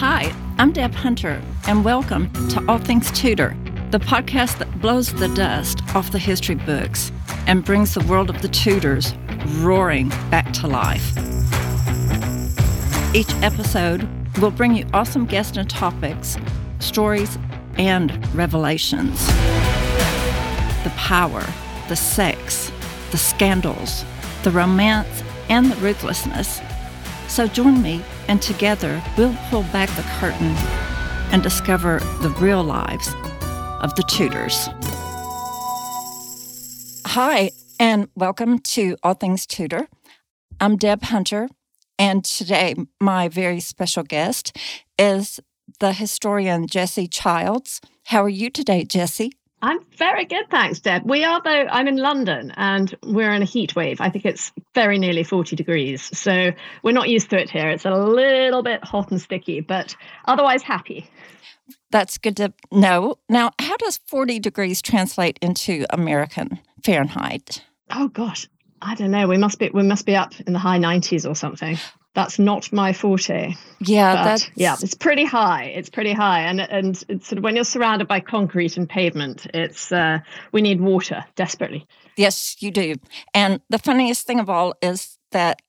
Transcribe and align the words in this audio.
Hi, 0.00 0.34
I'm 0.58 0.72
Deb 0.72 0.92
Hunter, 0.94 1.40
and 1.68 1.84
welcome 1.84 2.32
to 2.48 2.64
All 2.66 2.78
Things 2.78 3.12
Tudor, 3.12 3.56
the 3.92 4.00
podcast 4.00 4.58
that 4.58 4.80
blows 4.80 5.14
the 5.14 5.28
dust 5.28 5.80
off 5.94 6.10
the 6.10 6.18
history 6.18 6.56
books 6.56 7.12
and 7.46 7.64
brings 7.64 7.94
the 7.94 8.04
world 8.06 8.30
of 8.30 8.42
the 8.42 8.48
Tudors 8.48 9.14
roaring 9.58 10.08
back 10.28 10.52
to 10.54 10.66
life. 10.66 11.16
Each 13.14 13.32
episode 13.44 14.08
will 14.38 14.50
bring 14.50 14.74
you 14.74 14.84
awesome 14.92 15.26
guests 15.26 15.56
and 15.56 15.70
topics, 15.70 16.36
stories, 16.80 17.38
and 17.78 18.10
revelations. 18.34 19.24
The 20.82 20.92
power, 20.96 21.46
the 21.88 21.96
sex, 21.96 22.72
the 23.10 23.18
scandals, 23.18 24.04
the 24.42 24.50
romance, 24.50 25.22
and 25.50 25.70
the 25.70 25.76
ruthlessness. 25.76 26.60
So 27.28 27.46
join 27.46 27.82
me, 27.82 28.02
and 28.28 28.40
together 28.40 29.02
we'll 29.18 29.36
pull 29.50 29.64
back 29.64 29.90
the 29.90 30.02
curtain 30.18 30.54
and 31.30 31.42
discover 31.42 31.98
the 32.22 32.30
real 32.40 32.62
lives 32.62 33.08
of 33.82 33.94
the 33.96 34.02
Tudors. 34.08 34.68
Hi, 37.06 37.50
and 37.78 38.08
welcome 38.14 38.60
to 38.60 38.96
All 39.02 39.14
Things 39.14 39.46
Tudor. 39.46 39.88
I'm 40.60 40.76
Deb 40.76 41.02
Hunter, 41.02 41.48
and 41.98 42.24
today 42.24 42.74
my 42.98 43.28
very 43.28 43.60
special 43.60 44.04
guest 44.04 44.56
is 44.98 45.38
the 45.80 45.92
historian 45.92 46.66
Jessie 46.66 47.08
Childs. 47.08 47.82
How 48.06 48.22
are 48.22 48.28
you 48.28 48.48
today, 48.48 48.84
Jessie? 48.84 49.32
I'm 49.64 49.78
very 49.96 50.26
good, 50.26 50.50
thanks, 50.50 50.80
Deb. 50.80 51.08
We 51.08 51.24
are, 51.24 51.40
though, 51.42 51.66
I'm 51.70 51.88
in 51.88 51.96
London 51.96 52.52
and 52.54 52.94
we're 53.02 53.32
in 53.32 53.40
a 53.40 53.46
heat 53.46 53.74
wave. 53.74 53.98
I 53.98 54.10
think 54.10 54.26
it's 54.26 54.52
very 54.74 54.98
nearly 54.98 55.24
40 55.24 55.56
degrees. 55.56 56.02
So 56.12 56.50
we're 56.82 56.92
not 56.92 57.08
used 57.08 57.30
to 57.30 57.40
it 57.40 57.48
here. 57.48 57.70
It's 57.70 57.86
a 57.86 57.90
little 57.90 58.62
bit 58.62 58.84
hot 58.84 59.10
and 59.10 59.18
sticky, 59.18 59.60
but 59.60 59.96
otherwise 60.26 60.62
happy. 60.62 61.08
That's 61.90 62.18
good 62.18 62.36
to 62.36 62.52
know. 62.70 63.16
Now, 63.30 63.52
how 63.58 63.78
does 63.78 64.00
40 64.04 64.38
degrees 64.38 64.82
translate 64.82 65.38
into 65.40 65.86
American 65.88 66.60
Fahrenheit? 66.84 67.64
Oh 67.90 68.08
gosh, 68.08 68.46
I 68.82 68.94
don't 68.94 69.12
know. 69.12 69.26
We 69.28 69.38
must 69.38 69.58
be 69.58 69.70
we 69.72 69.82
must 69.82 70.04
be 70.04 70.14
up 70.14 70.34
in 70.46 70.52
the 70.52 70.58
high 70.58 70.78
90s 70.78 71.26
or 71.26 71.34
something 71.34 71.78
that's 72.14 72.38
not 72.38 72.72
my 72.72 72.92
forte. 72.92 73.54
Yeah, 73.80 74.14
but, 74.14 74.24
that's 74.24 74.50
yeah, 74.54 74.76
it's 74.80 74.94
pretty 74.94 75.24
high. 75.24 75.64
It's 75.64 75.90
pretty 75.90 76.12
high, 76.12 76.40
and 76.40 76.60
and 76.60 77.04
it's 77.08 77.28
sort 77.28 77.38
of 77.38 77.44
when 77.44 77.56
you're 77.56 77.64
surrounded 77.64 78.08
by 78.08 78.20
concrete 78.20 78.76
and 78.76 78.88
pavement, 78.88 79.46
it's 79.52 79.92
uh, 79.92 80.20
we 80.52 80.62
need 80.62 80.80
water 80.80 81.24
desperately. 81.36 81.86
Yes, 82.16 82.56
you 82.60 82.70
do. 82.70 82.94
And 83.34 83.60
the 83.68 83.78
funniest 83.78 84.26
thing 84.26 84.38
of 84.38 84.48
all 84.48 84.74
is 84.80 85.18
that 85.32 85.60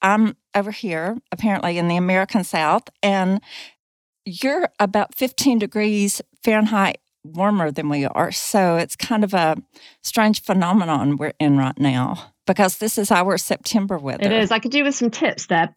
I'm 0.00 0.36
over 0.54 0.70
here, 0.70 1.18
apparently 1.30 1.76
in 1.76 1.88
the 1.88 1.96
American 1.96 2.44
South, 2.44 2.88
and 3.02 3.40
you're 4.24 4.68
about 4.78 5.14
15 5.14 5.58
degrees 5.58 6.22
Fahrenheit 6.42 6.98
warmer 7.22 7.70
than 7.70 7.88
we 7.88 8.06
are. 8.06 8.32
So 8.32 8.76
it's 8.76 8.96
kind 8.96 9.24
of 9.24 9.34
a 9.34 9.56
strange 10.02 10.42
phenomenon 10.42 11.16
we're 11.16 11.34
in 11.38 11.58
right 11.58 11.78
now 11.78 12.32
because 12.46 12.78
this 12.78 12.96
is 12.96 13.10
our 13.10 13.36
September 13.36 13.98
weather. 13.98 14.24
It 14.24 14.32
is. 14.32 14.50
I 14.50 14.58
could 14.58 14.72
do 14.72 14.84
with 14.84 14.94
some 14.94 15.10
tips 15.10 15.46
there. 15.46 15.74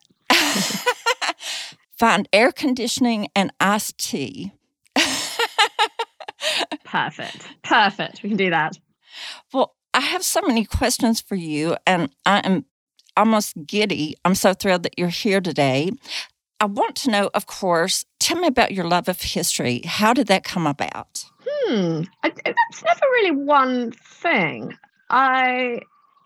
Find 1.97 2.27
air 2.33 2.51
conditioning 2.51 3.27
and 3.35 3.51
iced 3.59 3.97
tea. 3.97 4.53
Perfect. 6.85 7.47
Perfect. 7.63 8.23
We 8.23 8.29
can 8.29 8.37
do 8.37 8.49
that. 8.49 8.77
Well, 9.53 9.75
I 9.93 10.01
have 10.01 10.23
so 10.23 10.41
many 10.41 10.65
questions 10.65 11.21
for 11.21 11.35
you, 11.35 11.77
and 11.85 12.09
I 12.25 12.39
am 12.39 12.65
almost 13.15 13.53
giddy. 13.65 14.15
I'm 14.25 14.35
so 14.35 14.53
thrilled 14.53 14.83
that 14.83 14.97
you're 14.97 15.09
here 15.09 15.39
today. 15.39 15.91
I 16.59 16.65
want 16.65 16.95
to 16.97 17.11
know, 17.11 17.29
of 17.33 17.45
course, 17.45 18.05
tell 18.19 18.39
me 18.39 18.47
about 18.47 18.71
your 18.73 18.85
love 18.85 19.09
of 19.09 19.21
history. 19.21 19.81
How 19.85 20.13
did 20.13 20.27
that 20.27 20.43
come 20.43 20.65
about? 20.65 21.25
Hmm, 21.45 22.03
I, 22.23 22.29
that's 22.29 22.83
never 22.83 23.05
really 23.11 23.31
one 23.31 23.91
thing. 23.91 24.77
I 25.09 25.81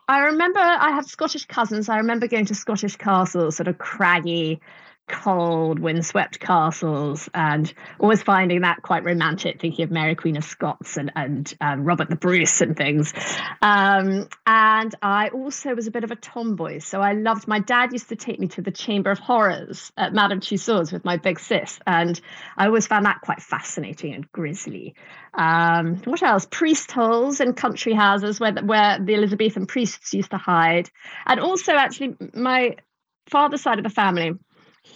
I 0.07 0.19
remember 0.25 0.59
I 0.59 0.91
had 0.91 1.05
Scottish 1.05 1.45
cousins. 1.45 1.89
I 1.89 1.97
remember 1.97 2.27
going 2.27 2.45
to 2.45 2.55
Scottish 2.55 2.95
castles, 2.95 3.57
sort 3.57 3.67
of 3.67 3.77
craggy, 3.77 4.61
cold, 5.07 5.79
windswept 5.79 6.39
castles, 6.39 7.29
and 7.33 7.73
always 7.99 8.21
finding 8.21 8.61
that 8.61 8.81
quite 8.81 9.03
romantic, 9.03 9.59
thinking 9.59 9.83
of 9.83 9.91
Mary 9.91 10.15
Queen 10.15 10.37
of 10.37 10.43
Scots 10.43 10.97
and, 10.97 11.11
and 11.15 11.53
um, 11.61 11.83
Robert 11.83 12.09
the 12.09 12.15
Bruce 12.15 12.61
and 12.61 12.75
things. 12.75 13.13
Um, 13.61 14.27
and 14.45 14.95
I 15.01 15.29
also 15.29 15.73
was 15.75 15.87
a 15.87 15.91
bit 15.91 16.03
of 16.03 16.11
a 16.11 16.15
tomboy. 16.15 16.79
So 16.79 17.01
I 17.01 17.13
loved, 17.13 17.47
my 17.47 17.59
dad 17.59 17.93
used 17.93 18.09
to 18.09 18.15
take 18.15 18.39
me 18.39 18.47
to 18.49 18.61
the 18.61 18.71
Chamber 18.71 19.11
of 19.11 19.19
Horrors 19.19 19.91
at 19.97 20.13
Madame 20.13 20.39
Tussauds 20.39 20.91
with 20.91 21.05
my 21.05 21.17
big 21.17 21.39
sis. 21.39 21.79
And 21.87 22.19
I 22.57 22.65
always 22.67 22.87
found 22.87 23.05
that 23.05 23.21
quite 23.21 23.41
fascinating 23.41 24.13
and 24.13 24.31
grisly. 24.31 24.95
Um, 25.33 25.97
what 26.05 26.21
else? 26.23 26.47
Priest 26.49 26.91
holes 26.91 27.39
in 27.39 27.53
country 27.53 27.93
houses 27.93 28.39
where, 28.39 28.53
where 28.53 28.99
the 28.99 29.15
Elizabethan 29.15 29.67
priests 29.67 30.13
used 30.13 30.31
to 30.31 30.37
hide. 30.37 30.89
And 31.25 31.39
also, 31.39 31.73
actually, 31.73 32.15
my 32.33 32.75
father's 33.29 33.61
side 33.61 33.77
of 33.77 33.83
the 33.83 33.89
family 33.89 34.33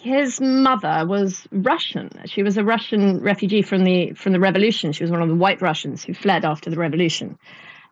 his 0.01 0.41
mother 0.41 1.05
was 1.05 1.47
Russian. 1.51 2.09
She 2.25 2.43
was 2.43 2.57
a 2.57 2.63
Russian 2.63 3.21
refugee 3.21 3.61
from 3.61 3.83
the 3.83 4.13
from 4.13 4.33
the 4.33 4.39
revolution. 4.39 4.91
She 4.91 5.03
was 5.03 5.11
one 5.11 5.21
of 5.21 5.29
the 5.29 5.35
white 5.35 5.61
Russians 5.61 6.03
who 6.03 6.13
fled 6.13 6.45
after 6.45 6.69
the 6.69 6.77
revolution. 6.77 7.37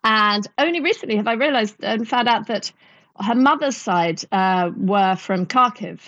And 0.03 0.47
only 0.57 0.81
recently 0.81 1.17
have 1.17 1.27
I 1.27 1.33
realized 1.33 1.75
and 1.83 2.07
found 2.07 2.27
out 2.27 2.47
that 2.47 2.71
her 3.19 3.35
mother's 3.35 3.77
side 3.77 4.21
uh, 4.31 4.71
were 4.75 5.15
from 5.15 5.45
Kharkiv 5.45 5.99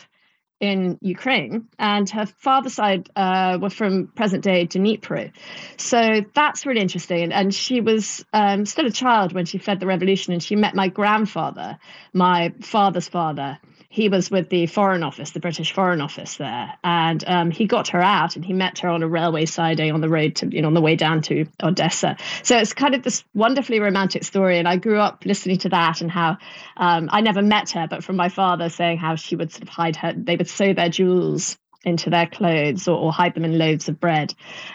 in 0.61 0.99
Ukraine, 1.01 1.67
and 1.79 2.07
her 2.11 2.27
father's 2.27 2.75
side 2.75 3.09
uh, 3.15 3.57
were 3.59 3.71
from 3.71 4.07
present 4.07 4.43
day 4.43 4.67
Dnipro. 4.67 5.31
So 5.77 6.21
that's 6.35 6.65
really 6.67 6.81
interesting. 6.81 7.31
And 7.31 7.53
she 7.53 7.81
was 7.81 8.23
um, 8.31 8.65
still 8.67 8.85
a 8.85 8.91
child 8.91 9.33
when 9.33 9.45
she 9.45 9.57
fled 9.57 9.79
the 9.79 9.87
revolution, 9.87 10.33
and 10.33 10.41
she 10.41 10.55
met 10.55 10.75
my 10.75 10.87
grandfather, 10.87 11.79
my 12.13 12.53
father's 12.61 13.09
father 13.09 13.59
he 13.91 14.07
was 14.07 14.31
with 14.31 14.47
the 14.47 14.67
Foreign 14.67 15.03
Office, 15.03 15.31
the 15.31 15.41
British 15.41 15.73
Foreign 15.73 15.99
Office 15.99 16.37
there, 16.37 16.73
and 16.81 17.21
um, 17.27 17.51
he 17.51 17.65
got 17.65 17.89
her 17.89 18.01
out, 18.01 18.37
and 18.37 18.45
he 18.45 18.53
met 18.53 18.79
her 18.79 18.87
on 18.87 19.03
a 19.03 19.07
railway 19.07 19.45
siding 19.45 19.91
on 19.91 19.99
the 19.99 20.07
road 20.07 20.37
to, 20.37 20.47
you 20.47 20.61
know, 20.61 20.69
on 20.69 20.73
the 20.73 20.79
way 20.79 20.95
down 20.95 21.21
to 21.23 21.45
Odessa. 21.61 22.15
So 22.41 22.57
it's 22.57 22.71
kind 22.71 22.95
of 22.95 23.03
this 23.03 23.25
wonderfully 23.33 23.81
romantic 23.81 24.23
story, 24.23 24.59
and 24.59 24.67
I 24.67 24.77
grew 24.77 24.97
up 24.97 25.25
listening 25.25 25.57
to 25.59 25.69
that 25.69 25.99
and 25.99 26.09
how 26.09 26.37
um, 26.77 27.09
I 27.11 27.19
never 27.19 27.41
met 27.41 27.71
her, 27.71 27.85
but 27.85 28.01
from 28.01 28.15
my 28.15 28.29
father 28.29 28.69
saying 28.69 28.97
how 28.97 29.17
she 29.17 29.35
would 29.35 29.51
sort 29.51 29.63
of 29.63 29.69
hide 29.69 29.97
her, 29.97 30.13
they 30.15 30.37
would 30.37 30.47
sew 30.47 30.73
their 30.73 30.87
jewels 30.87 31.57
into 31.83 32.09
their 32.09 32.27
clothes 32.27 32.87
or, 32.87 32.97
or, 32.97 33.11
hide 33.11 33.33
them 33.33 33.43
in 33.43 33.57
loaves 33.57 33.89
of 33.89 33.99
bread. 33.99 34.33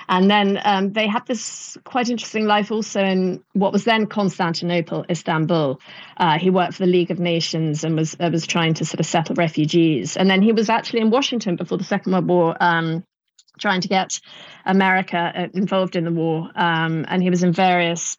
And 0.08 0.30
then 0.30 0.60
um, 0.64 0.92
they 0.92 1.06
had 1.06 1.24
this 1.26 1.76
quite 1.84 2.08
interesting 2.08 2.46
life 2.46 2.72
also 2.72 3.00
in 3.00 3.42
what 3.52 3.72
was 3.72 3.84
then 3.84 4.06
Constantinople, 4.06 5.04
Istanbul. 5.08 5.80
Uh, 6.16 6.38
he 6.38 6.50
worked 6.50 6.74
for 6.74 6.84
the 6.84 6.90
League 6.90 7.10
of 7.10 7.20
Nations 7.20 7.84
and 7.84 7.96
was 7.96 8.16
uh, 8.18 8.28
was 8.32 8.46
trying 8.46 8.74
to 8.74 8.84
sort 8.84 9.00
of 9.00 9.06
settle 9.06 9.36
refugees. 9.36 10.16
And 10.16 10.28
then 10.28 10.42
he 10.42 10.52
was 10.52 10.68
actually 10.68 11.00
in 11.00 11.10
Washington 11.10 11.56
before 11.56 11.78
the 11.78 11.84
Second 11.84 12.12
World 12.12 12.28
War. 12.28 12.56
Um, 12.60 13.04
trying 13.58 13.80
to 13.80 13.88
get 13.88 14.20
America 14.66 15.32
uh, 15.34 15.46
involved 15.54 15.96
in 15.96 16.04
the 16.04 16.12
war, 16.12 16.50
um, 16.54 17.06
and 17.08 17.22
he 17.22 17.30
was 17.30 17.42
in 17.42 17.52
various 17.52 18.18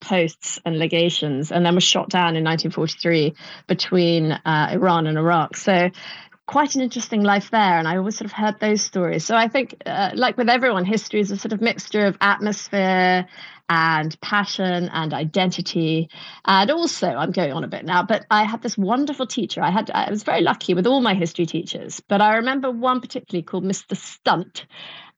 posts 0.00 0.58
and 0.64 0.78
legations, 0.78 1.52
and 1.52 1.64
then 1.64 1.74
was 1.74 1.84
shot 1.84 2.08
down 2.08 2.36
in 2.36 2.44
1943 2.44 3.34
between 3.68 4.32
uh, 4.32 4.68
Iran 4.72 5.06
and 5.06 5.16
Iraq. 5.16 5.56
So 5.56 5.90
quite 6.46 6.74
an 6.74 6.80
interesting 6.80 7.22
life 7.22 7.50
there. 7.50 7.78
And 7.78 7.86
I 7.86 7.96
always 7.96 8.16
sort 8.16 8.26
of 8.26 8.32
heard 8.32 8.58
those 8.60 8.82
stories. 8.82 9.24
So 9.24 9.36
I 9.36 9.48
think, 9.48 9.76
uh, 9.86 10.10
like 10.14 10.36
with 10.36 10.48
everyone, 10.48 10.84
history 10.84 11.20
is 11.20 11.30
a 11.30 11.36
sort 11.36 11.52
of 11.52 11.60
mixture 11.60 12.06
of 12.06 12.16
atmosphere 12.20 13.26
and 13.68 14.20
passion 14.20 14.90
and 14.92 15.14
identity. 15.14 16.08
And 16.44 16.70
also, 16.70 17.08
I'm 17.08 17.30
going 17.30 17.52
on 17.52 17.64
a 17.64 17.68
bit 17.68 17.84
now, 17.84 18.02
but 18.02 18.26
I 18.30 18.44
had 18.44 18.62
this 18.62 18.76
wonderful 18.76 19.26
teacher. 19.26 19.62
I 19.62 19.70
had 19.70 19.90
I 19.90 20.10
was 20.10 20.24
very 20.24 20.42
lucky 20.42 20.74
with 20.74 20.86
all 20.86 21.00
my 21.00 21.14
history 21.14 21.46
teachers, 21.46 22.00
but 22.00 22.20
I 22.20 22.36
remember 22.36 22.70
one 22.70 23.00
particularly 23.00 23.44
called 23.44 23.64
Mr. 23.64 23.96
Stunt. 23.96 24.66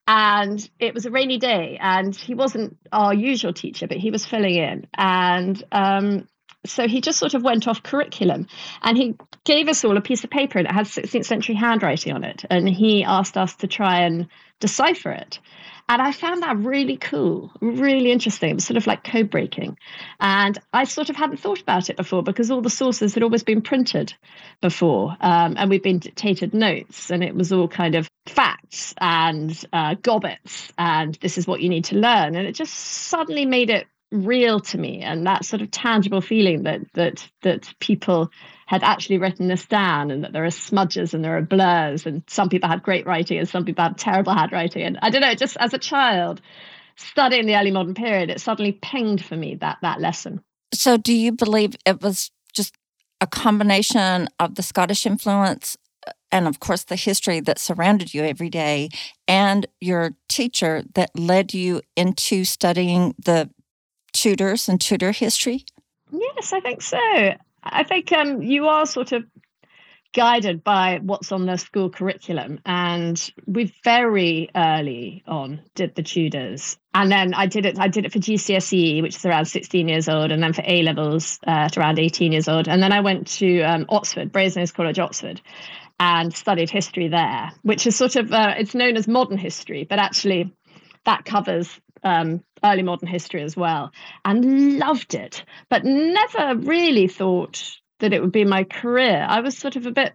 And 0.07 0.69
it 0.79 0.93
was 0.93 1.07
a 1.07 1.11
rainy 1.11 1.39
day, 1.39 1.79
and 1.81 2.15
he 2.15 2.35
wasn't 2.35 2.77
our 2.91 3.11
usual 3.11 3.53
teacher, 3.53 3.87
but 3.87 3.97
he 3.97 4.11
was 4.11 4.23
filling 4.23 4.53
in. 4.53 4.85
And 4.93 5.63
um, 5.71 6.27
so 6.65 6.87
he 6.87 7.01
just 7.01 7.19
sort 7.19 7.33
of 7.33 7.43
went 7.43 7.67
off 7.67 7.83
curriculum 7.83 8.47
and 8.81 8.97
he 8.97 9.15
gave 9.43 9.67
us 9.67 9.83
all 9.83 9.97
a 9.97 10.01
piece 10.01 10.23
of 10.23 10.29
paper 10.29 10.59
it 10.59 10.71
had 10.71 10.85
16th 10.85 11.25
century 11.25 11.55
handwriting 11.55 12.13
on 12.13 12.23
it 12.23 12.43
and 12.49 12.67
he 12.67 13.03
asked 13.03 13.37
us 13.37 13.55
to 13.55 13.67
try 13.67 14.01
and 14.01 14.27
decipher 14.59 15.11
it. 15.11 15.39
And 15.87 16.01
i 16.01 16.11
found 16.11 16.41
that 16.41 16.57
really 16.57 16.97
cool 16.97 17.51
really 17.61 18.11
interesting. 18.11 18.49
It 18.49 18.55
was 18.55 18.65
sort 18.65 18.77
of 18.77 18.87
like 18.87 19.03
code 19.03 19.29
breaking. 19.29 19.77
And 20.19 20.57
i 20.73 20.85
sort 20.85 21.09
of 21.09 21.15
hadn't 21.15 21.37
thought 21.37 21.61
about 21.61 21.89
it 21.89 21.97
before 21.97 22.23
because 22.23 22.49
all 22.49 22.61
the 22.61 22.69
sources 22.69 23.13
had 23.13 23.23
always 23.23 23.43
been 23.43 23.61
printed 23.61 24.13
before 24.61 25.15
um, 25.21 25.55
and 25.57 25.69
we'd 25.69 25.83
been 25.83 25.99
dictated 25.99 26.53
notes 26.53 27.11
and 27.11 27.23
it 27.23 27.35
was 27.35 27.51
all 27.51 27.67
kind 27.67 27.95
of 27.95 28.09
facts 28.25 28.93
and 28.99 29.65
uh, 29.73 29.95
gobbets 30.01 30.71
and 30.77 31.15
this 31.15 31.37
is 31.37 31.45
what 31.45 31.61
you 31.61 31.69
need 31.69 31.85
to 31.85 31.95
learn. 31.95 32.35
And 32.35 32.47
it 32.47 32.55
just 32.55 32.73
suddenly 32.73 33.45
made 33.45 33.69
it 33.69 33.87
real 34.11 34.59
to 34.59 34.77
me 34.77 35.01
and 35.01 35.25
that 35.25 35.45
sort 35.45 35.61
of 35.61 35.71
tangible 35.71 36.21
feeling 36.21 36.63
that 36.63 36.81
that 36.93 37.27
that 37.41 37.73
people 37.79 38.29
had 38.67 38.83
actually 38.83 39.17
written 39.17 39.47
this 39.47 39.65
down 39.65 40.09
and 40.09 40.23
that 40.23 40.33
there 40.33 40.45
are 40.45 40.51
smudges 40.51 41.13
and 41.13 41.23
there 41.23 41.37
are 41.37 41.41
blurs 41.41 42.05
and 42.05 42.23
some 42.27 42.49
people 42.49 42.69
had 42.69 42.83
great 42.83 43.05
writing 43.05 43.37
and 43.37 43.49
some 43.49 43.65
people 43.65 43.83
had 43.83 43.97
terrible 43.97 44.33
handwriting. 44.33 44.83
And 44.83 44.99
i 45.01 45.09
don't 45.09 45.21
know 45.21 45.33
just 45.33 45.57
as 45.57 45.73
a 45.73 45.77
child 45.77 46.41
studying 46.97 47.45
the 47.45 47.55
early 47.55 47.71
modern 47.71 47.93
period 47.93 48.29
it 48.29 48.39
suddenly 48.39 48.71
pinged 48.71 49.23
for 49.23 49.35
me 49.35 49.55
that 49.55 49.77
that 49.81 49.99
lesson. 49.99 50.41
So 50.73 50.97
do 50.97 51.13
you 51.13 51.31
believe 51.31 51.75
it 51.85 52.01
was 52.01 52.31
just 52.53 52.75
a 53.21 53.27
combination 53.27 54.29
of 54.39 54.55
the 54.55 54.63
scottish 54.63 55.05
influence 55.05 55.77
uh, 56.07 56.11
and 56.31 56.47
of 56.47 56.59
course 56.59 56.83
the 56.83 56.95
history 56.95 57.39
that 57.39 57.59
surrounded 57.59 58.13
you 58.13 58.23
every 58.23 58.49
day 58.49 58.89
and 59.27 59.65
your 59.81 60.11
teacher 60.29 60.83
that 60.93 61.09
led 61.17 61.53
you 61.53 61.81
into 61.95 62.45
studying 62.45 63.15
the 63.17 63.49
Tudors 64.15 64.67
and 64.67 64.81
Tudor 64.81 65.11
history? 65.11 65.65
Yes, 66.11 66.53
I 66.53 66.59
think 66.59 66.81
so. 66.81 66.97
I 67.63 67.83
think 67.83 68.11
um, 68.11 68.41
you 68.41 68.67
are 68.67 68.85
sort 68.85 69.11
of 69.11 69.23
guided 70.15 70.63
by 70.63 70.99
what's 71.03 71.33
on 71.33 71.45
the 71.45 71.57
school 71.57 71.89
curriculum. 71.89 72.59
And 72.65 73.21
we 73.45 73.73
very 73.83 74.49
early 74.55 75.23
on 75.27 75.61
did 75.75 75.93
the 75.93 76.03
Tudors. 76.03 76.77
And 76.93 77.11
then 77.11 77.33
I 77.33 77.47
did 77.47 77.65
it, 77.65 77.77
I 77.77 77.89
did 77.89 78.05
it 78.05 78.13
for 78.13 78.19
GCSE, 78.19 79.01
which 79.01 79.17
is 79.17 79.25
around 79.25 79.45
16 79.45 79.89
years 79.89 80.07
old, 80.07 80.31
and 80.31 80.41
then 80.41 80.53
for 80.53 80.63
A 80.65 80.83
levels 80.83 81.37
uh, 81.45 81.51
at 81.51 81.77
around 81.77 81.99
18 81.99 82.31
years 82.31 82.47
old. 82.47 82.69
And 82.69 82.81
then 82.81 82.93
I 82.93 83.01
went 83.01 83.27
to 83.39 83.61
um, 83.61 83.85
Oxford, 83.89 84.31
Brasenose 84.31 84.73
College, 84.73 84.99
Oxford, 84.99 85.41
and 85.99 86.33
studied 86.33 86.69
history 86.69 87.09
there, 87.09 87.51
which 87.63 87.85
is 87.85 87.97
sort 87.97 88.15
of, 88.15 88.31
uh, 88.31 88.53
it's 88.57 88.73
known 88.73 88.95
as 88.95 89.09
modern 89.09 89.37
history, 89.37 89.83
but 89.83 89.99
actually 89.99 90.53
that 91.05 91.25
covers 91.25 91.79
um, 92.05 92.43
early 92.63 92.83
modern 92.83 93.09
history 93.09 93.41
as 93.41 93.57
well, 93.57 93.91
and 94.23 94.77
loved 94.79 95.15
it, 95.15 95.43
but 95.69 95.83
never 95.83 96.55
really 96.55 97.07
thought 97.07 97.77
that 97.99 98.13
it 98.13 98.21
would 98.21 98.31
be 98.31 98.45
my 98.45 98.63
career. 98.63 99.25
I 99.27 99.41
was 99.41 99.57
sort 99.57 99.75
of 99.75 99.85
a 99.85 99.91
bit, 99.91 100.13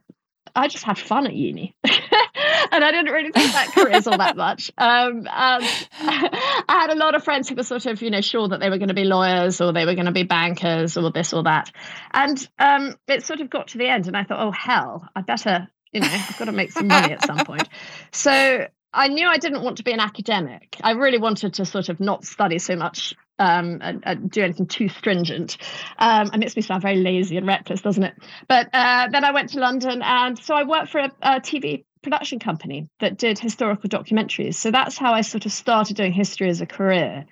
I 0.54 0.68
just 0.68 0.84
had 0.84 0.98
fun 0.98 1.26
at 1.26 1.34
uni. 1.34 1.74
and 1.84 2.84
I 2.84 2.92
didn't 2.92 3.12
really 3.12 3.32
think 3.32 3.52
that 3.52 3.72
careers 3.74 4.06
all 4.06 4.18
that 4.18 4.36
much. 4.36 4.70
Um, 4.78 5.26
I 5.30 6.64
had 6.68 6.90
a 6.90 6.96
lot 6.96 7.14
of 7.14 7.24
friends 7.24 7.48
who 7.48 7.56
were 7.56 7.62
sort 7.62 7.86
of, 7.86 8.00
you 8.02 8.10
know, 8.10 8.20
sure 8.20 8.48
that 8.48 8.60
they 8.60 8.70
were 8.70 8.78
going 8.78 8.88
to 8.88 8.94
be 8.94 9.04
lawyers 9.04 9.60
or 9.60 9.72
they 9.72 9.84
were 9.84 9.94
going 9.94 10.06
to 10.06 10.12
be 10.12 10.22
bankers 10.22 10.96
or 10.96 11.10
this 11.10 11.32
or 11.32 11.42
that. 11.44 11.72
And 12.12 12.48
um, 12.58 12.96
it 13.08 13.24
sort 13.24 13.40
of 13.40 13.50
got 13.50 13.68
to 13.68 13.78
the 13.78 13.88
end, 13.88 14.06
and 14.06 14.16
I 14.16 14.24
thought, 14.24 14.40
oh, 14.40 14.52
hell, 14.52 15.08
I 15.16 15.22
better, 15.22 15.68
you 15.92 16.00
know, 16.00 16.08
I've 16.08 16.38
got 16.38 16.44
to 16.44 16.52
make 16.52 16.70
some 16.70 16.86
money 16.86 17.12
at 17.12 17.24
some 17.24 17.44
point. 17.44 17.68
So 18.12 18.66
I 18.92 19.08
knew 19.08 19.28
I 19.28 19.38
didn't 19.38 19.62
want 19.62 19.76
to 19.76 19.84
be 19.84 19.92
an 19.92 20.00
academic. 20.00 20.76
I 20.82 20.92
really 20.92 21.18
wanted 21.18 21.54
to 21.54 21.64
sort 21.64 21.88
of 21.88 22.00
not 22.00 22.24
study 22.24 22.58
so 22.58 22.74
much 22.74 23.14
um, 23.38 23.78
and, 23.82 24.02
and, 24.04 24.30
do 24.30 24.42
anything 24.42 24.66
too 24.66 24.88
stringent. 24.88 25.56
Um, 25.98 26.30
it 26.32 26.38
makes 26.38 26.56
me 26.56 26.62
sound 26.62 26.82
very 26.82 26.96
lazy 26.96 27.36
and 27.36 27.46
reckless, 27.46 27.80
doesn't 27.80 28.02
it? 28.02 28.14
But 28.48 28.68
uh, 28.72 29.08
then 29.10 29.24
I 29.24 29.30
went 29.30 29.50
to 29.50 29.60
London, 29.60 30.02
and 30.02 30.38
so 30.38 30.54
I 30.54 30.64
worked 30.64 30.90
for 30.90 30.98
a, 30.98 31.10
a, 31.22 31.40
TV 31.40 31.84
production 32.02 32.38
company 32.38 32.88
that 32.98 33.16
did 33.16 33.38
historical 33.38 33.88
documentaries. 33.88 34.54
So 34.54 34.70
that's 34.70 34.98
how 34.98 35.12
I 35.12 35.22
sort 35.22 35.46
of 35.46 35.52
started 35.52 35.96
doing 35.96 36.12
history 36.12 36.50
as 36.50 36.60
a 36.60 36.66
career. 36.66 37.24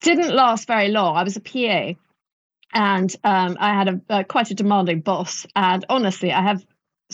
Didn't 0.00 0.34
last 0.34 0.66
very 0.66 0.88
long. 0.88 1.16
I 1.16 1.22
was 1.22 1.36
a 1.36 1.40
PA, 1.40 1.94
and 2.74 3.16
um, 3.24 3.56
I 3.58 3.72
had 3.72 3.88
a, 3.88 4.00
a, 4.10 4.24
quite 4.24 4.50
a 4.50 4.54
demanding 4.54 5.00
boss. 5.00 5.46
And 5.54 5.84
honestly, 5.88 6.32
I 6.32 6.42
have 6.42 6.64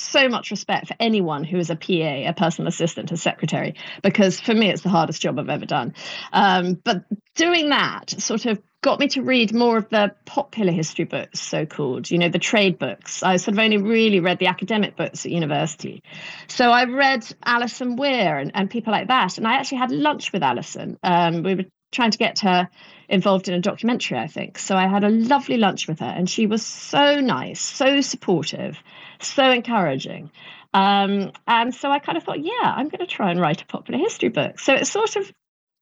so 0.02 0.28
much 0.28 0.50
respect 0.50 0.88
for 0.88 0.96
anyone 1.00 1.44
who 1.44 1.58
is 1.58 1.70
a 1.70 1.76
PA, 1.76 2.28
a 2.28 2.32
personal 2.32 2.68
assistant, 2.68 3.12
a 3.12 3.16
secretary, 3.16 3.74
because 4.02 4.40
for 4.40 4.54
me, 4.54 4.70
it's 4.70 4.82
the 4.82 4.88
hardest 4.88 5.22
job 5.22 5.38
I've 5.38 5.48
ever 5.48 5.66
done. 5.66 5.94
Um, 6.32 6.74
but 6.74 7.04
doing 7.34 7.70
that 7.70 8.10
sort 8.10 8.46
of 8.46 8.60
got 8.82 8.98
me 8.98 9.08
to 9.08 9.22
read 9.22 9.52
more 9.52 9.76
of 9.76 9.88
the 9.90 10.14
popular 10.24 10.72
history 10.72 11.04
books, 11.04 11.40
so 11.40 11.66
called, 11.66 12.10
you 12.10 12.18
know, 12.18 12.30
the 12.30 12.38
trade 12.38 12.78
books. 12.78 13.22
I 13.22 13.36
sort 13.36 13.54
of 13.54 13.58
only 13.58 13.76
really 13.76 14.20
read 14.20 14.38
the 14.38 14.46
academic 14.46 14.96
books 14.96 15.26
at 15.26 15.32
university. 15.32 16.02
So 16.48 16.70
I 16.70 16.84
read 16.84 17.26
Alison 17.44 17.96
Weir 17.96 18.38
and, 18.38 18.52
and 18.54 18.70
people 18.70 18.92
like 18.92 19.08
that. 19.08 19.36
And 19.36 19.46
I 19.46 19.54
actually 19.54 19.78
had 19.78 19.90
lunch 19.90 20.32
with 20.32 20.42
Alison. 20.42 20.98
Um, 21.02 21.42
we 21.42 21.56
were 21.56 21.64
trying 21.92 22.12
to 22.12 22.18
get 22.18 22.38
her 22.40 22.68
involved 23.08 23.48
in 23.48 23.54
a 23.54 23.60
documentary, 23.60 24.18
I 24.18 24.28
think. 24.28 24.58
So 24.58 24.76
I 24.76 24.86
had 24.86 25.04
a 25.04 25.10
lovely 25.10 25.56
lunch 25.56 25.88
with 25.88 25.98
her, 26.00 26.06
and 26.06 26.30
she 26.30 26.46
was 26.46 26.64
so 26.64 27.20
nice, 27.20 27.60
so 27.60 28.00
supportive 28.00 28.78
so 29.28 29.50
encouraging. 29.50 30.30
Um, 30.72 31.32
and 31.46 31.74
so 31.74 31.90
I 31.90 31.98
kind 31.98 32.16
of 32.16 32.24
thought, 32.24 32.44
yeah, 32.44 32.52
I'm 32.62 32.88
going 32.88 33.00
to 33.00 33.06
try 33.06 33.30
and 33.30 33.40
write 33.40 33.62
a 33.62 33.66
popular 33.66 33.98
history 33.98 34.28
book. 34.28 34.58
So 34.60 34.74
it 34.74 34.86
sort 34.86 35.16
of 35.16 35.32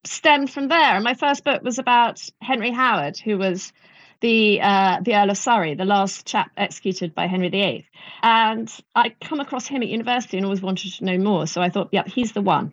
stemmed 0.05 0.50
from 0.50 0.69
there. 0.69 0.94
And 0.94 1.05
my 1.05 1.14
first 1.14 1.44
book 1.44 1.62
was 1.62 1.79
about 1.79 2.26
Henry 2.40 2.70
Howard, 2.70 3.19
who 3.19 3.38
was 3.38 3.73
the 4.20 4.61
uh, 4.61 5.00
the 5.02 5.14
Earl 5.14 5.31
of 5.31 5.38
Surrey, 5.38 5.75
the 5.75 5.85
last 5.85 6.26
chap 6.26 6.50
executed 6.56 7.14
by 7.14 7.26
Henry 7.26 7.50
VIII. 7.50 7.87
And 8.23 8.73
I 8.94 9.14
come 9.23 9.41
across 9.41 9.67
him 9.67 9.82
at 9.82 9.88
university 9.88 10.37
and 10.37 10.46
always 10.46 10.62
wanted 10.62 10.93
to 10.94 11.05
know 11.05 11.19
more. 11.19 11.46
So 11.46 11.61
I 11.61 11.69
thought, 11.69 11.91
yeah, 11.93 12.05
he's 12.06 12.32
the 12.32 12.43
one. 12.43 12.73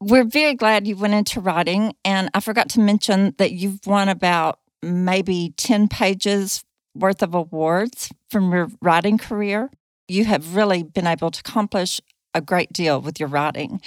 We're 0.00 0.24
very 0.24 0.54
glad 0.54 0.86
you 0.86 0.96
went 0.96 1.14
into 1.14 1.40
writing. 1.40 1.94
And 2.04 2.30
I 2.34 2.40
forgot 2.40 2.70
to 2.70 2.80
mention 2.80 3.34
that 3.38 3.52
you've 3.52 3.86
won 3.86 4.08
about 4.08 4.60
maybe 4.82 5.54
10 5.56 5.88
pages 5.88 6.64
worth 6.98 7.22
of 7.22 7.34
awards 7.34 8.10
from 8.30 8.52
your 8.52 8.68
writing 8.82 9.18
career. 9.18 9.70
You 10.08 10.24
have 10.24 10.56
really 10.56 10.82
been 10.82 11.06
able 11.06 11.30
to 11.30 11.40
accomplish 11.40 12.00
a 12.34 12.40
great 12.40 12.72
deal 12.72 13.00
with 13.00 13.18
your 13.20 13.28
writing. 13.28 13.80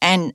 And 0.00 0.34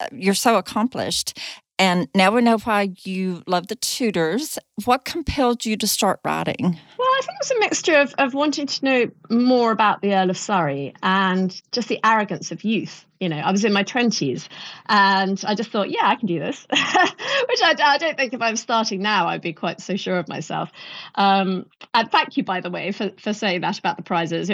uh, 0.00 0.06
you're 0.12 0.34
so 0.34 0.56
accomplished. 0.56 1.38
And 1.78 2.08
now 2.14 2.30
we 2.30 2.40
know 2.40 2.58
why 2.58 2.90
you 3.02 3.42
love 3.46 3.66
the 3.66 3.76
Tudors. 3.76 4.58
What 4.84 5.04
compelled 5.04 5.64
you 5.66 5.76
to 5.76 5.86
start 5.86 6.20
writing? 6.24 6.62
Well, 6.62 7.08
I 7.08 7.20
think 7.20 7.34
it 7.34 7.42
was 7.42 7.50
a 7.50 7.60
mixture 7.60 7.96
of, 7.96 8.14
of 8.16 8.34
wanting 8.34 8.66
to 8.66 8.84
know 8.84 9.10
more 9.28 9.72
about 9.72 10.00
the 10.00 10.14
Earl 10.14 10.30
of 10.30 10.38
Surrey 10.38 10.94
and 11.02 11.60
just 11.72 11.88
the 11.88 12.00
arrogance 12.02 12.50
of 12.50 12.64
youth. 12.64 13.04
You 13.20 13.28
know, 13.28 13.36
I 13.36 13.50
was 13.50 13.64
in 13.64 13.72
my 13.72 13.84
20s 13.84 14.48
and 14.86 15.42
I 15.46 15.54
just 15.54 15.70
thought, 15.70 15.90
yeah, 15.90 16.06
I 16.06 16.16
can 16.16 16.26
do 16.26 16.38
this, 16.38 16.66
which 16.70 17.60
I, 17.62 17.74
I, 17.82 17.98
don't 17.98 18.16
think 18.16 18.34
if 18.34 18.42
I'm 18.42 18.56
starting 18.56 19.02
now, 19.02 19.26
I'd 19.26 19.40
be 19.40 19.54
quite 19.54 19.80
so 19.80 19.96
sure 19.96 20.18
of 20.18 20.28
myself. 20.28 20.70
Um, 21.14 21.66
and 21.94 22.10
thank 22.10 22.36
you, 22.36 22.44
by 22.44 22.60
the 22.60 22.70
way, 22.70 22.92
for, 22.92 23.10
for 23.18 23.32
saying 23.32 23.62
that 23.62 23.78
about 23.78 23.96
the 23.96 24.02
prizes 24.02 24.50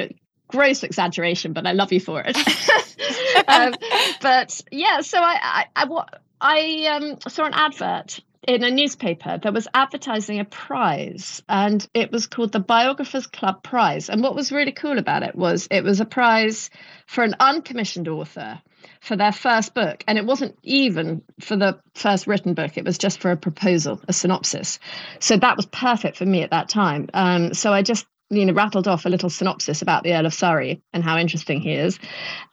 gross 0.53 0.83
exaggeration, 0.83 1.55
but 1.55 1.67
I 1.67 1.73
love 1.73 1.93
you 1.93 2.01
for 2.01 2.23
it. 2.25 2.37
um, 3.49 3.75
but 4.21 4.61
yeah, 4.71 5.01
so 5.01 5.19
I, 5.19 5.65
I, 5.75 5.85
I, 5.85 6.05
I 6.43 6.87
um, 6.87 7.19
saw 7.29 7.45
an 7.45 7.55
advert 7.55 8.21
in 8.49 8.65
a 8.65 8.71
newspaper 8.71 9.39
that 9.39 9.55
was 9.55 9.69
advertising 9.73 10.41
a 10.41 10.45
prize 10.45 11.41
and 11.49 11.87
it 11.95 12.11
was 12.11 12.27
called 12.27 12.51
the 12.51 12.59
Biographers 12.59 13.29
Club 13.29 13.63
Prize. 13.63 14.11
And 14.11 14.23
what 14.23 14.35
was 14.35 14.51
really 14.51 14.73
cool 14.73 14.99
about 14.99 15.23
it 15.23 15.37
was 15.37 15.69
it 15.71 15.85
was 15.85 16.01
a 16.01 16.05
prize 16.05 16.69
for 17.07 17.23
an 17.23 17.37
uncommissioned 17.39 18.09
author 18.09 18.61
for 19.01 19.15
their 19.15 19.31
first 19.31 19.73
book. 19.73 20.03
And 20.09 20.19
it 20.19 20.27
wasn't 20.27 20.59
even 20.65 21.23
for 21.41 21.57
the 21.57 21.79
first 21.95 22.27
written 22.27 22.55
book, 22.55 22.77
it 22.77 22.85
was 22.85 22.99
just 22.99 23.21
for 23.21 23.31
a 23.31 23.37
proposal, 23.37 24.01
a 24.09 24.13
synopsis. 24.13 24.81
So 25.21 25.37
that 25.37 25.57
was 25.57 25.67
perfect 25.67 26.17
for 26.17 26.27
me 26.27 26.43
at 26.43 26.51
that 26.51 26.69
time. 26.69 27.09
Um, 27.15 27.55
so 27.55 27.73
I 27.73 27.83
just 27.83 28.07
you 28.33 28.47
know, 28.47 28.53
rattled 28.55 28.89
off 28.89 29.05
a 29.05 29.09
little 29.09 29.31
synopsis 29.31 29.83
about 29.83 30.03
the 30.03 30.15
Earl 30.15 30.27
of 30.27 30.35
Surrey 30.35 30.83
and 30.93 31.05
how 31.05 31.19
interesting 31.19 31.61
he 31.61 31.75
is. 31.75 31.99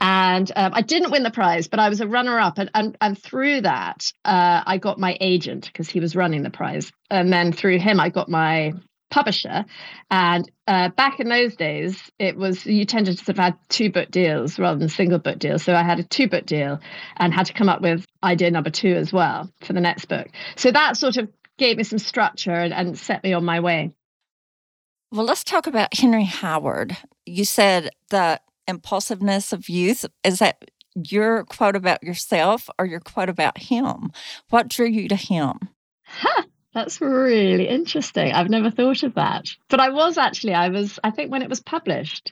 And 0.02 0.52
um, 0.56 0.74
I 0.74 0.82
didn't 0.82 1.12
win 1.12 1.24
the 1.24 1.32
prize, 1.32 1.68
but 1.68 1.80
I 1.80 1.90
was 1.90 2.02
a 2.02 2.08
runner 2.08 2.40
up. 2.40 2.58
And, 2.58 2.70
and, 2.74 2.98
and 3.00 3.18
through 3.18 3.62
that, 3.62 4.12
uh, 4.26 4.62
I 4.66 4.78
got 4.78 5.00
my 5.00 5.18
agent 5.22 5.68
because 5.68 5.90
he 5.90 6.00
was 6.00 6.16
running 6.16 6.44
the 6.44 6.50
prize. 6.50 6.92
And 7.10 7.32
then 7.32 7.54
through 7.54 7.80
him, 7.80 8.00
I 8.00 8.10
got 8.10 8.30
my 8.30 8.74
publisher. 9.10 9.66
And 10.12 10.50
uh, 10.68 10.90
back 10.90 11.20
in 11.20 11.30
those 11.30 11.56
days, 11.56 12.12
it 12.20 12.36
was 12.36 12.66
you 12.66 12.86
tended 12.86 13.18
to 13.18 13.24
sort 13.24 13.38
of 13.38 13.44
have 13.44 13.58
two 13.70 13.92
book 13.92 14.12
deals 14.12 14.60
rather 14.60 14.78
than 14.78 14.90
single 14.90 15.20
book 15.20 15.40
deals. 15.40 15.64
So 15.64 15.74
I 15.74 15.84
had 15.84 16.00
a 16.00 16.04
two 16.04 16.28
book 16.28 16.46
deal 16.46 16.80
and 17.18 17.34
had 17.34 17.48
to 17.48 17.54
come 17.54 17.70
up 17.70 17.82
with 17.82 18.06
idea 18.24 18.52
number 18.52 18.70
two 18.70 18.94
as 18.96 19.12
well 19.12 19.52
for 19.62 19.74
the 19.74 19.82
next 19.82 20.06
book. 20.06 20.28
So 20.58 20.72
that 20.72 20.98
sort 20.98 21.18
of 21.18 21.30
gave 21.58 21.78
me 21.78 21.84
some 21.84 22.00
structure 22.00 22.52
and, 22.52 22.74
and 22.74 22.98
set 22.98 23.24
me 23.24 23.34
on 23.34 23.46
my 23.46 23.60
way. 23.60 23.92
Well, 25.12 25.26
let's 25.26 25.44
talk 25.44 25.66
about 25.66 25.96
Henry 25.96 26.26
Howard. 26.26 26.96
You 27.26 27.44
said 27.44 27.90
the 28.10 28.40
impulsiveness 28.68 29.52
of 29.52 29.68
youth. 29.68 30.06
Is 30.24 30.38
that 30.40 30.70
your 30.96 31.46
quote 31.46 31.76
about 31.76 32.04
yourself 32.04 32.70
or 32.78 32.86
your 32.86 33.00
quote 33.00 33.30
about 33.30 33.58
him? 33.58 34.12
What 34.50 34.68
drew 34.68 34.88
you 34.88 35.08
to 35.08 35.16
him? 35.16 35.58
Huh, 36.06 36.44
that's 36.76 37.02
really 37.02 37.68
interesting. 37.68 38.32
I've 38.32 38.50
never 38.50 38.70
thought 38.70 39.02
of 39.02 39.16
that. 39.16 39.46
But 39.70 39.80
I 39.80 39.90
was 39.90 40.20
actually, 40.20 40.54
I 40.54 40.70
was, 40.70 41.00
I 41.04 41.10
think 41.10 41.32
when 41.32 41.42
it 41.42 41.50
was 41.50 41.60
published, 41.60 42.32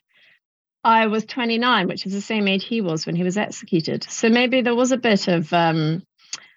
I 0.83 1.07
was 1.07 1.25
29, 1.25 1.87
which 1.87 2.05
is 2.05 2.13
the 2.13 2.21
same 2.21 2.47
age 2.47 2.63
he 2.63 2.81
was 2.81 3.07
when 3.07 3.15
he 3.15 3.23
was 3.23 3.37
executed. 3.37 4.03
So 4.03 4.29
maybe 4.29 4.61
there 4.61 4.75
was 4.75 4.91
a 4.91 4.97
bit 4.97 5.27
of 5.27 5.51
um, 5.51 6.03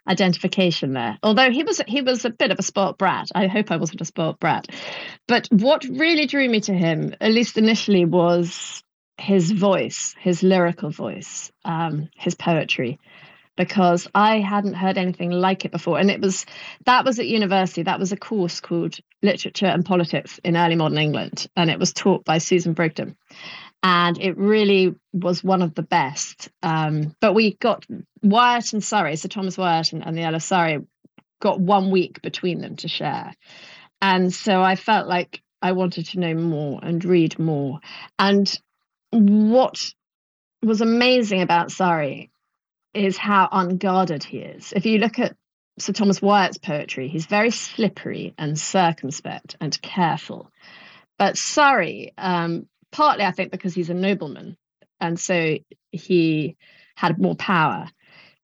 identification 0.08 0.92
there. 0.92 1.18
Although 1.22 1.50
he 1.50 1.62
was 1.62 1.80
he 1.86 2.02
was 2.02 2.24
a 2.24 2.30
bit 2.30 2.50
of 2.50 2.58
a 2.58 2.62
sport 2.62 2.98
brat. 2.98 3.28
I 3.34 3.46
hope 3.46 3.70
I 3.70 3.76
wasn't 3.76 4.00
a 4.00 4.04
sport 4.04 4.40
brat. 4.40 4.66
But 5.28 5.48
what 5.50 5.84
really 5.84 6.26
drew 6.26 6.48
me 6.48 6.60
to 6.62 6.74
him, 6.74 7.14
at 7.20 7.32
least 7.32 7.58
initially, 7.58 8.04
was 8.04 8.82
his 9.18 9.50
voice, 9.50 10.14
his 10.18 10.42
lyrical 10.42 10.90
voice, 10.90 11.52
um, 11.64 12.08
his 12.16 12.34
poetry. 12.34 12.98
because 13.60 14.08
I 14.14 14.38
hadn't 14.38 14.72
heard 14.72 14.96
anything 14.96 15.30
like 15.30 15.66
it 15.66 15.70
before. 15.70 15.98
And 15.98 16.10
it 16.10 16.20
was 16.20 16.46
that 16.86 17.04
was 17.04 17.18
at 17.18 17.26
university. 17.26 17.82
That 17.82 17.98
was 17.98 18.10
a 18.10 18.16
course 18.16 18.60
called 18.60 18.98
Literature 19.22 19.66
and 19.66 19.84
Politics 19.84 20.40
in 20.42 20.56
Early 20.56 20.76
Modern 20.76 20.96
England, 20.96 21.46
and 21.54 21.68
it 21.70 21.78
was 21.78 21.92
taught 21.92 22.24
by 22.24 22.38
Susan 22.38 22.72
Brigden. 22.72 23.16
And 23.82 24.20
it 24.20 24.36
really 24.36 24.94
was 25.12 25.42
one 25.42 25.62
of 25.62 25.74
the 25.74 25.82
best. 25.82 26.50
Um, 26.62 27.16
but 27.20 27.34
we 27.34 27.54
got 27.54 27.86
Wyatt 28.22 28.72
and 28.74 28.84
Surrey, 28.84 29.16
so 29.16 29.28
Thomas 29.28 29.56
Wyatt 29.56 29.92
and, 29.92 30.06
and 30.06 30.16
the 30.16 30.24
of 30.24 30.42
Surrey 30.42 30.80
got 31.40 31.58
one 31.58 31.90
week 31.90 32.20
between 32.22 32.60
them 32.60 32.76
to 32.76 32.88
share. 32.88 33.34
And 34.02 34.32
so 34.32 34.62
I 34.62 34.76
felt 34.76 35.08
like 35.08 35.42
I 35.62 35.72
wanted 35.72 36.06
to 36.06 36.20
know 36.20 36.34
more 36.34 36.80
and 36.82 37.04
read 37.04 37.38
more. 37.38 37.80
And 38.18 38.60
what 39.10 39.92
was 40.62 40.80
amazing 40.80 41.42
about 41.42 41.72
Surrey 41.72 42.30
is 42.94 43.16
how 43.16 43.48
unguarded 43.50 44.24
he 44.24 44.38
is. 44.38 44.72
If 44.74 44.86
you 44.86 44.98
look 44.98 45.18
at 45.18 45.36
Sir 45.78 45.92
Thomas 45.92 46.20
Wyatt's 46.20 46.58
poetry, 46.58 47.08
he's 47.08 47.26
very 47.26 47.50
slippery 47.50 48.34
and 48.36 48.58
circumspect 48.58 49.56
and 49.60 49.80
careful. 49.80 50.50
But 51.18 51.38
Surrey, 51.38 52.12
um, 52.18 52.66
partly 52.92 53.24
I 53.24 53.32
think 53.32 53.50
because 53.50 53.74
he's 53.74 53.90
a 53.90 53.94
nobleman, 53.94 54.56
and 55.00 55.18
so 55.18 55.58
he 55.90 56.56
had 56.94 57.18
more 57.18 57.34
power. 57.34 57.88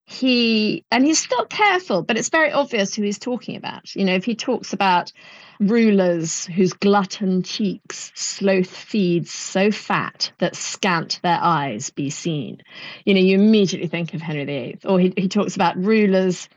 He 0.09 0.85
and 0.91 1.05
he's 1.05 1.19
still 1.19 1.47
careful, 1.47 2.03
but 2.03 2.17
it's 2.17 2.29
very 2.29 2.53
obvious 2.53 2.95
who 2.95 3.03
he's 3.03 3.19
talking 3.19 3.57
about. 3.57 3.95
You 3.97 4.05
know, 4.05 4.15
if 4.15 4.25
he 4.25 4.37
talks 4.37 4.73
about 4.73 5.13
rulers 5.59 6.47
whose 6.47 6.73
glutton 6.75 7.43
cheeks 7.43 8.13
sloth 8.15 8.69
feeds 8.69 9.33
so 9.33 9.71
fat 9.71 10.31
that 10.39 10.55
scant 10.55 11.19
their 11.23 11.39
eyes 11.41 11.91
be 11.91 12.11
seen. 12.11 12.63
You 13.05 13.15
know, 13.15 13.21
you 13.21 13.35
immediately 13.35 13.89
think 13.89 14.15
of 14.15 14.23
Henry 14.23 14.45
VIII. 14.45 14.79
Or 14.85 15.01
he, 15.01 15.13
he 15.17 15.29
talks 15.29 15.57
about 15.57 15.77
rulers 15.77 16.49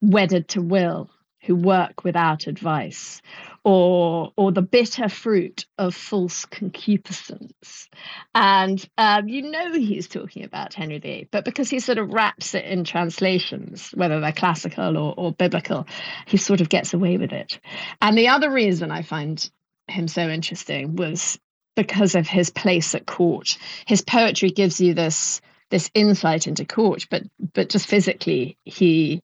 wedded 0.00 0.48
to 0.48 0.62
will 0.62 1.10
who 1.44 1.54
work 1.54 2.04
without 2.04 2.46
advice 2.46 3.20
or 3.64 4.32
or 4.36 4.52
the 4.52 4.62
bitter 4.62 5.08
fruit 5.08 5.66
of 5.78 5.94
false 5.94 6.44
concupiscence. 6.44 7.88
And 8.34 8.86
um, 8.98 9.28
you 9.28 9.50
know 9.50 9.72
he's 9.72 10.08
talking 10.08 10.44
about 10.44 10.74
Henry 10.74 10.98
VIII, 10.98 11.28
but 11.30 11.44
because 11.44 11.70
he 11.70 11.80
sort 11.80 11.98
of 11.98 12.12
wraps 12.12 12.54
it 12.54 12.64
in 12.64 12.84
translations, 12.84 13.90
whether 13.94 14.20
they're 14.20 14.32
classical 14.32 14.96
or, 14.96 15.14
or 15.16 15.32
biblical, 15.32 15.86
he 16.26 16.36
sort 16.36 16.60
of 16.60 16.68
gets 16.68 16.94
away 16.94 17.16
with 17.16 17.32
it. 17.32 17.58
And 18.00 18.16
the 18.16 18.28
other 18.28 18.50
reason 18.50 18.90
I 18.90 19.02
find 19.02 19.50
him 19.88 20.08
so 20.08 20.28
interesting 20.28 20.96
was 20.96 21.38
because 21.76 22.14
of 22.14 22.26
his 22.26 22.50
place 22.50 22.94
at 22.94 23.06
court. 23.06 23.58
His 23.86 24.02
poetry 24.02 24.50
gives 24.50 24.80
you 24.80 24.94
this 24.94 25.40
this 25.70 25.90
insight 25.94 26.46
into 26.46 26.64
court, 26.64 27.06
but 27.10 27.22
but 27.54 27.68
just 27.68 27.86
physically 27.86 28.58
he 28.64 29.22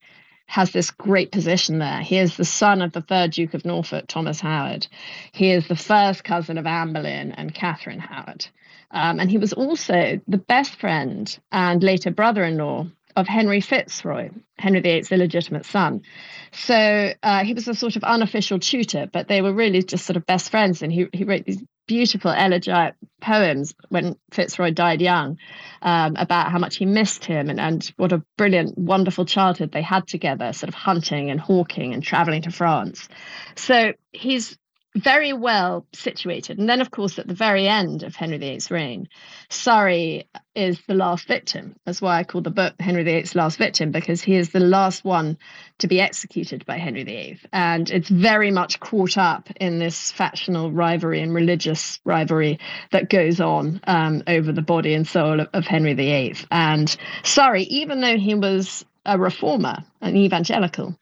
has 0.50 0.72
this 0.72 0.90
great 0.90 1.30
position 1.30 1.78
there. 1.78 2.00
He 2.00 2.18
is 2.18 2.36
the 2.36 2.44
son 2.44 2.82
of 2.82 2.90
the 2.90 3.00
third 3.00 3.30
Duke 3.30 3.54
of 3.54 3.64
Norfolk, 3.64 4.06
Thomas 4.08 4.40
Howard. 4.40 4.88
He 5.30 5.52
is 5.52 5.68
the 5.68 5.76
first 5.76 6.24
cousin 6.24 6.58
of 6.58 6.66
Anne 6.66 6.92
Boleyn 6.92 7.30
and 7.30 7.54
Catherine 7.54 8.00
Howard. 8.00 8.46
Um, 8.90 9.20
and 9.20 9.30
he 9.30 9.38
was 9.38 9.52
also 9.52 10.20
the 10.26 10.38
best 10.38 10.74
friend 10.74 11.38
and 11.52 11.80
later 11.84 12.10
brother 12.10 12.42
in 12.42 12.56
law 12.56 12.88
of 13.14 13.28
Henry 13.28 13.60
Fitzroy, 13.60 14.30
Henry 14.58 14.80
VIII's 14.80 15.12
illegitimate 15.12 15.66
son. 15.66 16.02
So 16.50 17.12
uh, 17.22 17.44
he 17.44 17.54
was 17.54 17.68
a 17.68 17.74
sort 17.74 17.94
of 17.94 18.02
unofficial 18.02 18.58
tutor, 18.58 19.08
but 19.12 19.28
they 19.28 19.42
were 19.42 19.54
really 19.54 19.84
just 19.84 20.04
sort 20.04 20.16
of 20.16 20.26
best 20.26 20.50
friends. 20.50 20.82
And 20.82 20.92
he, 20.92 21.06
he 21.12 21.22
wrote 21.22 21.44
these 21.44 21.62
beautiful 21.90 22.30
elegiac 22.30 22.94
poems 23.20 23.74
when 23.88 24.14
Fitzroy 24.30 24.70
died 24.70 25.02
young 25.02 25.36
um, 25.82 26.14
about 26.14 26.52
how 26.52 26.58
much 26.60 26.76
he 26.76 26.86
missed 26.86 27.24
him 27.24 27.50
and, 27.50 27.58
and 27.58 27.92
what 27.96 28.12
a 28.12 28.22
brilliant, 28.38 28.78
wonderful 28.78 29.24
childhood 29.24 29.72
they 29.72 29.82
had 29.82 30.06
together, 30.06 30.52
sort 30.52 30.68
of 30.68 30.74
hunting 30.74 31.32
and 31.32 31.40
hawking 31.40 31.92
and 31.92 32.04
traveling 32.04 32.42
to 32.42 32.52
France. 32.52 33.08
So 33.56 33.92
he's 34.12 34.56
very 34.96 35.32
well 35.32 35.86
situated. 35.92 36.58
And 36.58 36.68
then, 36.68 36.80
of 36.80 36.90
course, 36.90 37.18
at 37.18 37.26
the 37.26 37.34
very 37.34 37.68
end 37.68 38.02
of 38.02 38.16
Henry 38.16 38.38
VIII's 38.38 38.70
reign, 38.70 39.08
Surrey 39.48 40.28
is 40.54 40.80
the 40.88 40.94
last 40.94 41.28
victim. 41.28 41.76
That's 41.86 42.02
why 42.02 42.18
I 42.18 42.24
call 42.24 42.40
the 42.40 42.50
book 42.50 42.74
Henry 42.80 43.04
VIII's 43.04 43.34
Last 43.36 43.56
Victim, 43.56 43.92
because 43.92 44.20
he 44.20 44.34
is 44.34 44.50
the 44.50 44.60
last 44.60 45.04
one 45.04 45.38
to 45.78 45.86
be 45.86 46.00
executed 46.00 46.66
by 46.66 46.76
Henry 46.76 47.04
VIII. 47.04 47.40
And 47.52 47.88
it's 47.88 48.08
very 48.08 48.50
much 48.50 48.80
caught 48.80 49.16
up 49.16 49.48
in 49.60 49.78
this 49.78 50.10
factional 50.10 50.72
rivalry 50.72 51.20
and 51.20 51.32
religious 51.32 52.00
rivalry 52.04 52.58
that 52.90 53.10
goes 53.10 53.40
on 53.40 53.80
um, 53.84 54.22
over 54.26 54.50
the 54.50 54.62
body 54.62 54.94
and 54.94 55.06
soul 55.06 55.40
of, 55.40 55.48
of 55.52 55.66
Henry 55.66 55.94
VIII. 55.94 56.36
And 56.50 56.94
Surrey, 57.22 57.62
even 57.64 58.00
though 58.00 58.18
he 58.18 58.34
was 58.34 58.84
a 59.06 59.18
reformer, 59.18 59.84
an 60.00 60.16
evangelical, 60.16 60.96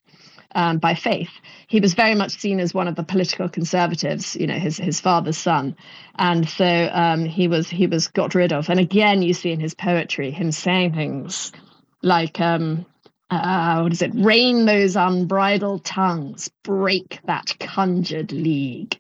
um, 0.55 0.79
by 0.79 0.95
faith. 0.95 1.31
He 1.67 1.81
was 1.81 1.95
very 1.95 2.15
much 2.15 2.39
seen 2.39 2.61
as 2.61 2.75
one 2.75 2.89
of 2.89 2.97
the 2.97 3.03
political 3.03 3.49
conservatives, 3.49 4.37
you 4.37 4.47
know, 4.47 4.59
his 4.59 4.77
his 4.77 5.01
father's 5.01 5.39
son, 5.39 5.77
and 6.17 6.49
so 6.49 6.91
um, 6.93 7.25
he 7.25 7.49
was 7.49 7.69
he 7.69 7.87
was 7.87 8.09
got 8.09 8.35
rid 8.35 8.53
of. 8.53 8.69
And 8.71 8.81
again, 8.81 9.23
you 9.23 9.35
see 9.35 9.53
in 9.53 9.61
his 9.61 9.75
poetry 9.75 10.31
him 10.31 10.53
saying 10.53 10.95
things 10.95 11.53
like. 12.03 12.41
Um, 12.41 12.87
uh, 13.31 13.81
what 13.81 13.93
is 13.93 14.01
it? 14.01 14.11
Rein 14.15 14.65
those 14.65 14.97
unbridled 14.97 15.85
tongues, 15.85 16.49
break 16.65 17.21
that 17.27 17.55
conjured 17.61 18.33
league. 18.33 18.97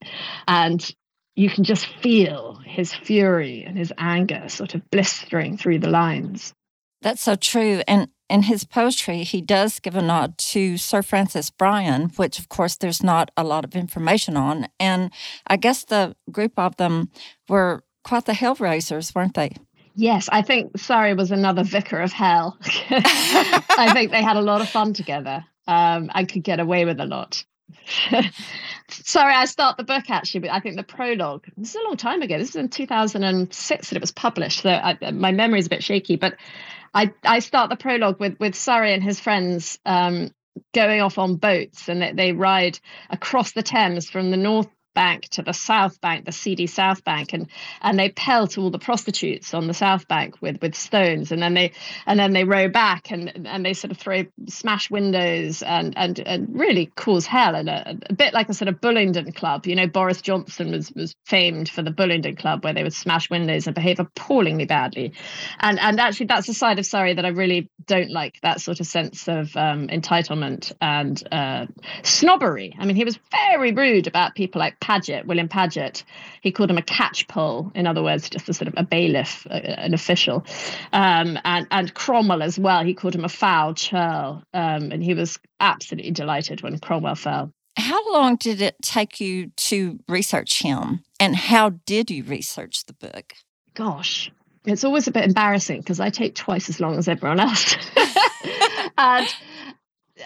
And 0.46 0.86
you 1.34 1.48
can 1.48 1.64
just 1.64 1.86
feel 2.02 2.60
his 2.64 2.92
fury 2.92 3.64
and 3.64 3.78
his 3.78 3.92
anger 3.96 4.48
sort 4.48 4.74
of 4.74 4.82
blistering 4.90 5.56
through 5.56 5.78
the 5.78 5.88
lines. 5.88 6.52
That's 7.00 7.22
so 7.22 7.36
true. 7.36 7.80
And 7.86 8.08
in 8.28 8.42
his 8.42 8.64
poetry, 8.64 9.24
he 9.24 9.40
does 9.40 9.80
give 9.80 9.96
a 9.96 10.02
nod 10.02 10.36
to 10.38 10.76
Sir 10.76 11.02
Francis 11.02 11.50
Bryan, 11.50 12.10
which, 12.16 12.38
of 12.38 12.48
course, 12.48 12.76
there's 12.76 13.02
not 13.02 13.30
a 13.36 13.44
lot 13.44 13.64
of 13.64 13.74
information 13.74 14.36
on. 14.36 14.68
And 14.78 15.10
I 15.46 15.56
guess 15.56 15.84
the 15.84 16.14
group 16.30 16.52
of 16.56 16.76
them 16.76 17.10
were 17.48 17.82
quite 18.04 18.26
the 18.26 18.32
hellraisers, 18.32 19.14
weren't 19.14 19.34
they? 19.34 19.52
Yes, 19.94 20.28
I 20.30 20.42
think 20.42 20.78
Surrey 20.78 21.14
was 21.14 21.32
another 21.32 21.64
vicar 21.64 22.00
of 22.00 22.12
hell. 22.12 22.56
I 22.90 23.90
think 23.92 24.12
they 24.12 24.22
had 24.22 24.36
a 24.36 24.42
lot 24.42 24.60
of 24.60 24.68
fun 24.68 24.92
together 24.92 25.44
um, 25.66 26.10
and 26.14 26.28
could 26.28 26.44
get 26.44 26.60
away 26.60 26.84
with 26.84 27.00
a 27.00 27.06
lot. 27.06 27.44
Sorry, 28.88 29.34
I 29.34 29.44
start 29.44 29.76
the 29.76 29.84
book 29.84 30.10
actually, 30.10 30.40
but 30.40 30.50
I 30.50 30.60
think 30.60 30.76
the 30.76 30.82
prologue. 30.82 31.44
This 31.56 31.70
is 31.70 31.76
a 31.76 31.84
long 31.84 31.96
time 31.96 32.22
ago. 32.22 32.38
This 32.38 32.50
is 32.50 32.56
in 32.56 32.68
2006 32.68 33.88
that 33.88 33.96
it 33.96 34.00
was 34.00 34.12
published, 34.12 34.62
so 34.62 34.70
I, 34.70 35.10
my 35.10 35.32
memory 35.32 35.58
is 35.58 35.66
a 35.66 35.70
bit 35.70 35.82
shaky. 35.82 36.16
But 36.16 36.36
I 36.94 37.12
I 37.24 37.40
start 37.40 37.70
the 37.70 37.76
prologue 37.76 38.20
with 38.20 38.38
with 38.40 38.54
Surrey 38.54 38.94
and 38.94 39.02
his 39.02 39.20
friends 39.20 39.78
um, 39.84 40.30
going 40.72 41.00
off 41.00 41.18
on 41.18 41.36
boats, 41.36 41.88
and 41.88 42.02
they, 42.02 42.12
they 42.12 42.32
ride 42.32 42.78
across 43.10 43.52
the 43.52 43.62
Thames 43.62 44.08
from 44.08 44.30
the 44.30 44.36
north 44.36 44.68
bank 44.98 45.28
to 45.28 45.42
the 45.42 45.52
south 45.52 46.00
bank, 46.00 46.24
the 46.24 46.32
seedy 46.32 46.66
south 46.66 47.04
bank, 47.04 47.32
and 47.32 47.46
and 47.82 47.96
they 47.96 48.08
pelt 48.08 48.58
all 48.58 48.68
the 48.68 48.80
prostitutes 48.80 49.54
on 49.54 49.68
the 49.68 49.72
south 49.72 50.08
bank 50.08 50.34
with 50.42 50.60
with 50.60 50.74
stones, 50.74 51.30
and 51.30 51.40
then 51.40 51.54
they 51.54 51.70
and 52.04 52.18
then 52.18 52.32
they 52.32 52.42
row 52.42 52.68
back 52.68 53.12
and 53.12 53.46
and 53.46 53.64
they 53.64 53.74
sort 53.74 53.92
of 53.92 53.96
throw 53.96 54.24
smash 54.48 54.90
windows 54.90 55.62
and 55.62 55.96
and, 55.96 56.18
and 56.18 56.48
really 56.52 56.86
cause 56.96 57.26
hell 57.26 57.54
and 57.54 57.68
a, 57.68 57.96
a 58.10 58.12
bit 58.12 58.34
like 58.34 58.48
a 58.48 58.54
sort 58.54 58.66
of 58.66 58.80
Bullingdon 58.80 59.32
Club. 59.36 59.66
You 59.66 59.76
know, 59.76 59.86
Boris 59.86 60.20
Johnson 60.20 60.72
was 60.72 60.90
was 60.90 61.14
famed 61.24 61.68
for 61.68 61.82
the 61.82 61.92
Bullingdon 61.92 62.36
Club 62.36 62.64
where 62.64 62.74
they 62.74 62.82
would 62.82 62.92
smash 62.92 63.30
windows 63.30 63.68
and 63.68 63.76
behave 63.76 64.00
appallingly 64.00 64.66
badly, 64.66 65.12
and 65.60 65.78
and 65.78 66.00
actually 66.00 66.26
that's 66.26 66.48
a 66.48 66.54
side 66.54 66.80
of 66.80 66.86
Surrey 66.86 67.14
that 67.14 67.24
I 67.24 67.28
really 67.28 67.70
don't 67.86 68.10
like. 68.10 68.40
That 68.40 68.60
sort 68.60 68.80
of 68.80 68.86
sense 68.88 69.28
of 69.28 69.56
um, 69.56 69.86
entitlement 69.86 70.72
and 70.80 71.22
uh, 71.30 71.66
snobbery. 72.02 72.74
I 72.76 72.84
mean, 72.84 72.96
he 72.96 73.04
was 73.04 73.16
very 73.30 73.70
rude 73.70 74.08
about 74.08 74.34
people 74.34 74.58
like 74.58 74.80
Paget, 74.88 75.26
William 75.26 75.48
Paget. 75.48 76.02
He 76.40 76.50
called 76.50 76.70
him 76.70 76.78
a 76.78 76.82
catchpole, 76.82 77.76
in 77.76 77.86
other 77.86 78.02
words, 78.02 78.30
just 78.30 78.48
a 78.48 78.54
sort 78.54 78.68
of 78.68 78.74
a 78.78 78.82
bailiff, 78.82 79.46
an 79.50 79.92
official. 79.92 80.46
Um, 80.94 81.38
and, 81.44 81.66
and 81.70 81.92
Cromwell 81.92 82.42
as 82.42 82.58
well, 82.58 82.82
he 82.84 82.94
called 82.94 83.14
him 83.14 83.24
a 83.24 83.28
foul 83.28 83.74
churl. 83.74 84.42
Um, 84.54 84.90
and 84.90 85.04
he 85.04 85.12
was 85.12 85.38
absolutely 85.60 86.12
delighted 86.12 86.62
when 86.62 86.78
Cromwell 86.78 87.16
fell. 87.16 87.52
How 87.76 88.12
long 88.14 88.36
did 88.36 88.62
it 88.62 88.76
take 88.80 89.20
you 89.20 89.50
to 89.68 90.00
research 90.08 90.62
him? 90.62 91.04
And 91.20 91.36
how 91.36 91.68
did 91.84 92.10
you 92.10 92.24
research 92.24 92.86
the 92.86 92.94
book? 92.94 93.34
Gosh, 93.74 94.32
it's 94.64 94.84
always 94.84 95.06
a 95.06 95.10
bit 95.10 95.24
embarrassing 95.24 95.80
because 95.80 96.00
I 96.00 96.08
take 96.08 96.34
twice 96.34 96.70
as 96.70 96.80
long 96.80 96.96
as 96.96 97.08
everyone 97.08 97.40
else. 97.40 97.76
and 98.98 99.28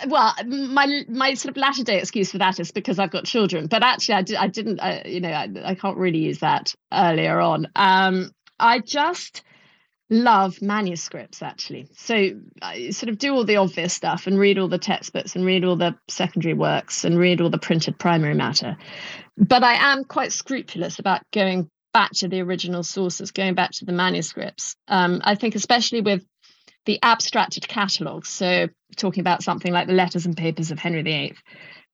well, 0.06 0.34
my 0.46 1.04
my 1.08 1.34
sort 1.34 1.50
of 1.50 1.56
latter 1.56 1.84
day 1.84 1.98
excuse 1.98 2.30
for 2.30 2.38
that 2.38 2.60
is 2.60 2.70
because 2.70 2.98
I've 2.98 3.10
got 3.10 3.24
children. 3.24 3.66
But 3.66 3.82
actually, 3.82 4.14
I, 4.14 4.22
did, 4.22 4.36
I 4.36 4.46
didn't. 4.48 4.80
I, 4.80 5.02
you 5.06 5.20
know, 5.20 5.30
I, 5.30 5.48
I 5.64 5.74
can't 5.74 5.96
really 5.96 6.18
use 6.18 6.40
that 6.40 6.74
earlier 6.92 7.40
on. 7.40 7.68
Um, 7.76 8.30
I 8.58 8.78
just 8.78 9.42
love 10.12 10.60
manuscripts 10.60 11.42
actually. 11.42 11.88
So 11.96 12.32
I 12.60 12.90
sort 12.90 13.08
of 13.08 13.18
do 13.18 13.32
all 13.32 13.44
the 13.44 13.56
obvious 13.56 13.94
stuff 13.94 14.26
and 14.26 14.38
read 14.38 14.58
all 14.58 14.68
the 14.68 14.78
textbooks 14.78 15.34
and 15.34 15.44
read 15.44 15.64
all 15.64 15.76
the 15.76 15.96
secondary 16.08 16.52
works 16.52 17.04
and 17.04 17.18
read 17.18 17.40
all 17.40 17.48
the 17.48 17.58
printed 17.58 17.98
primary 17.98 18.34
matter. 18.34 18.76
But 19.38 19.64
I 19.64 19.92
am 19.92 20.04
quite 20.04 20.32
scrupulous 20.32 20.98
about 20.98 21.22
going 21.32 21.70
back 21.94 22.10
to 22.16 22.28
the 22.28 22.42
original 22.42 22.82
sources, 22.82 23.30
going 23.30 23.54
back 23.54 23.70
to 23.72 23.84
the 23.86 23.92
manuscripts. 23.92 24.76
Um, 24.86 25.22
I 25.24 25.34
think 25.34 25.54
especially 25.54 26.02
with 26.02 26.24
the 26.84 26.98
abstracted 27.02 27.68
catalogues. 27.68 28.28
So, 28.28 28.68
talking 28.96 29.20
about 29.20 29.42
something 29.42 29.72
like 29.72 29.86
the 29.86 29.94
letters 29.94 30.26
and 30.26 30.36
papers 30.36 30.70
of 30.70 30.78
Henry 30.78 31.02
VIII. 31.02 31.36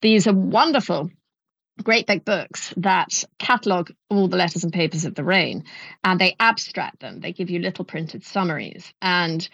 These 0.00 0.26
are 0.26 0.35
wonderful, 0.35 1.11
great 1.83 2.07
big 2.07 2.25
books 2.25 2.73
that 2.76 3.25
catalogue 3.38 3.92
all 4.11 4.28
the 4.28 4.37
letters 4.37 4.64
and 4.64 4.73
papers 4.73 5.04
of 5.04 5.14
the 5.14 5.25
reign 5.25 5.64
and 6.04 6.21
they 6.21 6.37
abstract 6.38 7.00
them. 7.00 7.21
They 7.21 7.33
give 7.33 7.50
you 7.50 7.61
little 7.61 7.85
printed 7.85 8.25
summaries. 8.25 8.92
And 9.00 9.47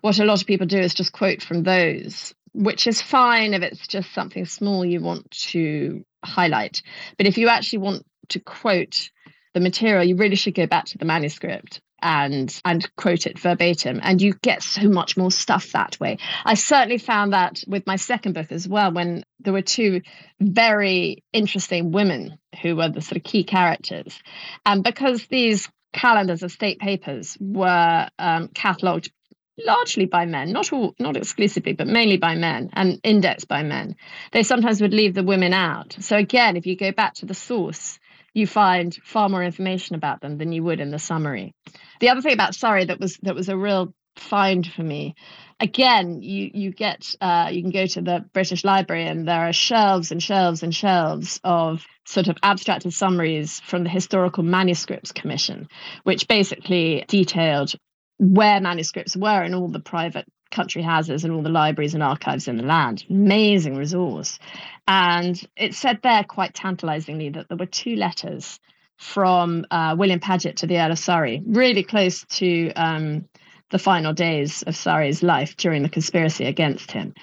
what 0.00 0.18
a 0.18 0.24
lot 0.24 0.40
of 0.40 0.46
people 0.46 0.66
do 0.66 0.78
is 0.78 0.94
just 0.94 1.12
quote 1.12 1.42
from 1.42 1.62
those, 1.62 2.34
which 2.52 2.86
is 2.86 3.02
fine 3.02 3.54
if 3.54 3.62
it's 3.62 3.86
just 3.86 4.12
something 4.12 4.44
small 4.44 4.84
you 4.84 5.00
want 5.00 5.30
to 5.30 6.04
highlight. 6.24 6.82
But 7.16 7.26
if 7.26 7.38
you 7.38 7.48
actually 7.48 7.80
want 7.80 8.06
to 8.30 8.40
quote 8.40 9.10
the 9.54 9.60
material, 9.60 10.04
you 10.04 10.16
really 10.16 10.36
should 10.36 10.54
go 10.54 10.66
back 10.66 10.86
to 10.86 10.98
the 10.98 11.04
manuscript 11.04 11.80
and 12.02 12.60
and 12.64 12.90
quote 12.96 13.26
it 13.26 13.38
verbatim 13.38 14.00
and 14.02 14.20
you 14.20 14.34
get 14.42 14.62
so 14.62 14.88
much 14.88 15.16
more 15.16 15.30
stuff 15.30 15.72
that 15.72 15.98
way 16.00 16.18
i 16.44 16.54
certainly 16.54 16.98
found 16.98 17.32
that 17.32 17.62
with 17.66 17.86
my 17.86 17.96
second 17.96 18.32
book 18.32 18.50
as 18.50 18.68
well 18.68 18.92
when 18.92 19.24
there 19.40 19.52
were 19.52 19.62
two 19.62 20.00
very 20.40 21.22
interesting 21.32 21.92
women 21.92 22.38
who 22.60 22.76
were 22.76 22.88
the 22.88 23.00
sort 23.00 23.16
of 23.16 23.22
key 23.22 23.44
characters 23.44 24.20
and 24.66 24.84
because 24.84 25.26
these 25.26 25.68
calendars 25.92 26.42
of 26.42 26.50
state 26.50 26.78
papers 26.78 27.36
were 27.40 28.08
um, 28.18 28.48
catalogued 28.48 29.10
largely 29.58 30.06
by 30.06 30.26
men, 30.26 30.52
not 30.52 30.72
all, 30.72 30.94
not 30.98 31.16
exclusively, 31.16 31.72
but 31.72 31.86
mainly 31.86 32.16
by 32.16 32.34
men 32.34 32.70
and 32.72 33.00
indexed 33.04 33.48
by 33.48 33.62
men. 33.62 33.96
They 34.32 34.42
sometimes 34.42 34.80
would 34.80 34.94
leave 34.94 35.14
the 35.14 35.22
women 35.22 35.52
out. 35.52 35.96
So 36.00 36.16
again, 36.16 36.56
if 36.56 36.66
you 36.66 36.76
go 36.76 36.92
back 36.92 37.14
to 37.14 37.26
the 37.26 37.34
source, 37.34 37.98
you 38.34 38.46
find 38.46 38.94
far 39.04 39.28
more 39.28 39.42
information 39.42 39.94
about 39.94 40.20
them 40.20 40.38
than 40.38 40.52
you 40.52 40.62
would 40.64 40.80
in 40.80 40.90
the 40.90 40.98
summary. 40.98 41.54
The 42.00 42.08
other 42.08 42.22
thing 42.22 42.32
about 42.32 42.54
Surrey 42.54 42.86
that 42.86 43.00
was 43.00 43.18
that 43.22 43.34
was 43.34 43.48
a 43.48 43.56
real 43.56 43.94
find 44.16 44.66
for 44.66 44.82
me. 44.82 45.14
Again, 45.60 46.22
you 46.22 46.50
you 46.52 46.72
get 46.72 47.14
uh, 47.20 47.50
you 47.52 47.62
can 47.62 47.70
go 47.70 47.86
to 47.86 48.02
the 48.02 48.24
British 48.32 48.64
Library 48.64 49.06
and 49.06 49.26
there 49.26 49.48
are 49.48 49.52
shelves 49.52 50.10
and 50.10 50.22
shelves 50.22 50.62
and 50.62 50.74
shelves 50.74 51.40
of 51.44 51.84
sort 52.06 52.28
of 52.28 52.36
abstracted 52.42 52.92
summaries 52.92 53.60
from 53.60 53.84
the 53.84 53.90
Historical 53.90 54.42
Manuscripts 54.42 55.12
Commission, 55.12 55.68
which 56.04 56.28
basically 56.28 57.04
detailed 57.08 57.74
where 58.18 58.60
manuscripts 58.60 59.16
were 59.16 59.42
in 59.42 59.54
all 59.54 59.68
the 59.68 59.80
private 59.80 60.26
country 60.52 60.82
houses 60.82 61.24
and 61.24 61.32
all 61.32 61.42
the 61.42 61.48
libraries 61.48 61.94
and 61.94 62.02
archives 62.02 62.46
in 62.46 62.56
the 62.56 62.62
land. 62.62 63.04
Amazing 63.10 63.76
resource. 63.76 64.38
And 64.86 65.40
it 65.56 65.74
said 65.74 66.00
there 66.02 66.24
quite 66.24 66.54
tantalizingly 66.54 67.30
that 67.30 67.48
there 67.48 67.56
were 67.56 67.66
two 67.66 67.96
letters 67.96 68.60
from 68.98 69.66
uh, 69.70 69.96
William 69.98 70.20
Paget 70.20 70.58
to 70.58 70.66
the 70.66 70.78
Earl 70.78 70.92
of 70.92 70.98
Surrey, 70.98 71.42
really 71.44 71.82
close 71.82 72.24
to 72.26 72.72
um, 72.74 73.28
the 73.70 73.78
final 73.78 74.12
days 74.12 74.62
of 74.62 74.76
Surrey's 74.76 75.22
life 75.22 75.56
during 75.56 75.82
the 75.82 75.88
conspiracy 75.88 76.44
against 76.44 76.92
him. 76.92 77.14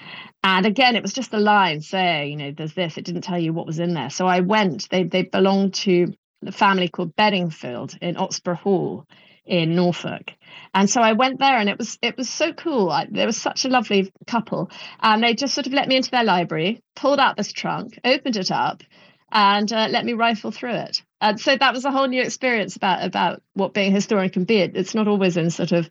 And 0.42 0.66
again, 0.66 0.96
it 0.96 1.02
was 1.02 1.12
just 1.12 1.32
a 1.32 1.38
line 1.38 1.80
saying, 1.80 2.30
you 2.30 2.36
know, 2.36 2.52
there's 2.56 2.74
this. 2.74 2.98
It 2.98 3.04
didn't 3.04 3.22
tell 3.22 3.38
you 3.38 3.52
what 3.52 3.66
was 3.66 3.78
in 3.78 3.94
there. 3.94 4.10
So 4.10 4.26
I 4.26 4.40
went. 4.40 4.88
They 4.90 5.04
they 5.04 5.22
belonged 5.22 5.74
to 5.74 6.12
the 6.42 6.52
family 6.52 6.88
called 6.88 7.14
Bedingfield 7.16 7.96
in 8.00 8.16
Oxburgh 8.16 8.58
Hall 8.58 9.06
in 9.44 9.74
Norfolk. 9.74 10.32
And 10.74 10.88
so 10.88 11.00
I 11.00 11.12
went 11.12 11.38
there 11.38 11.56
and 11.56 11.68
it 11.68 11.78
was 11.78 11.98
it 12.02 12.16
was 12.16 12.28
so 12.28 12.52
cool. 12.52 12.90
I, 12.90 13.06
there 13.10 13.26
was 13.26 13.36
such 13.36 13.64
a 13.64 13.68
lovely 13.68 14.12
couple 14.26 14.70
and 15.00 15.22
they 15.22 15.34
just 15.34 15.54
sort 15.54 15.66
of 15.66 15.72
let 15.72 15.88
me 15.88 15.96
into 15.96 16.10
their 16.10 16.24
library, 16.24 16.82
pulled 16.94 17.18
out 17.18 17.36
this 17.36 17.52
trunk, 17.52 17.98
opened 18.04 18.36
it 18.36 18.50
up 18.50 18.82
and 19.32 19.72
uh, 19.72 19.88
let 19.90 20.04
me 20.04 20.12
rifle 20.12 20.50
through 20.50 20.74
it. 20.74 21.02
And 21.20 21.40
so 21.40 21.56
that 21.56 21.72
was 21.72 21.84
a 21.84 21.90
whole 21.90 22.06
new 22.06 22.22
experience 22.22 22.76
about 22.76 23.04
about 23.04 23.42
what 23.54 23.74
being 23.74 23.92
a 23.92 23.94
historian 23.94 24.30
can 24.30 24.44
be. 24.44 24.58
It, 24.58 24.76
it's 24.76 24.94
not 24.94 25.08
always 25.08 25.36
in 25.36 25.50
sort 25.50 25.72
of 25.72 25.88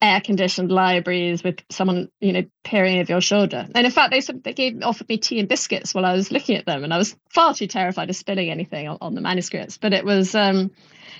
air 0.00 0.20
conditioned 0.20 0.70
libraries 0.70 1.42
with 1.42 1.60
someone 1.70 2.08
you 2.20 2.32
know 2.32 2.44
peering 2.64 2.98
over 2.98 3.12
your 3.12 3.20
shoulder. 3.20 3.66
And 3.74 3.86
in 3.86 3.92
fact, 3.92 4.10
they 4.10 4.20
they 4.20 4.52
gave 4.52 4.82
offered 4.82 5.08
me 5.08 5.18
tea 5.18 5.40
and 5.40 5.48
biscuits 5.48 5.94
while 5.94 6.04
I 6.04 6.14
was 6.14 6.30
looking 6.30 6.56
at 6.56 6.66
them, 6.66 6.84
and 6.84 6.92
I 6.92 6.98
was 6.98 7.16
far 7.32 7.54
too 7.54 7.66
terrified 7.66 8.10
of 8.10 8.16
spilling 8.16 8.50
anything 8.50 8.88
on, 8.88 8.98
on 9.00 9.14
the 9.14 9.20
manuscripts. 9.20 9.78
But 9.78 9.92
it 9.92 10.04
was 10.04 10.34
um, 10.34 10.70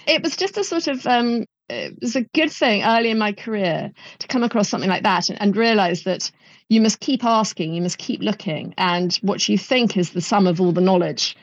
it 0.07 0.23
was 0.23 0.37
just 0.37 0.59
a 0.59 0.65
sort 0.65 0.89
of 0.89 1.07
um, 1.07 1.45
it 1.69 1.99
was 2.01 2.17
a 2.17 2.23
good 2.23 2.51
thing 2.51 2.83
early 2.83 3.11
in 3.11 3.19
my 3.19 3.33
career 3.33 3.93
to 4.19 4.29
come 4.29 4.43
across 4.43 4.69
something 4.69 4.91
like 4.91 5.03
that 5.03 5.29
and, 5.29 5.41
and 5.41 5.57
realize 5.57 6.05
that 6.05 6.31
you 6.69 6.81
must 6.81 7.01
keep 7.01 7.25
asking, 7.25 7.75
you 7.75 7.83
must 7.83 7.99
keep 7.99 8.21
looking, 8.21 8.75
and 8.77 9.15
what 9.17 9.49
you 9.49 9.57
think 9.57 9.97
is 9.97 10.11
the 10.11 10.21
sum 10.21 10.47
of 10.47 10.61
all 10.61 10.73
the 10.73 10.81
knowledge 10.81 11.37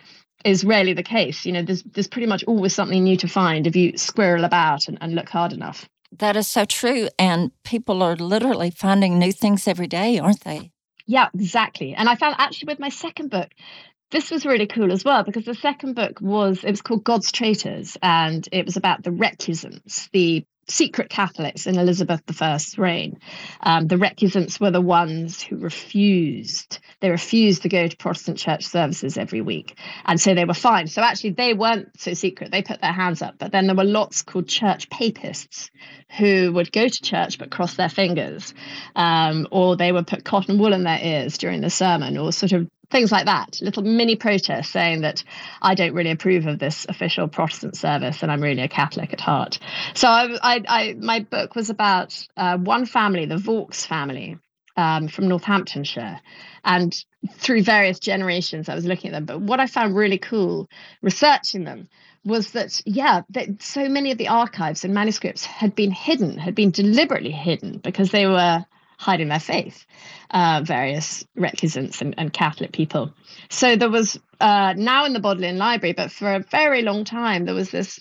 is 0.44 0.64
rarely 0.64 0.94
the 0.94 1.04
case. 1.04 1.46
You 1.46 1.52
know, 1.52 1.64
there's 1.64 1.84
there's 1.84 2.08
pretty 2.08 2.28
much 2.28 2.44
always 2.46 2.74
something 2.74 3.04
new 3.04 3.18
to 3.18 3.28
find 3.28 3.66
if 3.68 3.76
you 3.76 3.98
squirrel 3.98 4.44
about 4.46 4.88
and, 4.88 4.98
and 5.02 5.16
look 5.16 5.30
hard 5.30 5.54
enough. 5.54 5.90
That 6.20 6.38
is 6.38 6.48
so 6.48 6.66
true. 6.66 7.10
And 7.20 7.52
people 7.64 8.02
are 8.02 8.16
literally 8.16 8.72
finding 8.72 9.20
new 9.20 9.32
things 9.32 9.68
every 9.68 9.88
day, 9.88 10.20
aren't 10.20 10.44
they? 10.44 10.72
Yeah, 11.08 11.30
exactly. 11.34 11.94
And 11.94 12.10
I 12.10 12.16
found 12.16 12.36
actually 12.38 12.72
with 12.72 12.80
my 12.80 12.90
second 12.90 13.30
book, 13.30 13.50
this 14.12 14.32
was 14.32 14.46
really 14.46 14.68
cool 14.68 14.92
as 14.92 15.04
well 15.04 15.24
because 15.24 15.46
the 15.46 15.56
second 15.56 15.96
book 15.96 16.22
was 16.22 16.64
it 16.64 16.72
was 16.72 16.82
called 16.82 17.04
God's 17.04 17.32
Traitors 17.32 17.98
and 18.02 18.48
it 18.52 18.66
was 18.66 18.78
about 18.78 19.04
the 19.04 19.10
recusants, 19.12 20.10
the 20.12 20.46
secret 20.68 21.10
Catholics 21.10 21.68
in 21.68 21.78
Elizabeth 21.78 22.24
I's 22.42 22.78
reign. 22.78 23.20
Um, 23.62 23.88
the 23.88 23.98
recusants 23.98 24.60
were 24.60 24.72
the 24.72 24.82
ones 24.82 25.42
who 25.42 25.58
refused. 25.58 26.80
They 27.02 27.12
refused 27.12 27.64
to 27.64 27.70
go 27.70 27.88
to 27.88 27.98
Protestant 27.98 28.38
church 28.38 28.66
services 28.66 29.18
every 29.18 29.42
week. 29.42 29.78
And 30.06 30.20
so 30.20 30.34
they 30.34 30.46
were 30.46 30.54
fine. 30.54 30.88
So 30.88 31.02
actually, 31.02 31.32
they 31.32 31.54
weren't 31.54 32.00
so 32.00 32.14
secret. 32.14 32.52
They 32.52 32.64
put 32.64 32.82
their 32.82 32.92
hands 32.92 33.22
up. 33.22 33.36
But 33.38 33.52
then 33.52 33.68
there 33.68 33.76
were 33.76 33.84
lots 33.84 34.24
called 34.24 34.48
church 34.48 34.90
papists 34.90 35.70
who 36.18 36.52
would 36.54 36.72
go 36.72 36.88
to 36.88 37.02
church 37.02 37.38
but 37.38 37.52
cross 37.52 37.76
their 37.76 37.90
fingers. 37.90 38.54
Um, 38.96 39.48
or 39.52 39.76
they 39.76 39.92
would 39.92 40.08
put 40.08 40.24
cotton 40.24 40.58
wool 40.58 40.74
in 40.74 40.84
their 40.84 41.00
ears 41.02 41.38
during 41.38 41.62
the 41.62 41.70
sermon 41.70 42.18
or 42.18 42.32
sort 42.32 42.54
of 42.54 42.70
things 42.90 43.12
like 43.12 43.26
that, 43.26 43.60
little 43.62 43.84
mini 43.84 44.16
protests 44.16 44.70
saying 44.70 45.02
that 45.02 45.24
I 45.62 45.76
don't 45.76 45.94
really 45.94 46.12
approve 46.12 46.46
of 46.46 46.60
this 46.60 46.86
official 46.88 47.28
Protestant 47.28 47.76
service 47.76 48.24
and 48.24 48.32
I'm 48.32 48.42
really 48.42 48.62
a 48.62 48.68
Catholic 48.68 49.14
at 49.14 49.22
heart. 49.22 49.60
So 49.94 50.08
I, 50.08 50.38
I, 50.42 50.64
I 50.68 50.94
my 50.94 51.20
book 51.20 51.56
was 51.56 51.70
about 51.70 52.28
uh, 52.38 52.58
one 52.58 52.86
family, 52.86 53.26
the 53.26 53.38
Vaux 53.38 53.86
family 53.86 54.38
um, 54.78 55.08
from 55.08 55.28
Northamptonshire. 55.28 56.20
And 56.64 56.96
through 57.34 57.64
various 57.64 58.00
generations, 58.00 58.70
I 58.70 58.76
was 58.76 58.86
looking 58.86 59.12
at 59.12 59.14
them. 59.14 59.26
But 59.26 59.42
what 59.42 59.60
I 59.60 59.68
found 59.68 59.96
really 59.96 60.18
cool 60.18 60.70
researching 61.02 61.64
them 61.64 61.88
was 62.24 62.52
that, 62.52 62.82
yeah, 62.86 63.22
that 63.30 63.62
so 63.62 63.88
many 63.88 64.12
of 64.12 64.18
the 64.18 64.30
archives 64.30 64.84
and 64.84 64.94
manuscripts 64.94 65.46
had 65.46 65.76
been 65.76 65.92
hidden, 65.92 66.38
had 66.38 66.56
been 66.56 66.72
deliberately 66.72 67.32
hidden 67.32 67.78
because 67.78 68.12
they 68.12 68.26
were 68.26 68.66
hiding 68.98 69.28
their 69.30 69.40
faith, 69.40 69.86
uh, 70.32 70.62
various 70.64 71.26
recusants 71.38 72.02
and, 72.02 72.16
and, 72.18 72.32
Catholic 72.34 72.72
people. 72.72 73.14
So 73.50 73.76
there 73.76 73.90
was 73.90 74.20
uh, 74.40 74.74
now 74.76 75.06
in 75.06 75.14
the 75.14 75.20
Bodleian 75.20 75.58
Library, 75.58 75.94
but 75.94 76.12
for 76.12 76.34
a 76.34 76.40
very 76.40 76.82
long 76.82 77.04
time, 77.04 77.46
there 77.46 77.56
was 77.56 77.72
this 77.72 78.00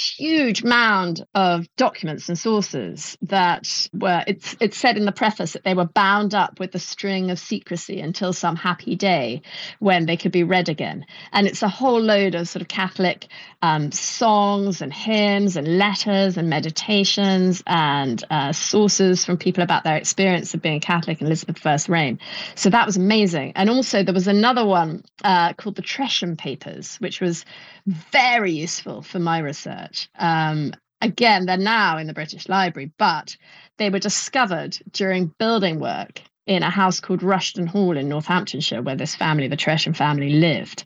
huge 0.00 0.64
mound 0.64 1.24
of 1.34 1.66
documents 1.76 2.28
and 2.28 2.38
sources 2.38 3.18
that 3.22 3.88
were 3.92 4.24
it's 4.26 4.56
it's 4.60 4.76
said 4.76 4.96
in 4.96 5.04
the 5.04 5.12
preface 5.12 5.52
that 5.52 5.64
they 5.64 5.74
were 5.74 5.84
bound 5.84 6.34
up 6.34 6.58
with 6.58 6.72
the 6.72 6.78
string 6.78 7.30
of 7.30 7.38
secrecy 7.38 8.00
until 8.00 8.32
some 8.32 8.56
happy 8.56 8.96
day 8.96 9.42
when 9.78 10.06
they 10.06 10.16
could 10.16 10.32
be 10.32 10.42
read 10.42 10.68
again. 10.68 11.04
And 11.32 11.46
it's 11.46 11.62
a 11.62 11.68
whole 11.68 12.00
load 12.00 12.34
of 12.34 12.48
sort 12.48 12.62
of 12.62 12.68
catholic 12.68 13.28
um, 13.62 13.92
songs 13.92 14.80
and 14.80 14.92
hymns 14.92 15.56
and 15.56 15.78
letters 15.78 16.36
and 16.36 16.48
meditations 16.48 17.62
and 17.66 18.22
uh, 18.30 18.52
sources 18.52 19.24
from 19.24 19.36
people 19.36 19.62
about 19.62 19.84
their 19.84 19.96
experience 19.96 20.54
of 20.54 20.62
being 20.62 20.80
catholic 20.80 21.20
in 21.20 21.26
elizabeth 21.26 21.64
i's 21.66 21.88
reign. 21.88 22.18
So 22.54 22.70
that 22.70 22.86
was 22.86 22.96
amazing. 22.96 23.52
And 23.56 23.68
also 23.68 24.02
there 24.02 24.14
was 24.14 24.28
another 24.28 24.64
one 24.64 25.04
uh, 25.24 25.52
called 25.54 25.76
the 25.76 25.82
tresham 25.82 26.38
papers 26.38 26.96
which 26.96 27.20
was 27.20 27.44
very 27.90 28.52
useful 28.52 29.02
for 29.02 29.18
my 29.18 29.38
research. 29.38 30.08
Um, 30.18 30.72
again, 31.00 31.46
they're 31.46 31.56
now 31.56 31.98
in 31.98 32.06
the 32.06 32.12
British 32.12 32.48
Library, 32.48 32.92
but 32.98 33.36
they 33.78 33.90
were 33.90 33.98
discovered 33.98 34.78
during 34.92 35.34
building 35.38 35.80
work 35.80 36.22
in 36.46 36.62
a 36.62 36.70
house 36.70 37.00
called 37.00 37.22
Rushton 37.22 37.66
Hall 37.66 37.96
in 37.96 38.08
Northamptonshire, 38.08 38.82
where 38.82 38.96
this 38.96 39.14
family, 39.14 39.48
the 39.48 39.56
Tresham 39.56 39.94
family, 39.96 40.30
lived. 40.30 40.84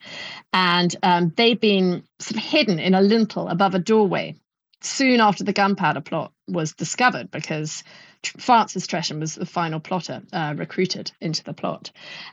And 0.53 0.95
um, 1.03 1.33
they'd 1.37 1.61
been 1.61 2.05
sort 2.19 2.39
of 2.39 2.45
hidden 2.45 2.79
in 2.79 2.95
a 2.95 3.01
lintel 3.01 3.49
above 3.49 3.75
a 3.75 3.79
doorway 3.79 4.37
soon 4.83 5.21
after 5.21 5.45
the 5.45 5.53
gunpowder 5.53 6.03
plot 6.03 6.33
was 6.47 6.75
discovered 6.75 7.31
because 7.31 7.83
Francis 8.39 8.87
Tresham 8.87 9.21
was 9.21 9.35
the 9.35 9.47
final 9.47 9.81
plotter 9.81 10.23
uh, 10.33 10.55
recruited 10.57 11.13
into 11.21 11.43
the 11.45 11.53
plot. 11.53 11.91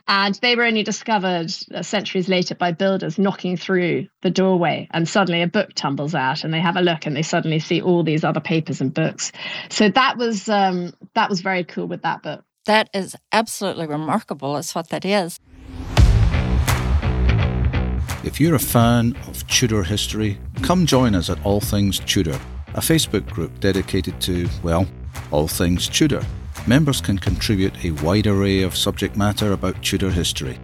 And 0.08 0.34
they 0.36 0.56
were 0.56 0.64
only 0.64 0.82
discovered 0.82 1.52
uh, 1.74 1.82
centuries 1.82 2.28
later 2.28 2.54
by 2.54 2.72
builders 2.72 3.18
knocking 3.18 3.56
through 3.56 4.08
the 4.22 4.30
doorway, 4.30 4.88
and 4.92 5.08
suddenly 5.08 5.42
a 5.42 5.46
book 5.46 5.70
tumbles 5.74 6.14
out, 6.14 6.44
and 6.44 6.52
they 6.52 6.60
have 6.60 6.76
a 6.76 6.82
look, 6.82 7.06
and 7.06 7.16
they 7.16 7.22
suddenly 7.22 7.58
see 7.58 7.80
all 7.80 8.02
these 8.02 8.24
other 8.24 8.40
papers 8.40 8.80
and 8.80 8.92
books. 8.92 9.32
So 9.68 9.88
that 9.88 10.16
was 10.16 10.48
um, 10.48 10.92
that 11.14 11.28
was 11.28 11.40
very 11.40 11.64
cool 11.64 11.86
with 11.86 12.02
that 12.02 12.22
book. 12.22 12.44
That 12.66 12.88
is 12.94 13.16
absolutely 13.32 13.86
remarkable. 13.86 14.56
Is 14.56 14.74
what 14.74 14.88
that 14.90 15.04
is. 15.04 15.38
If 18.24 18.40
you're 18.40 18.54
a 18.54 18.60
fan 18.60 19.16
of 19.26 19.44
Tudor 19.48 19.82
history, 19.82 20.38
come 20.62 20.86
join 20.86 21.16
us 21.16 21.28
at 21.28 21.44
All 21.44 21.60
Things 21.60 21.98
Tudor, 21.98 22.38
a 22.74 22.80
Facebook 22.80 23.28
group 23.28 23.58
dedicated 23.58 24.20
to, 24.20 24.48
well, 24.62 24.86
all 25.30 25.48
things 25.48 25.88
Tudor. 25.88 26.24
members 26.66 27.00
can 27.00 27.18
contribute 27.18 27.84
a 27.84 27.90
wide 28.02 28.26
array 28.26 28.62
of 28.62 28.76
subject 28.76 29.16
matter 29.16 29.52
about 29.52 29.82
Tudor 29.82 30.10
history. 30.10 30.58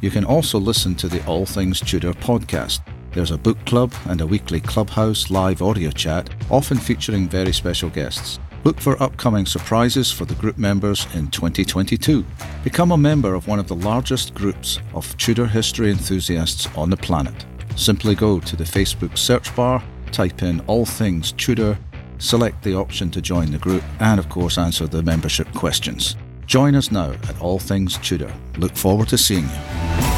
You 0.00 0.10
can 0.10 0.24
also 0.24 0.58
listen 0.58 0.94
to 0.96 1.08
the 1.08 1.24
All 1.26 1.46
Things 1.46 1.80
Tudor 1.80 2.12
podcast. 2.12 2.80
There's 3.12 3.30
a 3.30 3.38
book 3.38 3.62
club 3.66 3.92
and 4.06 4.20
a 4.20 4.26
weekly 4.26 4.60
clubhouse 4.60 5.30
live 5.30 5.62
audio 5.62 5.90
chat, 5.90 6.30
often 6.50 6.78
featuring 6.78 7.28
very 7.28 7.52
special 7.52 7.90
guests. 7.90 8.38
Look 8.64 8.80
for 8.80 9.00
upcoming 9.02 9.44
surprises 9.44 10.10
for 10.10 10.24
the 10.24 10.34
group 10.36 10.56
members 10.56 11.06
in 11.14 11.28
2022. 11.28 12.24
Become 12.64 12.92
a 12.92 12.96
member 12.96 13.34
of 13.34 13.48
one 13.48 13.58
of 13.58 13.68
the 13.68 13.74
largest 13.74 14.34
groups 14.34 14.78
of 14.94 15.16
Tudor 15.18 15.46
history 15.46 15.90
enthusiasts 15.90 16.68
on 16.76 16.88
the 16.88 16.96
planet. 16.96 17.44
Simply 17.76 18.14
go 18.14 18.40
to 18.40 18.56
the 18.56 18.64
Facebook 18.64 19.18
search 19.18 19.54
bar, 19.54 19.82
type 20.10 20.42
in 20.42 20.60
All 20.66 20.86
Things 20.86 21.32
Tudor 21.32 21.78
select 22.22 22.62
the 22.62 22.74
option 22.74 23.10
to 23.10 23.20
join 23.20 23.50
the 23.50 23.58
group, 23.58 23.82
and 24.00 24.18
of 24.18 24.28
course, 24.28 24.56
answer 24.56 24.86
the 24.86 25.02
membership 25.02 25.52
questions. 25.52 26.16
Join 26.46 26.74
us 26.74 26.90
now 26.90 27.12
at 27.12 27.40
All 27.40 27.58
Things 27.58 27.98
Tudor. 27.98 28.32
Look 28.56 28.76
forward 28.76 29.08
to 29.08 29.18
seeing 29.18 29.44
you. 29.44 30.12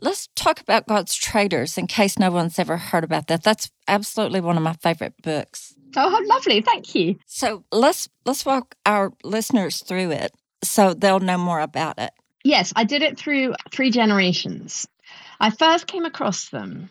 Let's 0.00 0.28
talk 0.34 0.60
about 0.60 0.86
God's 0.86 1.14
Traitors 1.14 1.78
in 1.78 1.86
case 1.86 2.18
no 2.18 2.30
one's 2.30 2.58
ever 2.58 2.76
heard 2.76 3.04
about 3.04 3.26
that. 3.28 3.42
That's 3.42 3.70
absolutely 3.88 4.40
one 4.40 4.56
of 4.56 4.62
my 4.62 4.74
favorite 4.74 5.14
books. 5.22 5.74
Oh, 5.96 6.10
how 6.10 6.26
lovely. 6.26 6.60
Thank 6.60 6.94
you. 6.94 7.16
So 7.26 7.64
let's 7.72 8.08
let's 8.24 8.44
walk 8.44 8.74
our 8.84 9.12
listeners 9.24 9.82
through 9.82 10.10
it 10.10 10.32
so 10.62 10.92
they'll 10.92 11.20
know 11.20 11.38
more 11.38 11.60
about 11.60 11.98
it. 11.98 12.10
Yes, 12.44 12.72
I 12.76 12.84
did 12.84 13.02
it 13.02 13.18
through 13.18 13.54
three 13.72 13.90
generations. 13.90 14.86
I 15.40 15.50
first 15.50 15.86
came 15.86 16.04
across 16.04 16.50
them 16.50 16.90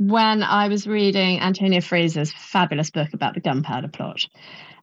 when 0.00 0.42
I 0.42 0.68
was 0.68 0.86
reading 0.86 1.40
Antonia 1.40 1.82
Fraser's 1.82 2.32
fabulous 2.32 2.90
book 2.90 3.12
about 3.12 3.34
the 3.34 3.40
gunpowder 3.40 3.88
plot. 3.88 4.26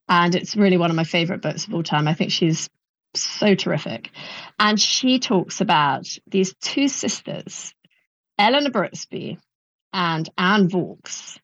And 0.07 0.35
it's 0.35 0.55
really 0.55 0.77
one 0.77 0.91
of 0.91 0.95
my 0.95 1.05
favorite 1.05 1.41
books 1.41 1.65
of 1.65 1.73
all 1.73 1.81
time. 1.81 2.07
I 2.07 2.13
think 2.13 2.31
she's 2.31 2.69
so 3.15 3.55
terrific. 3.55 4.11
And 4.59 4.79
she 4.79 5.17
talks 5.17 5.59
about 5.59 6.07
these 6.27 6.53
two 6.61 6.87
sisters, 6.87 7.73
Eleanor 8.37 8.69
Brooksby 8.69 9.39
and 9.91 10.29
Anne 10.37 10.69
Vaux. 10.69 11.39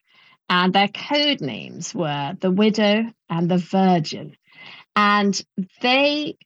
And 0.48 0.72
their 0.72 0.90
code 0.90 1.42
names 1.42 1.96
were 1.96 2.38
the 2.40 2.52
widow 2.52 3.06
and 3.28 3.50
the 3.50 3.58
virgin. 3.58 4.38
And 4.96 5.44
they 5.82 6.38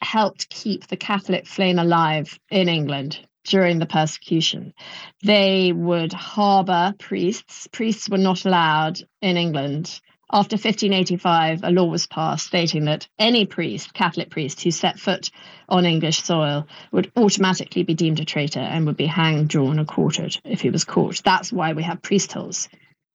helped 0.00 0.48
keep 0.48 0.86
the 0.86 0.96
Catholic 0.96 1.46
flame 1.46 1.78
alive 1.78 2.40
in 2.50 2.70
England 2.70 3.20
during 3.44 3.78
the 3.78 3.86
persecution. 3.86 4.74
They 5.22 5.72
would 5.72 6.12
harbour 6.12 6.94
priests. 6.98 7.68
Priests 7.72 8.08
were 8.08 8.18
not 8.18 8.44
allowed 8.44 9.00
in 9.22 9.36
England. 9.36 10.00
After 10.32 10.54
1585, 10.54 11.64
a 11.64 11.70
law 11.70 11.86
was 11.86 12.06
passed 12.06 12.46
stating 12.46 12.84
that 12.84 13.08
any 13.18 13.46
priest, 13.46 13.92
Catholic 13.92 14.30
priest, 14.30 14.62
who 14.62 14.70
set 14.70 14.98
foot 14.98 15.30
on 15.68 15.86
English 15.86 16.22
soil 16.22 16.68
would 16.92 17.10
automatically 17.16 17.82
be 17.82 17.94
deemed 17.94 18.20
a 18.20 18.24
traitor 18.24 18.60
and 18.60 18.86
would 18.86 18.96
be 18.96 19.06
hanged, 19.06 19.48
drawn, 19.48 19.78
and 19.78 19.88
quartered 19.88 20.36
if 20.44 20.60
he 20.60 20.70
was 20.70 20.84
caught. 20.84 21.20
That's 21.24 21.52
why 21.52 21.72
we 21.72 21.82
have 21.82 22.00
priest 22.00 22.32
holes 22.32 22.68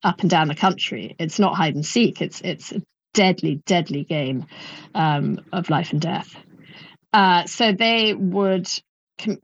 up 0.03 0.19
and 0.21 0.29
down 0.29 0.49
the 0.49 0.55
country. 0.55 1.15
It's 1.17 1.39
not 1.39 1.55
hide 1.55 1.75
and 1.75 1.85
seek. 1.85 2.21
It's 2.21 2.41
it's 2.41 2.73
a 2.73 2.81
deadly, 3.13 3.61
deadly 3.65 4.03
game 4.03 4.45
um, 4.93 5.39
of 5.53 5.69
life 5.69 5.93
and 5.93 6.01
death. 6.01 6.35
Uh, 7.13 7.45
so 7.45 7.71
they 7.71 8.13
would 8.13 8.67
com- 9.17 9.39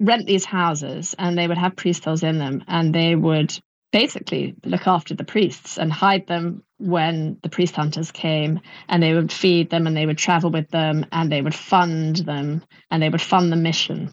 rent 0.00 0.26
these 0.26 0.44
houses 0.44 1.14
and 1.18 1.36
they 1.36 1.48
would 1.48 1.58
have 1.58 1.76
priest 1.76 2.04
holes 2.04 2.22
in 2.22 2.38
them 2.38 2.64
and 2.68 2.94
they 2.94 3.14
would 3.14 3.58
basically 3.92 4.54
look 4.64 4.86
after 4.86 5.14
the 5.14 5.24
priests 5.24 5.78
and 5.78 5.92
hide 5.92 6.26
them 6.26 6.62
when 6.78 7.38
the 7.42 7.48
priest 7.48 7.74
hunters 7.74 8.10
came 8.10 8.60
and 8.88 9.02
they 9.02 9.14
would 9.14 9.32
feed 9.32 9.70
them 9.70 9.86
and 9.86 9.96
they 9.96 10.04
would 10.04 10.18
travel 10.18 10.50
with 10.50 10.68
them 10.70 11.06
and 11.12 11.32
they 11.32 11.40
would 11.40 11.54
fund 11.54 12.16
them 12.16 12.62
and 12.90 13.02
they 13.02 13.08
would 13.08 13.22
fund 13.22 13.50
the 13.50 13.56
mission 13.56 14.12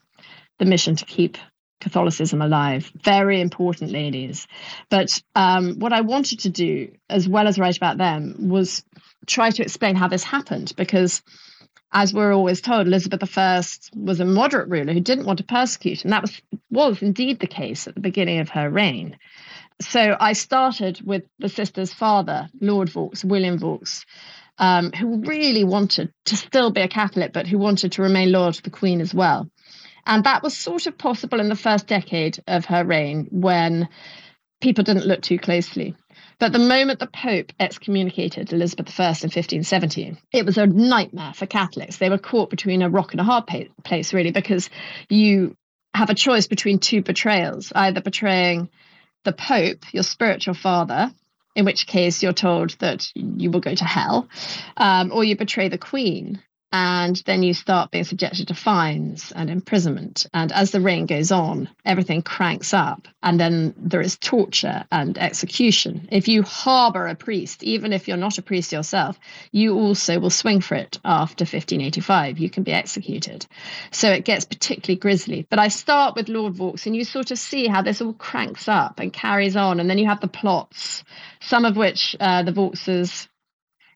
the 0.59 0.65
mission 0.65 0.95
to 0.95 1.05
keep 1.05 1.37
catholicism 1.81 2.41
alive. 2.41 2.91
Very 3.03 3.41
important 3.41 3.91
ladies. 3.91 4.47
But 4.89 5.21
um, 5.35 5.79
what 5.79 5.91
i 5.91 5.99
wanted 5.99 6.39
to 6.39 6.49
do 6.49 6.89
as 7.09 7.27
well 7.27 7.47
as 7.47 7.59
write 7.59 7.75
about 7.75 7.97
them 7.97 8.35
was 8.49 8.83
try 9.25 9.49
to 9.49 9.61
explain 9.61 9.95
how 9.95 10.07
this 10.07 10.23
happened 10.23 10.73
because 10.77 11.21
as 11.93 12.13
we're 12.13 12.33
always 12.33 12.59
told, 12.59 12.87
Elizabeth 12.87 13.37
I 13.37 13.61
was 13.95 14.19
a 14.19 14.25
moderate 14.25 14.69
ruler 14.69 14.93
who 14.93 14.99
didn't 14.99 15.25
want 15.25 15.37
to 15.37 15.45
persecute, 15.45 16.03
and 16.03 16.11
that 16.11 16.23
was 16.23 16.41
was 16.71 17.01
indeed 17.01 17.39
the 17.39 17.47
case 17.47 17.87
at 17.87 17.93
the 17.93 18.01
beginning 18.01 18.39
of 18.39 18.49
her 18.49 18.69
reign. 18.69 19.17
So 19.79 20.17
I 20.19 20.33
started 20.33 21.01
with 21.05 21.23
the 21.39 21.49
sister's 21.49 21.93
father, 21.93 22.49
Lord 22.59 22.89
Vaux, 22.89 23.23
William 23.23 23.59
Vaux, 23.59 24.05
um, 24.57 24.91
who 24.91 25.21
really 25.21 25.63
wanted 25.63 26.11
to 26.25 26.35
still 26.35 26.71
be 26.71 26.81
a 26.81 26.87
Catholic, 26.87 27.31
but 27.31 27.47
who 27.47 27.57
wanted 27.57 27.93
to 27.93 28.01
remain 28.01 28.31
loyal 28.31 28.53
to 28.53 28.61
the 28.61 28.69
Queen 28.69 29.01
as 29.01 29.13
well. 29.13 29.49
And 30.05 30.23
that 30.25 30.43
was 30.43 30.57
sort 30.57 30.87
of 30.87 30.97
possible 30.97 31.39
in 31.39 31.49
the 31.49 31.55
first 31.55 31.87
decade 31.87 32.39
of 32.47 32.65
her 32.65 32.83
reign 32.83 33.27
when 33.31 33.87
people 34.61 34.83
didn't 34.83 35.05
look 35.05 35.21
too 35.21 35.39
closely. 35.39 35.95
But 36.43 36.51
the 36.51 36.59
moment 36.59 36.99
the 36.99 37.07
Pope 37.07 37.53
excommunicated 37.57 38.51
Elizabeth 38.51 38.99
I 38.99 39.03
in 39.03 39.31
1517, 39.31 40.17
it 40.33 40.45
was 40.45 40.57
a 40.57 40.67
nightmare 40.67 41.31
for 41.33 41.45
Catholics. 41.45 41.95
They 41.95 42.09
were 42.09 42.17
caught 42.17 42.49
between 42.49 42.81
a 42.81 42.89
rock 42.89 43.13
and 43.13 43.21
a 43.21 43.23
hard 43.23 43.45
place, 43.85 44.13
really, 44.13 44.31
because 44.31 44.69
you 45.07 45.55
have 45.93 46.09
a 46.09 46.13
choice 46.13 46.47
between 46.47 46.79
two 46.79 47.01
betrayals 47.01 47.71
either 47.73 48.01
betraying 48.01 48.67
the 49.23 49.31
Pope, 49.31 49.85
your 49.93 50.03
spiritual 50.03 50.53
father, 50.53 51.13
in 51.55 51.63
which 51.63 51.87
case 51.87 52.21
you're 52.21 52.33
told 52.33 52.71
that 52.79 53.09
you 53.15 53.49
will 53.49 53.61
go 53.61 53.73
to 53.73 53.85
hell, 53.85 54.27
um, 54.75 55.13
or 55.13 55.23
you 55.23 55.37
betray 55.37 55.69
the 55.69 55.77
Queen, 55.77 56.41
and 56.73 57.21
then 57.27 57.43
you 57.43 57.53
start 57.53 57.91
being 57.91 58.03
subjected 58.03 58.47
to 58.47 58.55
fines 58.55 59.31
and 59.35 59.51
imprisonment. 59.51 60.25
And 60.33 60.51
as 60.51 60.71
the 60.71 60.81
reign 60.81 61.05
goes 61.05 61.31
on, 61.31 61.69
everything 61.85 62.23
cranks 62.23 62.73
up, 62.73 63.07
and 63.21 63.39
then 63.39 63.75
there 63.77 64.01
is 64.01 64.17
torture 64.17 64.83
and 64.91 65.15
execution. 65.19 66.09
If 66.11 66.27
you 66.27 66.41
harbor 66.41 67.05
a 67.05 67.13
priest, 67.13 67.63
even 67.63 67.93
if 67.93 68.07
you're 68.07 68.17
not 68.17 68.39
a 68.39 68.41
priest 68.41 68.71
yourself, 68.71 69.19
you 69.51 69.75
also 69.75 70.19
will 70.19 70.31
swing 70.31 70.61
for 70.61 70.73
it 70.73 70.99
after 71.05 71.43
1585. 71.43 72.39
You 72.39 72.49
can 72.49 72.63
be 72.63 72.73
executed. 72.73 73.45
So 73.91 74.09
it 74.09 74.25
gets 74.25 74.45
particularly 74.45 74.99
grisly. 74.99 75.45
But 75.47 75.59
I 75.59 75.67
start 75.67 76.15
with 76.15 76.27
Lord 76.27 76.55
Vaux, 76.55 76.87
and 76.87 76.95
you 76.95 77.03
sort 77.03 77.29
of 77.29 77.37
see 77.37 77.67
how 77.67 77.83
this 77.83 78.01
all 78.01 78.13
cranks 78.13 78.67
up 78.67 78.99
and 78.99 79.13
carries 79.13 79.55
on. 79.55 79.79
And 79.79 79.87
then 79.87 79.99
you 79.99 80.07
have 80.07 80.21
the 80.21 80.27
plots, 80.27 81.03
some 81.39 81.65
of 81.65 81.77
which 81.77 82.15
uh, 82.19 82.41
the 82.41 82.51
Vauxes 82.51 83.27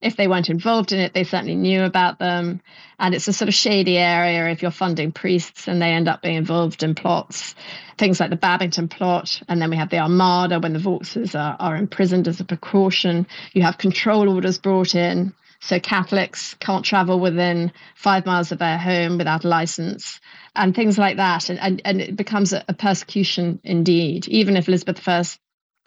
if 0.01 0.15
they 0.15 0.27
weren't 0.27 0.49
involved 0.49 0.91
in 0.91 0.99
it, 0.99 1.13
they 1.13 1.23
certainly 1.23 1.55
knew 1.55 1.83
about 1.83 2.19
them. 2.19 2.62
And 2.99 3.13
it's 3.13 3.27
a 3.27 3.33
sort 3.33 3.49
of 3.49 3.55
shady 3.55 3.97
area 3.97 4.49
if 4.49 4.62
you're 4.62 4.71
funding 4.71 5.12
priests 5.12 5.67
and 5.67 5.81
they 5.81 5.91
end 5.91 6.07
up 6.07 6.21
being 6.21 6.36
involved 6.36 6.83
in 6.83 6.95
plots, 6.95 7.55
things 7.97 8.19
like 8.19 8.29
the 8.29 8.36
Babington 8.36 8.88
plot. 8.88 9.41
And 9.47 9.62
then 9.62 9.69
we 9.69 9.77
have 9.77 9.89
the 9.89 9.99
Armada 9.99 10.60
when 10.60 10.73
the 10.73 10.79
Vauxes 10.79 11.36
are, 11.36 11.55
are 11.60 11.75
imprisoned 11.75 12.27
as 12.27 12.39
a 12.39 12.45
precaution. 12.45 13.27
You 13.53 13.63
have 13.63 13.77
control 13.77 14.29
orders 14.29 14.57
brought 14.57 14.95
in. 14.95 15.33
So 15.60 15.79
Catholics 15.79 16.53
can't 16.60 16.86
travel 16.86 17.19
within 17.19 17.71
five 17.95 18.27
miles 18.27 18.51
of 18.51 18.60
their 18.60 18.77
home 18.77 19.17
without 19.17 19.43
a 19.43 19.47
license 19.47 20.19
and 20.55 20.75
things 20.75 20.97
like 20.99 21.17
that. 21.17 21.49
And, 21.49 21.60
and, 21.60 21.81
and 21.83 22.01
it 22.01 22.15
becomes 22.15 22.53
a, 22.53 22.63
a 22.67 22.73
persecution 22.73 23.60
indeed, 23.63 24.27
even 24.27 24.55
if 24.55 24.67
Elizabeth 24.67 25.07
I 25.07 25.23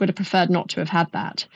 would 0.01 0.09
have 0.09 0.17
preferred 0.17 0.51
not 0.51 0.71
to 0.71 0.81
have 0.81 0.89
had 0.89 1.13
that. 1.13 1.47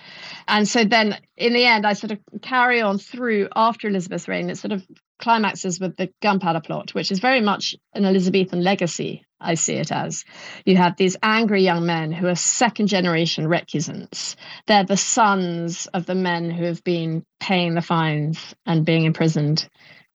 And 0.46 0.68
so 0.68 0.84
then 0.84 1.18
in 1.36 1.52
the 1.52 1.64
end, 1.64 1.86
I 1.86 1.94
sort 1.94 2.12
of 2.12 2.20
carry 2.42 2.80
on 2.80 2.98
through 2.98 3.48
after 3.54 3.88
Elizabeth's 3.88 4.28
reign. 4.28 4.50
It 4.50 4.58
sort 4.58 4.72
of 4.72 4.86
climaxes 5.18 5.80
with 5.80 5.96
the 5.96 6.10
gunpowder 6.22 6.60
plot, 6.60 6.94
which 6.94 7.10
is 7.10 7.20
very 7.20 7.40
much 7.40 7.74
an 7.94 8.04
Elizabethan 8.04 8.62
legacy, 8.62 9.24
I 9.40 9.54
see 9.54 9.74
it 9.74 9.92
as. 9.92 10.24
You 10.64 10.76
have 10.76 10.96
these 10.96 11.16
angry 11.22 11.62
young 11.62 11.86
men 11.86 12.12
who 12.12 12.26
are 12.26 12.34
second 12.34 12.88
generation 12.88 13.46
recusants. 13.46 14.36
They're 14.66 14.84
the 14.84 14.96
sons 14.96 15.86
of 15.86 16.06
the 16.06 16.14
men 16.14 16.50
who 16.50 16.64
have 16.64 16.82
been 16.84 17.24
paying 17.40 17.74
the 17.74 17.82
fines 17.82 18.54
and 18.66 18.84
being 18.84 19.04
imprisoned 19.04 19.68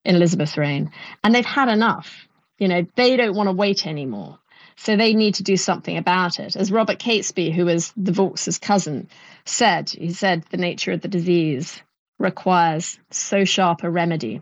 in 0.03 0.15
Elizabeth's 0.15 0.57
reign. 0.57 0.91
And 1.23 1.33
they've 1.33 1.45
had 1.45 1.69
enough. 1.69 2.27
You 2.57 2.67
know, 2.67 2.85
they 2.95 3.15
don't 3.15 3.35
want 3.35 3.47
to 3.47 3.53
wait 3.53 3.87
anymore. 3.87 4.39
So 4.81 4.95
they 4.95 5.13
need 5.13 5.35
to 5.35 5.43
do 5.43 5.57
something 5.57 5.97
about 5.97 6.39
it. 6.39 6.55
As 6.55 6.71
Robert 6.71 6.99
Catesby, 6.99 7.53
who 7.53 7.65
was 7.65 7.91
the 7.97 8.13
Vaux's 8.13 8.57
cousin, 8.57 9.09
said, 9.43 9.89
he 9.89 10.13
said 10.13 10.45
the 10.49 10.57
nature 10.57 10.93
of 10.93 11.01
the 11.01 11.09
disease 11.09 11.83
requires 12.17 12.97
so 13.11 13.43
sharp 13.43 13.83
a 13.83 13.89
remedy. 13.89 14.41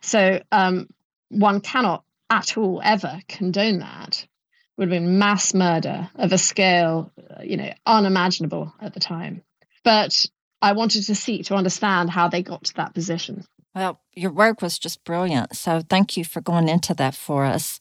So 0.00 0.42
um, 0.50 0.88
one 1.28 1.60
cannot 1.60 2.02
at 2.28 2.58
all 2.58 2.80
ever 2.82 3.20
condone 3.28 3.78
that. 3.78 4.20
It 4.20 4.28
would 4.78 4.90
have 4.90 5.00
been 5.00 5.20
mass 5.20 5.54
murder 5.54 6.10
of 6.16 6.32
a 6.32 6.38
scale, 6.38 7.12
uh, 7.30 7.42
you 7.44 7.56
know, 7.56 7.72
unimaginable 7.86 8.74
at 8.80 8.94
the 8.94 9.00
time. 9.00 9.42
But 9.84 10.26
I 10.60 10.72
wanted 10.72 11.04
to 11.04 11.14
seek 11.14 11.46
to 11.46 11.54
understand 11.54 12.10
how 12.10 12.26
they 12.26 12.42
got 12.42 12.64
to 12.64 12.74
that 12.74 12.94
position. 12.94 13.44
Well, 13.78 14.00
your 14.16 14.32
work 14.32 14.60
was 14.60 14.76
just 14.76 15.04
brilliant. 15.04 15.56
So 15.56 15.82
thank 15.88 16.16
you 16.16 16.24
for 16.24 16.40
going 16.40 16.68
into 16.68 16.94
that 16.94 17.14
for 17.14 17.44
us. 17.44 17.78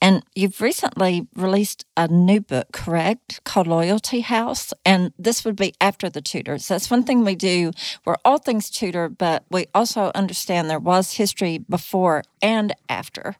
And 0.00 0.22
you've 0.36 0.60
recently 0.60 1.26
released 1.34 1.84
a 1.96 2.06
new 2.06 2.40
book, 2.40 2.68
correct? 2.72 3.42
Called 3.42 3.66
Loyalty 3.66 4.20
House. 4.20 4.72
And 4.86 5.12
this 5.18 5.44
would 5.44 5.56
be 5.56 5.74
after 5.80 6.08
the 6.08 6.20
Tudors. 6.20 6.68
That's 6.68 6.88
one 6.88 7.02
thing 7.02 7.24
we 7.24 7.34
do. 7.34 7.72
We're 8.04 8.14
all 8.24 8.38
things 8.38 8.70
Tudor, 8.70 9.08
but 9.08 9.42
we 9.50 9.66
also 9.74 10.12
understand 10.14 10.70
there 10.70 10.78
was 10.78 11.14
history 11.14 11.58
before 11.58 12.22
and 12.40 12.72
after. 12.88 13.34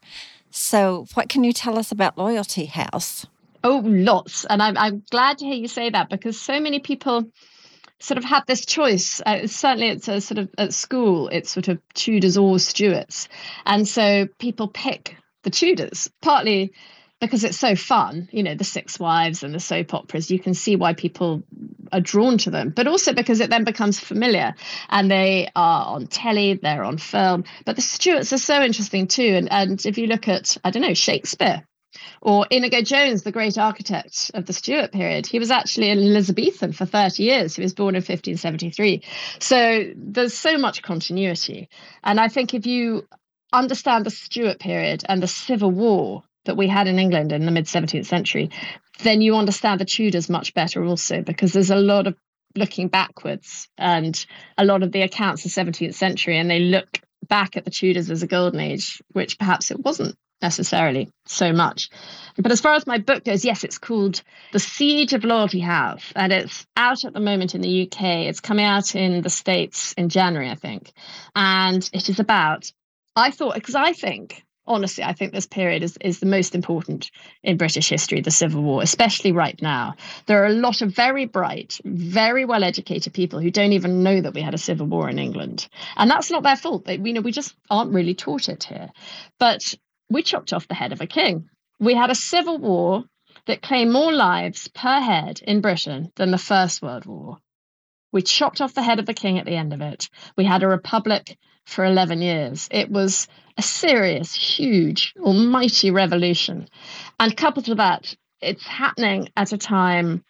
So, 0.49 1.05
what 1.13 1.29
can 1.29 1.45
you 1.45 1.53
tell 1.53 1.79
us 1.79 1.93
about 1.93 2.17
Loyalty 2.17 2.65
House? 2.65 3.25
Oh, 3.63 3.81
lots. 3.85 4.43
And 4.49 4.61
I'm, 4.61 4.77
I'm 4.77 5.03
glad 5.11 5.37
to 5.37 5.45
hear 5.45 5.55
you 5.55 5.69
say 5.69 5.89
that 5.89 6.09
because 6.09 6.37
so 6.37 6.59
many 6.59 6.79
people 6.79 7.31
sort 8.01 8.17
of 8.17 8.23
had 8.23 8.43
this 8.47 8.65
choice. 8.65 9.21
Uh, 9.25 9.47
certainly, 9.47 9.89
it's 9.89 10.07
a 10.07 10.21
sort 10.21 10.39
of 10.39 10.49
at 10.57 10.73
school, 10.73 11.29
it's 11.29 11.51
sort 11.51 11.67
of 11.67 11.79
Tudors 11.93 12.37
or 12.37 12.59
Stuarts. 12.59 13.27
And 13.65 13.87
so 13.87 14.27
people 14.39 14.67
pick 14.67 15.15
the 15.43 15.49
Tudors, 15.49 16.09
partly 16.21 16.73
because 17.19 17.43
it's 17.43 17.57
so 17.57 17.75
fun, 17.75 18.27
you 18.31 18.41
know, 18.41 18.55
the 18.55 18.63
Six 18.63 18.99
Wives 18.99 19.43
and 19.43 19.53
the 19.53 19.59
soap 19.59 19.93
operas. 19.93 20.31
You 20.31 20.39
can 20.39 20.55
see 20.55 20.75
why 20.75 20.93
people 20.93 21.43
are 21.91 22.01
drawn 22.01 22.39
to 22.39 22.49
them, 22.49 22.73
but 22.75 22.87
also 22.87 23.13
because 23.13 23.39
it 23.39 23.51
then 23.51 23.63
becomes 23.63 23.99
familiar 23.99 24.55
and 24.89 25.09
they 25.09 25.49
are 25.55 25.85
on 25.85 26.07
telly, 26.07 26.55
they're 26.55 26.83
on 26.83 26.97
film. 26.97 27.43
But 27.63 27.75
the 27.75 27.83
Stuarts 27.83 28.33
are 28.33 28.39
so 28.39 28.61
interesting 28.63 29.07
too. 29.07 29.35
And, 29.35 29.51
and 29.51 29.85
if 29.85 29.99
you 29.99 30.07
look 30.07 30.27
at, 30.27 30.57
I 30.63 30.71
don't 30.71 30.81
know, 30.81 30.95
Shakespeare, 30.95 31.63
or 32.21 32.45
Inigo 32.49 32.81
Jones, 32.81 33.23
the 33.23 33.31
great 33.31 33.57
architect 33.57 34.31
of 34.33 34.45
the 34.45 34.53
Stuart 34.53 34.91
period, 34.91 35.25
he 35.27 35.39
was 35.39 35.51
actually 35.51 35.89
an 35.89 35.99
Elizabethan 35.99 36.71
for 36.71 36.85
30 36.85 37.23
years. 37.23 37.55
He 37.55 37.61
was 37.61 37.73
born 37.73 37.95
in 37.95 38.01
1573. 38.01 39.03
So 39.39 39.91
there's 39.95 40.33
so 40.33 40.57
much 40.57 40.81
continuity. 40.81 41.69
And 42.03 42.19
I 42.19 42.27
think 42.27 42.53
if 42.53 42.65
you 42.65 43.07
understand 43.53 44.05
the 44.05 44.11
Stuart 44.11 44.59
period 44.59 45.03
and 45.07 45.21
the 45.21 45.27
Civil 45.27 45.71
War 45.71 46.23
that 46.45 46.57
we 46.57 46.67
had 46.67 46.87
in 46.87 46.99
England 46.99 47.31
in 47.31 47.45
the 47.45 47.51
mid 47.51 47.65
17th 47.65 48.05
century, 48.05 48.49
then 49.03 49.21
you 49.21 49.35
understand 49.35 49.79
the 49.79 49.85
Tudors 49.85 50.29
much 50.29 50.53
better 50.53 50.83
also, 50.83 51.21
because 51.21 51.53
there's 51.53 51.71
a 51.71 51.75
lot 51.75 52.07
of 52.07 52.15
looking 52.55 52.87
backwards 52.87 53.67
and 53.77 54.25
a 54.57 54.65
lot 54.65 54.83
of 54.83 54.91
the 54.91 55.01
accounts 55.01 55.45
of 55.45 55.51
17th 55.51 55.93
century, 55.93 56.37
and 56.37 56.49
they 56.49 56.59
look 56.59 56.99
back 57.27 57.57
at 57.57 57.65
the 57.65 57.71
Tudors 57.71 58.09
as 58.09 58.23
a 58.23 58.27
golden 58.27 58.59
age, 58.59 59.01
which 59.11 59.37
perhaps 59.37 59.71
it 59.71 59.79
wasn't 59.79 60.15
necessarily 60.41 61.09
so 61.25 61.53
much. 61.53 61.89
But 62.37 62.51
as 62.51 62.61
far 62.61 62.75
as 62.75 62.87
my 62.87 62.97
book 62.97 63.23
goes, 63.23 63.45
yes, 63.45 63.63
it's 63.63 63.77
called 63.77 64.21
The 64.51 64.59
Siege 64.59 65.13
of 65.13 65.23
Loyalty 65.23 65.59
House, 65.59 66.11
and 66.15 66.31
it's 66.31 66.65
out 66.75 67.05
at 67.05 67.13
the 67.13 67.19
moment 67.19 67.55
in 67.55 67.61
the 67.61 67.83
UK. 67.83 68.01
It's 68.27 68.39
coming 68.39 68.65
out 68.65 68.95
in 68.95 69.21
the 69.21 69.29
States 69.29 69.93
in 69.93 70.09
January, 70.09 70.49
I 70.49 70.55
think. 70.55 70.91
And 71.35 71.87
it 71.93 72.09
is 72.09 72.19
about, 72.19 72.71
I 73.15 73.31
thought, 73.31 73.55
because 73.55 73.75
I 73.75 73.93
think, 73.93 74.43
honestly, 74.65 75.03
I 75.03 75.13
think 75.13 75.33
this 75.33 75.47
period 75.47 75.83
is, 75.83 75.97
is 76.01 76.19
the 76.19 76.25
most 76.25 76.55
important 76.55 77.11
in 77.43 77.57
British 77.57 77.89
history, 77.89 78.21
the 78.21 78.31
Civil 78.31 78.63
War, 78.63 78.81
especially 78.81 79.31
right 79.31 79.59
now. 79.61 79.95
There 80.27 80.43
are 80.43 80.47
a 80.47 80.53
lot 80.53 80.81
of 80.81 80.95
very 80.95 81.25
bright, 81.25 81.79
very 81.83 82.45
well 82.45 82.63
educated 82.63 83.13
people 83.13 83.39
who 83.39 83.51
don't 83.51 83.73
even 83.73 84.03
know 84.03 84.21
that 84.21 84.33
we 84.33 84.41
had 84.41 84.53
a 84.53 84.59
civil 84.59 84.87
war 84.87 85.09
in 85.09 85.19
England. 85.19 85.67
And 85.97 86.09
that's 86.09 86.31
not 86.31 86.43
their 86.43 86.55
fault. 86.55 86.85
They, 86.85 86.97
you 86.97 87.13
know, 87.13 87.21
we 87.21 87.31
just 87.31 87.55
aren't 87.69 87.93
really 87.93 88.13
taught 88.13 88.49
it 88.49 88.63
here. 88.63 88.89
But 89.39 89.75
we 90.11 90.23
chopped 90.23 90.51
off 90.51 90.67
the 90.67 90.75
head 90.75 90.91
of 90.91 90.99
a 90.99 91.07
king. 91.07 91.49
We 91.79 91.95
had 91.95 92.11
a 92.11 92.15
civil 92.15 92.57
war 92.57 93.05
that 93.45 93.61
claimed 93.61 93.93
more 93.93 94.11
lives 94.11 94.67
per 94.67 94.99
head 94.99 95.39
in 95.41 95.61
Britain 95.61 96.11
than 96.15 96.31
the 96.31 96.37
First 96.37 96.81
World 96.81 97.05
War. 97.05 97.37
We 98.11 98.21
chopped 98.21 98.59
off 98.59 98.73
the 98.73 98.83
head 98.83 98.99
of 98.99 99.05
the 99.05 99.13
king 99.13 99.39
at 99.39 99.45
the 99.45 99.55
end 99.55 99.71
of 99.71 99.79
it. 99.79 100.09
We 100.35 100.43
had 100.43 100.63
a 100.63 100.67
republic 100.67 101.37
for 101.65 101.85
11 101.85 102.21
years. 102.21 102.67
It 102.71 102.91
was 102.91 103.29
a 103.57 103.61
serious, 103.61 104.35
huge, 104.35 105.13
almighty 105.17 105.91
revolution. 105.91 106.67
And 107.17 107.37
coupled 107.37 107.65
to 107.65 107.75
that, 107.75 108.13
it's 108.41 108.67
happening 108.67 109.29
at 109.37 109.53
a 109.53 109.57
time 109.57 110.25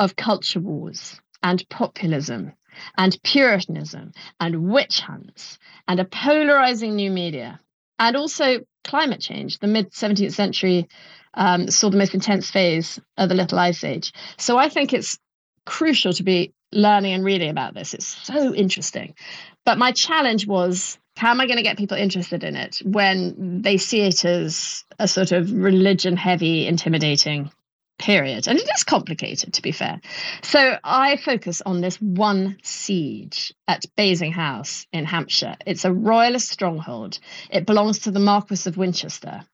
of 0.00 0.16
culture 0.16 0.60
wars 0.60 1.20
and 1.42 1.62
populism 1.68 2.54
and 2.96 3.22
puritanism 3.22 4.12
and 4.40 4.70
witch 4.70 5.00
hunts 5.00 5.58
and 5.86 6.00
a 6.00 6.06
polarizing 6.06 6.96
new 6.96 7.10
media 7.10 7.60
and 8.02 8.16
also 8.16 8.58
climate 8.82 9.20
change. 9.20 9.60
The 9.60 9.68
mid 9.68 9.92
17th 9.92 10.32
century 10.32 10.88
um, 11.34 11.70
saw 11.70 11.88
the 11.88 11.96
most 11.96 12.14
intense 12.14 12.50
phase 12.50 12.98
of 13.16 13.28
the 13.28 13.34
Little 13.34 13.58
Ice 13.58 13.84
Age. 13.84 14.12
So 14.38 14.58
I 14.58 14.68
think 14.68 14.92
it's 14.92 15.18
crucial 15.64 16.12
to 16.14 16.24
be 16.24 16.52
learning 16.72 17.12
and 17.12 17.24
reading 17.24 17.50
about 17.50 17.74
this. 17.74 17.94
It's 17.94 18.06
so 18.06 18.52
interesting. 18.54 19.14
But 19.64 19.78
my 19.78 19.92
challenge 19.92 20.48
was 20.48 20.98
how 21.16 21.30
am 21.30 21.40
I 21.40 21.46
going 21.46 21.58
to 21.58 21.62
get 21.62 21.78
people 21.78 21.96
interested 21.96 22.42
in 22.42 22.56
it 22.56 22.82
when 22.84 23.62
they 23.62 23.76
see 23.76 24.00
it 24.00 24.24
as 24.24 24.84
a 24.98 25.06
sort 25.06 25.30
of 25.30 25.52
religion 25.52 26.16
heavy, 26.16 26.66
intimidating 26.66 27.52
period. 28.02 28.48
And 28.48 28.58
it 28.58 28.68
is 28.74 28.82
complicated, 28.82 29.54
to 29.54 29.62
be 29.62 29.70
fair. 29.70 30.00
So 30.42 30.76
I 30.82 31.16
focus 31.16 31.62
on 31.64 31.80
this 31.80 31.96
one 32.00 32.58
siege 32.62 33.54
at 33.68 33.84
Basing 33.96 34.32
House 34.32 34.86
in 34.92 35.04
Hampshire. 35.04 35.56
It's 35.64 35.84
a 35.84 35.92
royalist 35.92 36.48
stronghold. 36.48 37.20
It 37.48 37.64
belongs 37.64 38.00
to 38.00 38.10
the 38.10 38.18
Marquis 38.18 38.68
of 38.68 38.76
Winchester 38.76 39.44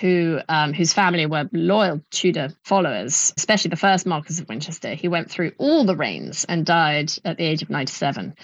who 0.00 0.40
um, 0.48 0.72
whose 0.72 0.92
family 0.92 1.26
were 1.26 1.48
loyal 1.52 2.00
Tudor 2.10 2.50
followers, 2.62 3.32
especially 3.36 3.70
the 3.70 3.76
first 3.76 4.06
Marquis 4.06 4.40
of 4.40 4.48
Winchester. 4.48 4.94
He 4.94 5.08
went 5.08 5.30
through 5.30 5.52
all 5.58 5.84
the 5.84 5.96
reigns 5.96 6.44
and 6.44 6.64
died 6.64 7.12
at 7.24 7.36
the 7.36 7.44
age 7.44 7.62
of 7.62 7.70
97. 7.70 8.34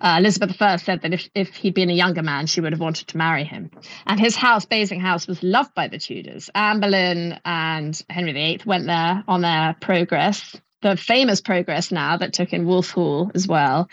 Uh, 0.00 0.16
Elizabeth 0.18 0.60
I 0.60 0.76
said 0.76 1.02
that 1.02 1.12
if, 1.12 1.28
if 1.34 1.54
he'd 1.56 1.74
been 1.74 1.90
a 1.90 1.94
younger 1.94 2.22
man, 2.22 2.46
she 2.46 2.60
would 2.60 2.72
have 2.72 2.80
wanted 2.80 3.08
to 3.08 3.16
marry 3.16 3.44
him. 3.44 3.70
And 4.06 4.20
his 4.20 4.36
house, 4.36 4.64
Basing 4.64 5.00
House, 5.00 5.26
was 5.26 5.42
loved 5.42 5.74
by 5.74 5.88
the 5.88 5.98
Tudors. 5.98 6.50
Anne 6.54 6.80
Boleyn 6.80 7.40
and 7.44 8.00
Henry 8.08 8.32
VIII 8.32 8.60
went 8.64 8.86
there 8.86 9.24
on 9.26 9.40
their 9.40 9.74
progress 9.80 10.56
the 10.80 10.96
famous 10.96 11.40
progress 11.40 11.90
now 11.90 12.16
that 12.16 12.32
took 12.32 12.52
in 12.52 12.66
Wolf 12.66 12.90
Hall 12.90 13.30
as 13.34 13.48
well. 13.48 13.88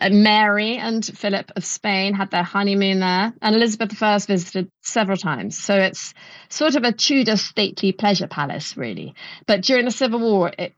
Uh, 0.00 0.10
Mary 0.10 0.76
and 0.76 1.04
Philip 1.04 1.52
of 1.56 1.64
Spain 1.64 2.14
had 2.14 2.30
their 2.30 2.42
honeymoon 2.42 3.00
there, 3.00 3.32
and 3.42 3.54
Elizabeth 3.54 4.02
I 4.02 4.18
visited 4.18 4.70
several 4.82 5.16
times. 5.16 5.58
So 5.58 5.74
it's 5.74 6.14
sort 6.48 6.76
of 6.76 6.84
a 6.84 6.92
Tudor 6.92 7.36
stately 7.36 7.92
pleasure 7.92 8.26
palace, 8.26 8.76
really. 8.76 9.14
But 9.46 9.62
during 9.62 9.84
the 9.84 9.90
Civil 9.90 10.20
War, 10.20 10.52
it 10.56 10.74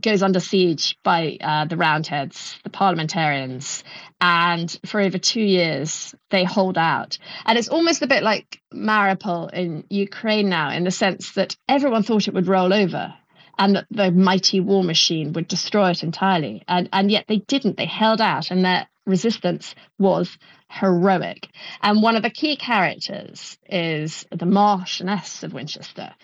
goes 0.00 0.22
under 0.22 0.40
siege 0.40 0.98
by 1.02 1.38
uh, 1.40 1.64
the 1.64 1.76
Roundheads, 1.76 2.58
the 2.62 2.70
parliamentarians, 2.70 3.84
and 4.20 4.78
for 4.86 5.00
over 5.00 5.18
two 5.18 5.42
years 5.42 6.14
they 6.30 6.44
hold 6.44 6.76
out. 6.76 7.18
And 7.46 7.58
it's 7.58 7.68
almost 7.68 8.02
a 8.02 8.06
bit 8.06 8.22
like 8.22 8.60
Mariupol 8.72 9.52
in 9.52 9.84
Ukraine 9.88 10.48
now, 10.48 10.70
in 10.70 10.84
the 10.84 10.90
sense 10.90 11.32
that 11.32 11.56
everyone 11.68 12.02
thought 12.02 12.28
it 12.28 12.34
would 12.34 12.48
roll 12.48 12.72
over 12.72 13.14
and 13.58 13.76
that 13.76 13.86
the 13.90 14.10
mighty 14.10 14.60
war 14.60 14.84
machine 14.84 15.32
would 15.32 15.48
destroy 15.48 15.90
it 15.90 16.02
entirely. 16.02 16.62
And, 16.68 16.88
and 16.92 17.10
yet 17.10 17.26
they 17.28 17.38
didn't. 17.38 17.76
They 17.76 17.86
held 17.86 18.20
out, 18.20 18.50
and 18.50 18.64
their 18.64 18.86
resistance 19.06 19.74
was 19.98 20.38
heroic. 20.70 21.48
And 21.82 22.02
one 22.02 22.16
of 22.16 22.22
the 22.22 22.30
key 22.30 22.56
characters 22.56 23.58
is 23.68 24.26
the 24.30 24.46
Marchioness 24.46 25.42
of 25.42 25.52
Winchester. 25.52 26.14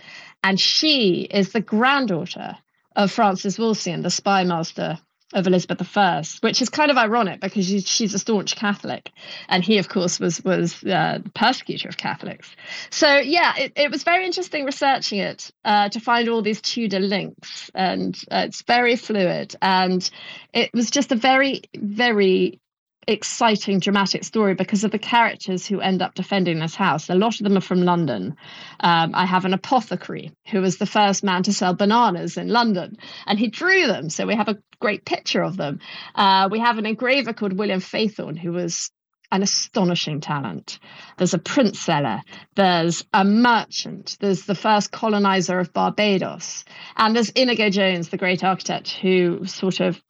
And 0.42 0.60
she 0.60 1.22
is 1.22 1.52
the 1.52 1.60
granddaughter 1.60 2.56
of 2.94 3.10
Francis 3.10 3.58
Walsingham, 3.58 4.02
the 4.02 4.10
spy 4.10 4.44
master 4.44 4.98
of 5.32 5.46
Elizabeth 5.46 5.96
I, 5.96 6.22
which 6.40 6.60
is 6.60 6.68
kind 6.68 6.90
of 6.90 6.96
ironic 6.96 7.40
because 7.40 7.66
she's 7.66 8.14
a 8.14 8.18
staunch 8.18 8.56
Catholic, 8.56 9.10
and 9.48 9.64
he, 9.64 9.78
of 9.78 9.88
course, 9.88 10.20
was 10.20 10.42
was 10.44 10.82
uh, 10.84 11.18
the 11.22 11.30
persecutor 11.34 11.88
of 11.88 11.96
Catholics. 11.96 12.54
So 12.90 13.16
yeah, 13.16 13.54
it, 13.56 13.72
it 13.76 13.90
was 13.90 14.04
very 14.04 14.26
interesting 14.26 14.64
researching 14.64 15.18
it 15.18 15.50
uh, 15.64 15.88
to 15.88 16.00
find 16.00 16.28
all 16.28 16.42
these 16.42 16.60
Tudor 16.60 17.00
links, 17.00 17.70
and 17.74 18.16
uh, 18.30 18.44
it's 18.46 18.62
very 18.62 18.96
fluid, 18.96 19.56
and 19.62 20.08
it 20.52 20.70
was 20.74 20.90
just 20.90 21.10
a 21.10 21.16
very 21.16 21.62
very 21.74 22.60
exciting 23.06 23.78
dramatic 23.78 24.24
story 24.24 24.54
because 24.54 24.84
of 24.84 24.90
the 24.90 24.98
characters 24.98 25.66
who 25.66 25.80
end 25.80 26.02
up 26.02 26.14
defending 26.14 26.58
this 26.58 26.74
house. 26.74 27.08
A 27.08 27.14
lot 27.14 27.40
of 27.40 27.44
them 27.44 27.56
are 27.56 27.60
from 27.60 27.82
London. 27.82 28.36
Um, 28.80 29.14
I 29.14 29.26
have 29.26 29.44
an 29.44 29.54
apothecary 29.54 30.32
who 30.50 30.60
was 30.60 30.78
the 30.78 30.86
first 30.86 31.24
man 31.24 31.42
to 31.44 31.52
sell 31.52 31.74
bananas 31.74 32.36
in 32.36 32.48
London, 32.48 32.96
and 33.26 33.38
he 33.38 33.48
drew 33.48 33.86
them. 33.86 34.10
So 34.10 34.26
we 34.26 34.34
have 34.34 34.48
a 34.48 34.58
great 34.80 35.04
picture 35.04 35.42
of 35.42 35.56
them. 35.56 35.80
Uh, 36.14 36.48
we 36.50 36.60
have 36.60 36.78
an 36.78 36.86
engraver 36.86 37.32
called 37.32 37.52
William 37.54 37.80
Faithorne 37.80 38.38
who 38.38 38.52
was 38.52 38.90
an 39.34 39.42
astonishing 39.42 40.20
talent. 40.20 40.78
There's 41.18 41.34
a 41.34 41.38
print 41.38 41.76
seller, 41.76 42.22
there's 42.54 43.04
a 43.12 43.24
merchant, 43.24 44.16
there's 44.20 44.44
the 44.44 44.54
first 44.54 44.92
colonizer 44.92 45.58
of 45.58 45.72
Barbados, 45.72 46.64
and 46.96 47.16
there's 47.16 47.30
Inigo 47.30 47.68
Jones, 47.68 48.10
the 48.10 48.16
great 48.16 48.44
architect, 48.44 48.90
who 48.90 49.44
sort 49.46 49.80
of, 49.80 50.00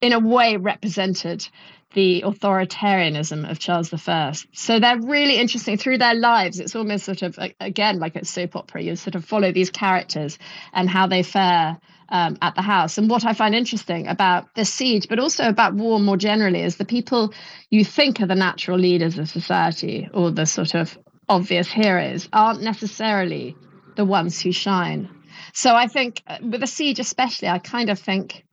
in 0.00 0.12
a 0.12 0.20
way, 0.20 0.56
represented 0.56 1.48
the 1.94 2.22
authoritarianism 2.24 3.50
of 3.50 3.58
Charles 3.58 3.92
I. 3.92 4.32
So 4.52 4.78
they're 4.78 5.00
really 5.00 5.38
interesting 5.38 5.76
through 5.76 5.98
their 5.98 6.14
lives. 6.14 6.60
It's 6.60 6.76
almost 6.76 7.04
sort 7.04 7.22
of 7.22 7.38
again 7.58 7.98
like 7.98 8.16
a 8.16 8.24
soap 8.24 8.56
opera. 8.56 8.82
You 8.82 8.96
sort 8.96 9.14
of 9.14 9.24
follow 9.24 9.52
these 9.52 9.70
characters 9.70 10.38
and 10.72 10.88
how 10.88 11.06
they 11.06 11.22
fare 11.22 11.78
um, 12.10 12.36
at 12.42 12.54
the 12.54 12.62
house. 12.62 12.98
And 12.98 13.08
what 13.08 13.24
I 13.24 13.32
find 13.32 13.54
interesting 13.54 14.08
about 14.08 14.54
the 14.54 14.64
siege, 14.64 15.08
but 15.08 15.18
also 15.18 15.48
about 15.48 15.74
war 15.74 15.98
more 16.00 16.16
generally, 16.16 16.62
is 16.62 16.76
the 16.76 16.84
people 16.84 17.32
you 17.70 17.84
think 17.84 18.20
are 18.20 18.26
the 18.26 18.34
natural 18.34 18.78
leaders 18.78 19.18
of 19.18 19.28
society 19.28 20.08
or 20.12 20.30
the 20.30 20.46
sort 20.46 20.74
of 20.74 20.98
obvious 21.28 21.70
heroes 21.70 22.28
aren't 22.32 22.62
necessarily 22.62 23.56
the 23.96 24.04
ones 24.04 24.40
who 24.40 24.52
shine. 24.52 25.08
So 25.52 25.74
I 25.74 25.86
think 25.86 26.22
uh, 26.26 26.38
with 26.42 26.62
a 26.62 26.66
siege, 26.66 26.98
especially, 26.98 27.48
I 27.48 27.58
kind 27.58 27.90
of 27.90 27.98
think 27.98 28.44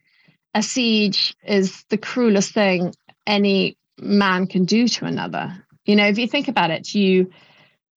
a 0.54 0.63
siege 0.63 1.36
is 1.45 1.84
the 1.89 1.97
cruelest 1.97 2.54
thing 2.54 2.93
any 3.27 3.77
man 3.99 4.47
can 4.47 4.65
do 4.65 4.87
to 4.87 5.05
another. 5.05 5.63
You 5.85 5.95
know, 5.95 6.07
if 6.07 6.17
you 6.17 6.27
think 6.27 6.47
about 6.47 6.71
it, 6.71 6.95
you 6.95 7.31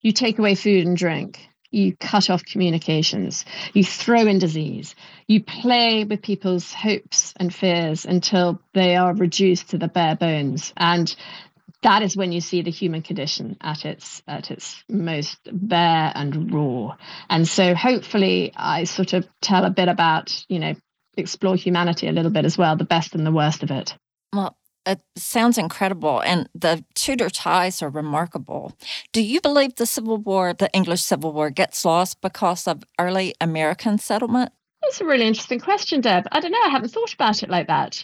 you 0.01 0.11
take 0.11 0.39
away 0.39 0.55
food 0.55 0.85
and 0.85 0.97
drink 0.97 1.39
you 1.71 1.95
cut 1.95 2.29
off 2.29 2.45
communications, 2.45 3.45
you 3.73 3.83
throw 3.83 4.27
in 4.27 4.39
disease, 4.39 4.93
you 5.27 5.41
play 5.41 6.03
with 6.03 6.21
people's 6.21 6.73
hopes 6.73 7.33
and 7.37 7.53
fears 7.53 8.05
until 8.05 8.61
they 8.73 8.97
are 8.97 9.15
reduced 9.15 9.69
to 9.69 9.77
the 9.77 9.87
bare 9.87 10.15
bones. 10.15 10.73
And 10.75 11.13
that 11.81 12.03
is 12.03 12.15
when 12.15 12.31
you 12.31 12.41
see 12.41 12.61
the 12.61 12.69
human 12.69 13.01
condition 13.01 13.57
at 13.61 13.85
its 13.85 14.21
at 14.27 14.51
its 14.51 14.83
most 14.87 15.39
bare 15.51 16.11
and 16.13 16.53
raw. 16.53 16.95
And 17.29 17.47
so 17.47 17.73
hopefully 17.73 18.51
I 18.55 18.83
sort 18.83 19.13
of 19.13 19.27
tell 19.41 19.63
a 19.63 19.71
bit 19.71 19.87
about, 19.87 20.45
you 20.47 20.59
know, 20.59 20.75
explore 21.17 21.55
humanity 21.55 22.07
a 22.07 22.11
little 22.11 22.31
bit 22.31 22.45
as 22.45 22.57
well, 22.57 22.75
the 22.75 22.83
best 22.83 23.15
and 23.15 23.25
the 23.25 23.31
worst 23.31 23.63
of 23.63 23.71
it. 23.71 23.95
Well, 24.33 24.55
it 24.85 25.01
sounds 25.15 25.57
incredible, 25.57 26.21
and 26.21 26.49
the 26.55 26.83
Tudor 26.95 27.29
ties 27.29 27.81
are 27.81 27.89
remarkable. 27.89 28.75
Do 29.11 29.21
you 29.21 29.41
believe 29.41 29.75
the 29.75 29.85
Civil 29.85 30.17
War, 30.17 30.53
the 30.53 30.71
English 30.73 31.01
Civil 31.01 31.33
War, 31.33 31.49
gets 31.49 31.85
lost 31.85 32.21
because 32.21 32.67
of 32.67 32.83
early 32.99 33.35
American 33.39 33.97
settlement? 33.97 34.51
That's 34.81 35.01
a 35.01 35.05
really 35.05 35.27
interesting 35.27 35.59
question, 35.59 36.01
Deb. 36.01 36.27
I 36.31 36.39
don't 36.39 36.51
know. 36.51 36.61
I 36.65 36.69
haven't 36.69 36.89
thought 36.89 37.13
about 37.13 37.43
it 37.43 37.49
like 37.49 37.67
that. 37.67 38.03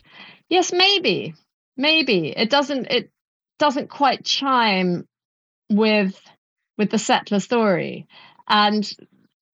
Yes, 0.50 0.72
maybe, 0.72 1.34
maybe 1.76 2.30
it 2.30 2.50
doesn't. 2.50 2.86
It 2.92 3.10
doesn't 3.58 3.90
quite 3.90 4.24
chime 4.24 5.08
with 5.72 6.20
with 6.78 6.92
the 6.92 7.00
settler 7.00 7.40
story, 7.40 8.08
and 8.48 8.90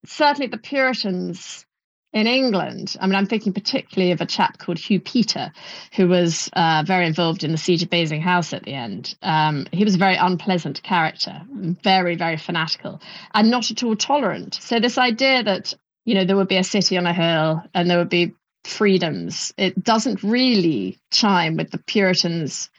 certainly 0.05 0.47
the 0.47 0.57
Puritans 0.57 1.65
in 2.13 2.27
England, 2.27 2.95
I 3.01 3.07
mean, 3.07 3.15
I'm 3.15 3.25
thinking 3.25 3.53
particularly 3.53 4.11
of 4.11 4.21
a 4.21 4.25
chap 4.25 4.59
called 4.59 4.77
Hugh 4.77 4.99
Peter, 4.99 5.51
who 5.95 6.07
was 6.07 6.49
uh, 6.53 6.83
very 6.85 7.07
involved 7.07 7.43
in 7.43 7.51
the 7.51 7.57
siege 7.57 7.81
of 7.81 7.89
Basing 7.89 8.21
House 8.21 8.53
at 8.53 8.63
the 8.63 8.73
end. 8.73 9.15
Um, 9.23 9.65
he 9.71 9.83
was 9.83 9.95
a 9.95 9.97
very 9.97 10.15
unpleasant 10.15 10.83
character, 10.83 11.41
very, 11.49 12.15
very 12.15 12.37
fanatical, 12.37 13.01
and 13.33 13.49
not 13.49 13.71
at 13.71 13.83
all 13.83 13.95
tolerant. 13.95 14.59
So, 14.61 14.79
this 14.79 14.99
idea 14.99 15.43
that, 15.43 15.73
you 16.05 16.13
know, 16.13 16.23
there 16.23 16.35
would 16.35 16.47
be 16.47 16.57
a 16.57 16.63
city 16.63 16.97
on 16.97 17.07
a 17.07 17.13
hill 17.13 17.63
and 17.73 17.89
there 17.89 17.97
would 17.97 18.09
be 18.09 18.33
freedoms, 18.63 19.53
it 19.57 19.83
doesn't 19.83 20.23
really 20.23 20.99
chime 21.11 21.57
with 21.57 21.71
the 21.71 21.77
Puritans 21.77 22.69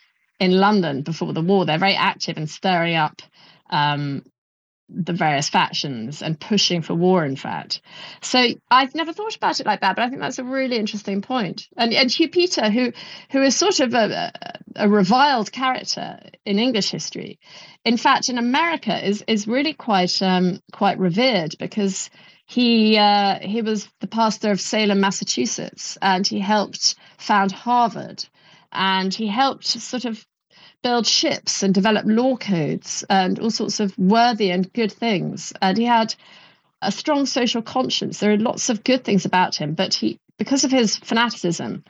in 0.40 0.52
London 0.52 1.02
before 1.02 1.32
the 1.32 1.42
war. 1.42 1.64
They're 1.64 1.78
very 1.78 1.94
active 1.94 2.36
in 2.36 2.46
stirring 2.46 2.96
up 2.96 3.20
um, 3.70 4.24
the 4.88 5.12
various 5.12 5.48
factions 5.48 6.22
and 6.22 6.38
pushing 6.38 6.82
for 6.82 6.94
war, 6.94 7.24
in 7.24 7.36
fact. 7.36 7.80
So 8.20 8.46
I've 8.70 8.94
never 8.94 9.12
thought 9.12 9.36
about 9.36 9.60
it 9.60 9.66
like 9.66 9.80
that, 9.80 9.96
but 9.96 10.04
I 10.04 10.08
think 10.08 10.20
that's 10.20 10.38
a 10.38 10.44
really 10.44 10.76
interesting 10.76 11.22
point. 11.22 11.68
And, 11.76 11.92
and 11.92 12.10
Hugh 12.10 12.28
Peter, 12.28 12.70
who 12.70 12.92
who 13.30 13.42
is 13.42 13.56
sort 13.56 13.80
of 13.80 13.94
a, 13.94 14.32
a 14.76 14.88
reviled 14.88 15.50
character 15.52 16.20
in 16.44 16.58
English 16.58 16.90
history, 16.90 17.38
in 17.84 17.96
fact, 17.96 18.28
in 18.28 18.38
America 18.38 19.06
is 19.06 19.24
is 19.26 19.46
really 19.46 19.72
quite 19.72 20.20
um, 20.22 20.60
quite 20.72 20.98
revered 20.98 21.54
because 21.58 22.10
he 22.46 22.98
uh, 22.98 23.38
he 23.40 23.62
was 23.62 23.88
the 24.00 24.06
pastor 24.06 24.50
of 24.50 24.60
Salem, 24.60 25.00
Massachusetts, 25.00 25.96
and 26.02 26.26
he 26.26 26.40
helped 26.40 26.96
found 27.16 27.52
Harvard, 27.52 28.24
and 28.70 29.14
he 29.14 29.26
helped 29.26 29.64
sort 29.64 30.04
of 30.04 30.24
build 30.84 31.06
ships 31.06 31.62
and 31.62 31.74
develop 31.74 32.04
law 32.06 32.36
codes 32.36 33.04
and 33.08 33.40
all 33.40 33.50
sorts 33.50 33.80
of 33.80 33.98
worthy 33.98 34.50
and 34.50 34.72
good 34.74 34.92
things. 34.92 35.52
And 35.62 35.76
he 35.76 35.84
had 35.84 36.14
a 36.82 36.92
strong 36.92 37.24
social 37.24 37.62
conscience. 37.62 38.20
There 38.20 38.32
are 38.32 38.36
lots 38.36 38.68
of 38.68 38.84
good 38.84 39.02
things 39.02 39.24
about 39.24 39.56
him, 39.56 39.72
but 39.72 39.94
he, 39.94 40.20
because 40.38 40.62
of 40.62 40.70
his 40.70 40.96
fanaticism, 40.96 41.82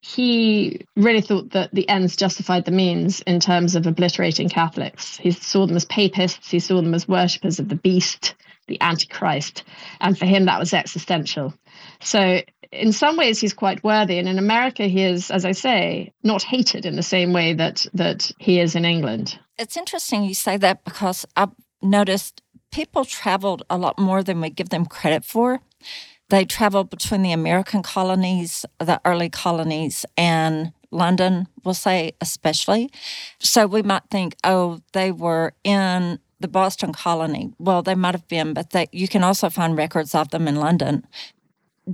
he 0.00 0.84
really 0.96 1.20
thought 1.20 1.50
that 1.50 1.72
the 1.72 1.88
ends 1.88 2.16
justified 2.16 2.64
the 2.64 2.72
means 2.72 3.20
in 3.20 3.38
terms 3.38 3.76
of 3.76 3.86
obliterating 3.86 4.48
Catholics. 4.48 5.16
He 5.16 5.30
saw 5.30 5.66
them 5.66 5.76
as 5.76 5.84
papists, 5.84 6.50
he 6.50 6.58
saw 6.58 6.82
them 6.82 6.94
as 6.94 7.06
worshippers 7.06 7.60
of 7.60 7.68
the 7.68 7.76
beast, 7.76 8.34
the 8.66 8.80
Antichrist, 8.80 9.62
and 10.00 10.18
for 10.18 10.26
him 10.26 10.46
that 10.46 10.58
was 10.58 10.74
existential. 10.74 11.54
So 12.02 12.40
in 12.72 12.92
some 12.92 13.16
ways 13.16 13.40
he's 13.40 13.54
quite 13.54 13.82
worthy. 13.82 14.18
And 14.18 14.28
in 14.28 14.38
america 14.38 14.84
he 14.84 15.02
is 15.02 15.30
as 15.30 15.44
i 15.44 15.52
say 15.52 16.12
not 16.22 16.42
hated 16.42 16.86
in 16.86 16.96
the 16.96 17.02
same 17.02 17.32
way 17.32 17.52
that 17.54 17.86
that 17.94 18.30
he 18.38 18.60
is 18.60 18.74
in 18.74 18.84
england. 18.84 19.38
It's 19.58 19.76
interesting 19.76 20.24
you 20.24 20.34
say 20.34 20.56
that 20.58 20.84
because 20.84 21.26
i've 21.36 21.50
noticed 21.82 22.42
people 22.70 23.04
traveled 23.04 23.62
a 23.68 23.76
lot 23.76 23.98
more 23.98 24.22
than 24.22 24.40
we 24.40 24.50
give 24.50 24.68
them 24.68 24.86
credit 24.86 25.24
for. 25.24 25.60
They 26.28 26.44
traveled 26.44 26.90
between 26.90 27.22
the 27.22 27.32
american 27.32 27.82
colonies 27.82 28.64
the 28.78 29.00
early 29.04 29.28
colonies 29.28 30.06
and 30.16 30.72
london 30.90 31.48
we'll 31.64 31.74
say 31.74 32.12
especially. 32.20 32.90
So 33.40 33.66
we 33.66 33.82
might 33.82 34.04
think 34.10 34.36
oh 34.44 34.80
they 34.92 35.10
were 35.12 35.54
in 35.64 36.20
the 36.38 36.48
Boston 36.48 36.90
colony. 36.94 37.52
Well, 37.58 37.82
they 37.82 37.94
might 37.94 38.14
have 38.14 38.26
been, 38.26 38.54
but 38.54 38.70
they, 38.70 38.86
you 38.92 39.06
can 39.08 39.22
also 39.22 39.50
find 39.50 39.76
records 39.76 40.14
of 40.14 40.30
them 40.30 40.48
in 40.48 40.56
London 40.56 41.06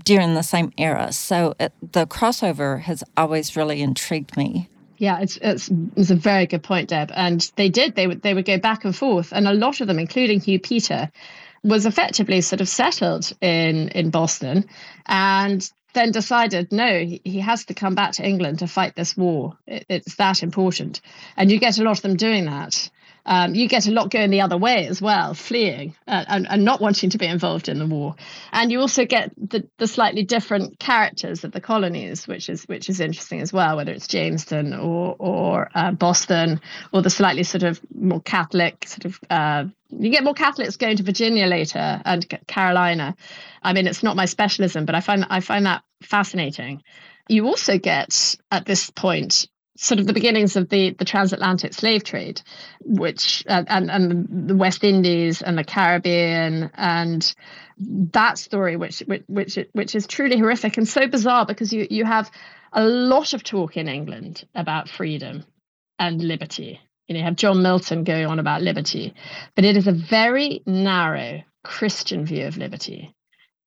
during 0.04 0.34
the 0.34 0.42
same 0.42 0.72
era. 0.78 1.12
So 1.12 1.54
it, 1.58 1.72
the 1.92 2.06
crossover 2.06 2.80
has 2.80 3.02
always 3.16 3.56
really 3.56 3.82
intrigued 3.82 4.36
me. 4.36 4.68
Yeah, 4.98 5.20
it's, 5.20 5.36
it's 5.42 5.70
it's 5.94 6.10
a 6.10 6.16
very 6.16 6.46
good 6.46 6.62
point, 6.62 6.88
Deb. 6.88 7.10
And 7.14 7.50
they 7.56 7.68
did 7.68 7.94
they 7.94 8.06
would 8.06 8.22
they 8.22 8.34
would 8.34 8.46
go 8.46 8.58
back 8.58 8.84
and 8.84 8.96
forth, 8.96 9.32
and 9.32 9.46
a 9.46 9.52
lot 9.52 9.80
of 9.80 9.86
them, 9.86 9.98
including 9.98 10.40
Hugh 10.40 10.58
Peter, 10.58 11.10
was 11.62 11.84
effectively 11.84 12.40
sort 12.40 12.60
of 12.60 12.68
settled 12.68 13.32
in 13.40 13.88
in 13.90 14.10
Boston, 14.10 14.64
and 15.06 15.70
then 15.92 16.12
decided 16.12 16.72
no, 16.72 17.04
he 17.24 17.40
has 17.40 17.66
to 17.66 17.74
come 17.74 17.94
back 17.94 18.12
to 18.12 18.26
England 18.26 18.60
to 18.60 18.66
fight 18.66 18.96
this 18.96 19.16
war. 19.16 19.56
It, 19.66 19.84
it's 19.88 20.16
that 20.16 20.42
important, 20.42 21.02
and 21.36 21.50
you 21.50 21.58
get 21.58 21.78
a 21.78 21.82
lot 21.82 21.98
of 21.98 22.02
them 22.02 22.16
doing 22.16 22.46
that 22.46 22.88
um, 23.26 23.54
you 23.56 23.68
get 23.68 23.88
a 23.88 23.90
lot 23.90 24.10
going 24.10 24.30
the 24.30 24.40
other 24.40 24.56
way 24.56 24.86
as 24.86 25.02
well, 25.02 25.34
fleeing 25.34 25.94
uh, 26.06 26.24
and, 26.28 26.46
and, 26.48 26.64
not 26.64 26.80
wanting 26.80 27.10
to 27.10 27.18
be 27.18 27.26
involved 27.26 27.68
in 27.68 27.78
the 27.78 27.86
war. 27.86 28.14
And 28.52 28.70
you 28.70 28.80
also 28.80 29.04
get 29.04 29.32
the, 29.36 29.68
the 29.78 29.88
slightly 29.88 30.22
different 30.22 30.78
characters 30.78 31.42
of 31.42 31.50
the 31.50 31.60
colonies, 31.60 32.28
which 32.28 32.48
is 32.48 32.62
which 32.64 32.88
is 32.88 33.00
interesting 33.00 33.40
as 33.40 33.52
well, 33.52 33.76
whether 33.76 33.92
it's 33.92 34.06
Jamestown 34.06 34.72
or 34.72 35.16
or 35.18 35.68
uh, 35.74 35.90
Boston 35.90 36.60
or 36.92 37.02
the 37.02 37.10
slightly 37.10 37.42
sort 37.42 37.64
of 37.64 37.80
more 37.92 38.20
Catholic 38.20 38.86
sort 38.86 39.04
of. 39.04 39.20
Uh, 39.28 39.64
you 39.90 40.10
get 40.10 40.24
more 40.24 40.34
Catholics 40.34 40.76
going 40.76 40.96
to 40.96 41.02
Virginia 41.02 41.46
later 41.46 42.00
and 42.04 42.26
Carolina. 42.46 43.16
I 43.62 43.72
mean, 43.72 43.86
it's 43.86 44.02
not 44.02 44.16
my 44.16 44.26
specialism, 44.26 44.84
but 44.84 44.94
I 44.94 45.00
find 45.00 45.26
I 45.28 45.40
find 45.40 45.66
that 45.66 45.82
fascinating. 46.02 46.82
You 47.28 47.46
also 47.46 47.76
get 47.78 48.36
at 48.52 48.66
this 48.66 48.88
point 48.90 49.48
sort 49.76 50.00
of 50.00 50.06
the 50.06 50.12
beginnings 50.12 50.56
of 50.56 50.68
the, 50.68 50.90
the 50.90 51.04
transatlantic 51.04 51.72
slave 51.74 52.04
trade, 52.04 52.42
which 52.80 53.44
uh, 53.48 53.64
and 53.68 53.90
and 53.90 54.48
the 54.48 54.56
West 54.56 54.84
Indies 54.84 55.42
and 55.42 55.56
the 55.56 55.64
Caribbean 55.64 56.70
and 56.74 57.34
that 57.78 58.38
story, 58.38 58.76
which 58.76 59.00
which 59.00 59.22
which 59.26 59.58
which 59.72 59.94
is 59.94 60.06
truly 60.06 60.38
horrific 60.38 60.76
and 60.76 60.88
so 60.88 61.06
bizarre 61.06 61.46
because 61.46 61.72
you 61.72 61.86
you 61.90 62.04
have 62.04 62.30
a 62.72 62.84
lot 62.84 63.32
of 63.32 63.42
talk 63.42 63.76
in 63.76 63.88
England 63.88 64.44
about 64.54 64.88
freedom 64.88 65.44
and 65.98 66.22
liberty. 66.22 66.80
You 67.06 67.14
know, 67.14 67.18
you 67.20 67.24
have 67.24 67.36
John 67.36 67.62
Milton 67.62 68.04
going 68.04 68.26
on 68.26 68.38
about 68.38 68.62
liberty, 68.62 69.14
but 69.54 69.64
it 69.64 69.76
is 69.76 69.86
a 69.86 69.92
very 69.92 70.62
narrow 70.66 71.42
Christian 71.62 72.26
view 72.26 72.46
of 72.46 72.56
liberty. 72.56 73.14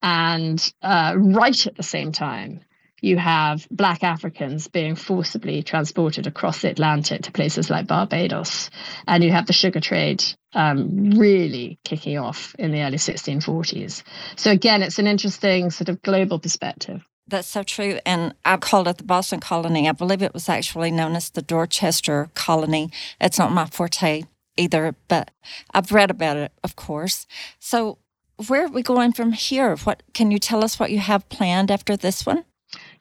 And 0.02 0.74
uh, 0.82 1.14
right 1.18 1.68
at 1.68 1.76
the 1.76 1.84
same 1.84 2.12
time, 2.12 2.62
you 3.02 3.18
have 3.18 3.68
black 3.72 4.04
Africans 4.04 4.68
being 4.68 4.96
forcibly 4.96 5.64
transported 5.64 6.28
across 6.28 6.62
the 6.62 6.70
Atlantic 6.70 7.24
to 7.24 7.32
places 7.32 7.70
like 7.70 7.88
Barbados. 7.88 8.70
And 9.08 9.24
you 9.24 9.32
have 9.32 9.48
the 9.48 9.54
sugar 9.54 9.80
trade 9.80 10.24
um, 10.54 11.12
really 11.12 11.80
kicking 11.84 12.18
off 12.18 12.56
in 12.58 12.72
the 12.72 12.82
early 12.82 12.98
1640s. 12.98 14.04
So, 14.36 14.52
again, 14.52 14.82
it's 14.82 15.00
an 15.00 15.08
interesting 15.08 15.70
sort 15.70 15.90
of 15.90 16.02
global 16.02 16.40
perspective. 16.40 17.06
That's 17.28 17.48
so 17.48 17.62
true. 17.62 18.00
And 18.06 18.34
I 18.44 18.58
called 18.58 18.88
it 18.88 18.98
the 18.98 19.04
Boston 19.04 19.40
Colony. 19.40 19.88
I 19.88 19.92
believe 19.92 20.24
it 20.24 20.34
was 20.34 20.50
actually 20.50 20.90
known 20.90 21.16
as 21.16 21.30
the 21.30 21.44
Dorchester 21.44 22.30
Colony. 22.34 22.92
It's 23.22 23.38
not 23.38 23.52
my 23.52 23.68
forte 23.68 24.24
either, 24.58 24.96
but 25.08 25.32
I've 25.74 25.92
read 25.92 26.10
about 26.10 26.38
it, 26.38 26.52
of 26.64 26.76
course. 26.76 27.28
So, 27.60 28.00
where 28.48 28.66
are 28.66 28.70
we 28.70 28.82
going 28.82 29.12
from 29.12 29.34
here? 29.34 29.76
What 29.78 30.02
can 30.14 30.32
you 30.32 30.40
tell 30.40 30.64
us 30.64 30.80
what 30.80 30.92
you 30.92 31.00
have 31.00 31.28
planned 31.30 31.70
after 31.70 31.96
this 31.96 32.26
one? 32.26 32.46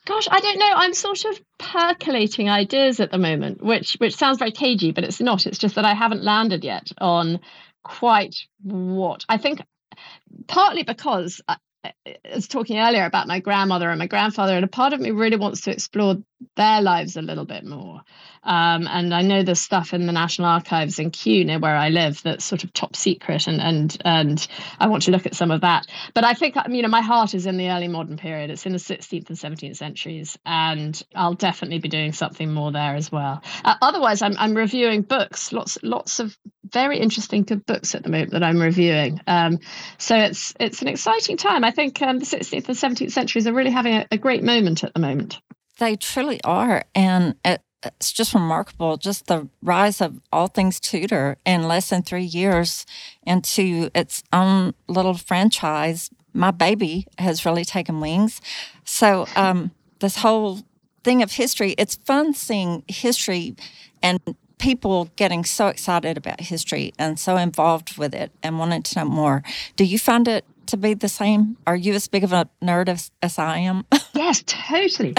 Gosh, 0.09 0.27
I 0.31 0.41
don't 0.41 0.59
know. 0.59 0.73
I'm 0.75 0.95
sort 0.95 1.27
of 1.27 1.39
percolating 1.59 2.49
ideas 2.49 2.99
at 2.99 3.11
the 3.11 3.19
moment, 3.19 3.63
which 3.63 3.95
which 3.99 4.17
sounds 4.17 4.39
very 4.39 4.53
cagey, 4.53 4.91
but 4.91 5.05
it's 5.05 5.21
not. 5.21 5.47
It's 5.47 5.59
just 5.59 5.75
that 5.75 5.85
I 5.85 5.93
haven't 5.93 6.25
landed 6.25 6.65
yet 6.65 6.91
on 6.97 7.41
quite 7.85 8.35
what 8.63 9.27
I 9.29 9.37
think. 9.37 9.61
Partly 10.47 10.83
because 10.83 11.43
uh, 11.47 11.57
I 11.85 11.93
was 12.35 12.49
talking 12.49 12.79
earlier 12.79 13.05
about 13.05 13.27
my 13.27 13.41
grandmother 13.41 13.91
and 13.91 13.99
my 13.99 14.07
grandfather, 14.07 14.57
and 14.57 14.65
a 14.65 14.69
part 14.69 14.95
of 14.95 15.01
me 15.01 15.11
really 15.11 15.37
wants 15.37 15.61
to 15.63 15.73
explore 15.73 16.17
their 16.57 16.81
lives 16.81 17.17
a 17.17 17.23
little 17.23 17.45
bit 17.45 17.65
more. 17.65 18.01
Um, 18.45 18.87
and 18.87 19.13
I 19.13 19.23
know 19.23 19.43
there's 19.43 19.61
stuff 19.61 19.93
in 19.93 20.07
the 20.07 20.13
National 20.13 20.49
Archives 20.49 20.99
in 20.99 21.11
Kew, 21.11 21.45
near 21.45 21.59
where 21.59 21.77
I 21.77 21.89
live, 21.89 22.23
that's 22.23 22.45
sort 22.45 22.65
of 22.65 22.73
top 22.73 22.97
secret, 22.97 23.47
and 23.47 23.61
and 23.61 23.97
and 24.05 24.49
I 24.79 24.87
want 24.87 25.05
to 25.05 25.11
look 25.11 25.27
at 25.27 25.35
some 25.35 25.51
of 25.51 25.63
that. 25.63 25.87
But 26.15 26.25
I 26.25 26.35
think 26.35 26.57
you 26.69 26.83
know 26.83 26.89
my 26.89 27.01
heart 27.01 27.35
is 27.35 27.47
in 27.47 27.57
the 27.57 27.71
early 27.71 27.89
modern 27.89 28.17
period. 28.17 28.51
It's 28.51 28.67
in 28.67 28.73
the 28.73 28.79
16th 28.79 29.29
and 29.29 29.39
17th 29.39 29.77
centuries, 29.77 30.39
and 30.47 31.01
I'll 31.15 31.35
definitely 31.35 31.79
be 31.79 31.89
doing 31.89 32.13
something 32.13 32.53
more 32.53 32.73
there 32.73 32.95
as 32.95 33.11
well. 33.11 33.43
Uh, 33.65 33.75
otherwise, 33.83 34.23
I'm 34.23 34.37
I'm 34.39 34.55
reviewing 34.55 35.03
books, 35.03 35.53
lots 35.53 35.79
lots 35.83 36.21
of 36.21 36.37
very 36.73 36.99
interesting 36.99 37.43
good 37.45 37.65
books 37.67 37.95
at 37.95 38.03
the 38.03 38.11
moment 38.11 38.33
that 38.33 38.43
I'm 38.43 38.61
reviewing. 38.61 39.21
Um, 39.27 39.59
so 39.99 40.17
it's 40.17 40.55
it's 40.61 40.83
an 40.83 40.89
exciting 40.89 41.37
time. 41.37 41.65
I 41.65 41.71
think 41.71 42.01
um, 42.03 42.19
the 42.19 42.25
16th 42.25 42.69
and 42.69 42.97
17th 42.97 43.13
centuries 43.13 43.47
are 43.47 43.53
really 43.53 43.71
having 43.71 43.95
a, 43.95 44.07
a 44.13 44.19
great 44.19 44.45
moment 44.45 44.85
at 44.85 44.95
the 44.95 45.01
moment. 45.01 45.41
They 45.79 45.97
truly 45.97 46.41
are. 46.45 46.85
And 46.95 47.37
it, 47.45 47.63
it's 47.83 48.13
just 48.13 48.35
remarkable, 48.35 48.97
just 48.97 49.27
the 49.27 49.49
rise 49.63 50.01
of 50.01 50.21
all 50.33 50.49
things 50.49 50.81
Tudor 50.81 51.37
in 51.45 51.69
less 51.69 51.91
than 51.91 52.03
three 52.03 52.25
years 52.25 52.85
into 53.23 53.91
its 53.95 54.23
own 54.33 54.75
little 54.89 55.15
franchise. 55.15 56.11
My 56.35 56.51
baby 56.51 57.07
has 57.19 57.45
really 57.45 57.65
taken 57.65 58.01
wings. 58.01 58.41
So, 58.85 59.27
um, 59.37 59.71
this 60.01 60.19
whole 60.19 60.61
thing 61.03 61.23
of 61.23 61.33
history, 61.33 61.75
it's 61.79 61.97
fun 61.97 62.35
seeing 62.35 62.85
history 62.89 63.57
and 64.03 64.21
people 64.59 65.11
getting 65.17 65.45
so 65.45 65.69
excited 65.69 66.17
about 66.17 66.41
history 66.41 66.93
and 66.99 67.19
so 67.19 67.37
involved 67.37 67.97
with 67.97 68.15
it 68.15 68.33
and 68.43 68.59
wanting 68.59 68.83
to 68.83 68.99
know 68.99 69.05
more. 69.05 69.43
Do 69.77 69.85
you 69.85 69.99
find 69.99 70.27
it 70.29 70.45
to 70.67 70.77
be 70.77 70.95
the 70.95 71.09
same? 71.09 71.57
Are 71.67 71.77
you 71.77 71.95
as 71.95 72.09
big 72.09 72.25
of 72.25 72.33
a 72.33 72.49
nerd 72.63 72.89
as, 72.89 73.11
as 73.23 73.39
I 73.39 73.59
am? 73.59 73.85
yes, 74.15 74.43
totally. 74.47 75.15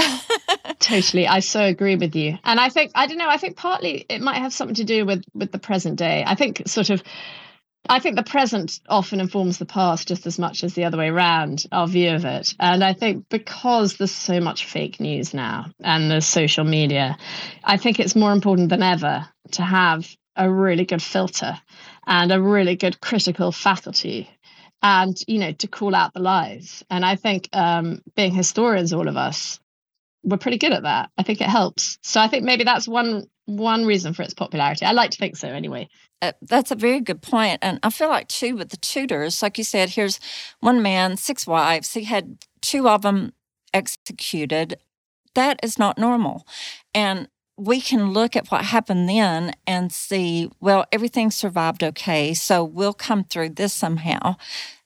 Totally. 0.79 1.27
I 1.27 1.39
so 1.39 1.63
agree 1.63 1.95
with 1.95 2.15
you. 2.15 2.37
And 2.43 2.59
I 2.59 2.69
think 2.69 2.91
I 2.95 3.07
don't 3.07 3.17
know, 3.17 3.29
I 3.29 3.37
think 3.37 3.57
partly 3.57 4.05
it 4.09 4.21
might 4.21 4.37
have 4.37 4.53
something 4.53 4.75
to 4.75 4.83
do 4.83 5.05
with 5.05 5.23
with 5.33 5.51
the 5.51 5.59
present 5.59 5.97
day. 5.97 6.23
I 6.25 6.35
think 6.35 6.63
sort 6.67 6.89
of 6.89 7.03
I 7.87 7.99
think 7.99 8.17
the 8.17 8.23
present 8.23 8.79
often 8.87 9.19
informs 9.19 9.57
the 9.57 9.65
past 9.65 10.07
just 10.07 10.27
as 10.27 10.37
much 10.37 10.63
as 10.63 10.73
the 10.73 10.83
other 10.83 10.97
way 10.97 11.09
around, 11.09 11.63
our 11.71 11.87
view 11.87 12.11
of 12.11 12.25
it. 12.25 12.53
And 12.59 12.83
I 12.83 12.93
think 12.93 13.29
because 13.29 13.95
there's 13.95 14.11
so 14.11 14.39
much 14.39 14.65
fake 14.65 14.99
news 14.99 15.33
now 15.33 15.67
and 15.79 16.11
there's 16.11 16.25
social 16.25 16.65
media, 16.65 17.17
I 17.63 17.77
think 17.77 17.99
it's 17.99 18.15
more 18.15 18.33
important 18.33 18.69
than 18.69 18.83
ever 18.83 19.27
to 19.51 19.61
have 19.63 20.07
a 20.35 20.51
really 20.51 20.85
good 20.85 21.01
filter 21.01 21.59
and 22.05 22.31
a 22.31 22.41
really 22.41 22.75
good 22.75 23.01
critical 23.01 23.51
faculty 23.51 24.29
and 24.81 25.17
you 25.27 25.39
know 25.39 25.51
to 25.51 25.67
call 25.67 25.93
out 25.93 26.13
the 26.13 26.21
lies 26.21 26.83
and 26.89 27.05
i 27.05 27.15
think 27.15 27.49
um, 27.53 28.01
being 28.15 28.33
historians 28.33 28.93
all 28.93 29.07
of 29.07 29.17
us 29.17 29.59
we're 30.23 30.37
pretty 30.37 30.57
good 30.57 30.73
at 30.73 30.83
that 30.83 31.09
i 31.17 31.23
think 31.23 31.41
it 31.41 31.47
helps 31.47 31.97
so 32.01 32.19
i 32.19 32.27
think 32.27 32.43
maybe 32.43 32.63
that's 32.63 32.87
one 32.87 33.25
one 33.45 33.85
reason 33.85 34.13
for 34.13 34.21
its 34.21 34.33
popularity 34.33 34.85
i 34.85 34.91
like 34.91 35.11
to 35.11 35.17
think 35.17 35.35
so 35.35 35.47
anyway 35.47 35.87
uh, 36.21 36.33
that's 36.41 36.71
a 36.71 36.75
very 36.75 36.99
good 36.99 37.21
point 37.21 37.59
and 37.61 37.79
i 37.83 37.89
feel 37.89 38.09
like 38.09 38.27
too 38.27 38.55
with 38.55 38.69
the 38.69 38.77
tudors 38.77 39.41
like 39.41 39.57
you 39.57 39.63
said 39.63 39.89
here's 39.89 40.19
one 40.59 40.81
man 40.81 41.17
six 41.17 41.47
wives 41.47 41.93
he 41.93 42.03
had 42.03 42.37
two 42.61 42.87
of 42.87 43.01
them 43.01 43.33
executed 43.73 44.77
that 45.35 45.59
is 45.63 45.79
not 45.79 45.97
normal 45.97 46.45
and 46.93 47.27
we 47.59 47.81
can 47.81 48.13
look 48.13 48.37
at 48.37 48.47
what 48.47 48.63
happened 48.63 49.09
then 49.09 49.53
and 49.67 49.91
see, 49.91 50.49
well, 50.61 50.85
everything 50.93 51.29
survived 51.29 51.83
okay. 51.83 52.33
So 52.33 52.63
we'll 52.63 52.93
come 52.93 53.25
through 53.25 53.49
this 53.49 53.73
somehow. 53.73 54.37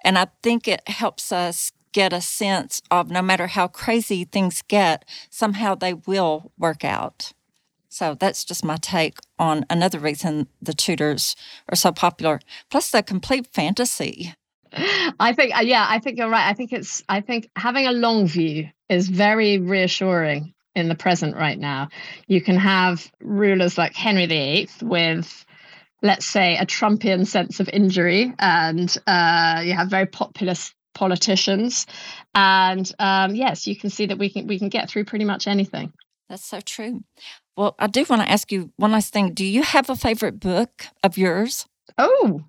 And 0.03 0.17
I 0.17 0.27
think 0.41 0.67
it 0.67 0.81
helps 0.89 1.31
us 1.31 1.71
get 1.93 2.11
a 2.11 2.21
sense 2.21 2.81
of 2.91 3.09
no 3.09 3.21
matter 3.21 3.47
how 3.47 3.67
crazy 3.67 4.25
things 4.25 4.61
get, 4.67 5.05
somehow 5.29 5.75
they 5.75 5.93
will 5.93 6.51
work 6.57 6.83
out. 6.83 7.31
So 7.89 8.15
that's 8.19 8.43
just 8.43 8.65
my 8.65 8.77
take 8.77 9.19
on 9.37 9.65
another 9.69 9.99
reason 9.99 10.47
the 10.61 10.73
Tudors 10.73 11.35
are 11.69 11.75
so 11.75 11.91
popular. 11.91 12.39
Plus 12.71 12.89
the 12.89 13.03
complete 13.03 13.47
fantasy. 13.47 14.33
I 15.19 15.33
think, 15.33 15.55
uh, 15.55 15.61
yeah, 15.61 15.85
I 15.87 15.99
think 15.99 16.17
you're 16.17 16.29
right. 16.29 16.49
I 16.49 16.53
think 16.53 16.73
it's, 16.73 17.03
I 17.07 17.21
think 17.21 17.49
having 17.55 17.85
a 17.85 17.91
long 17.91 18.25
view 18.25 18.67
is 18.89 19.07
very 19.07 19.59
reassuring 19.59 20.53
in 20.75 20.89
the 20.89 20.95
present 20.95 21.35
right 21.35 21.59
now. 21.59 21.89
You 22.27 22.41
can 22.41 22.57
have 22.57 23.11
rulers 23.21 23.77
like 23.77 23.93
Henry 23.93 24.25
VIII 24.25 24.69
with, 24.81 25.45
let's 26.01 26.25
say, 26.25 26.57
a 26.57 26.65
Trumpian 26.65 27.27
sense 27.27 27.59
of 27.59 27.69
injury, 27.69 28.33
and 28.39 28.95
uh, 29.05 29.61
you 29.63 29.73
have 29.73 29.89
very 29.89 30.07
populist 30.07 30.73
politicians. 30.93 31.85
And 32.35 32.91
um, 32.99 33.35
yes, 33.35 33.67
you 33.67 33.75
can 33.75 33.89
see 33.89 34.05
that 34.07 34.17
we 34.17 34.29
can 34.29 34.47
we 34.47 34.59
can 34.59 34.69
get 34.69 34.89
through 34.89 35.05
pretty 35.05 35.25
much 35.25 35.47
anything. 35.47 35.93
That's 36.29 36.45
so 36.45 36.61
true. 36.61 37.03
Well, 37.55 37.75
I 37.77 37.87
do 37.87 38.05
want 38.09 38.23
to 38.23 38.31
ask 38.31 38.51
you 38.51 38.71
one 38.77 38.91
last 38.91 39.13
thing. 39.13 39.33
Do 39.33 39.45
you 39.45 39.61
have 39.63 39.89
a 39.89 39.95
favorite 39.95 40.39
book 40.39 40.87
of 41.03 41.17
yours? 41.17 41.67
Oh, 41.97 42.43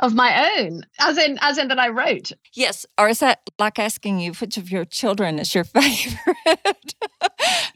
of 0.00 0.14
my 0.14 0.58
own 0.58 0.82
as 0.98 1.18
in 1.18 1.38
as 1.40 1.58
in 1.58 1.68
that 1.68 1.78
i 1.78 1.88
wrote. 1.88 2.32
Yes 2.54 2.86
or 2.98 3.08
is 3.08 3.20
that 3.20 3.40
like 3.58 3.78
asking 3.78 4.18
you 4.18 4.32
which 4.32 4.56
of 4.56 4.70
your 4.70 4.84
children 4.84 5.38
is 5.38 5.54
your 5.54 5.64
favorite. 5.76 6.94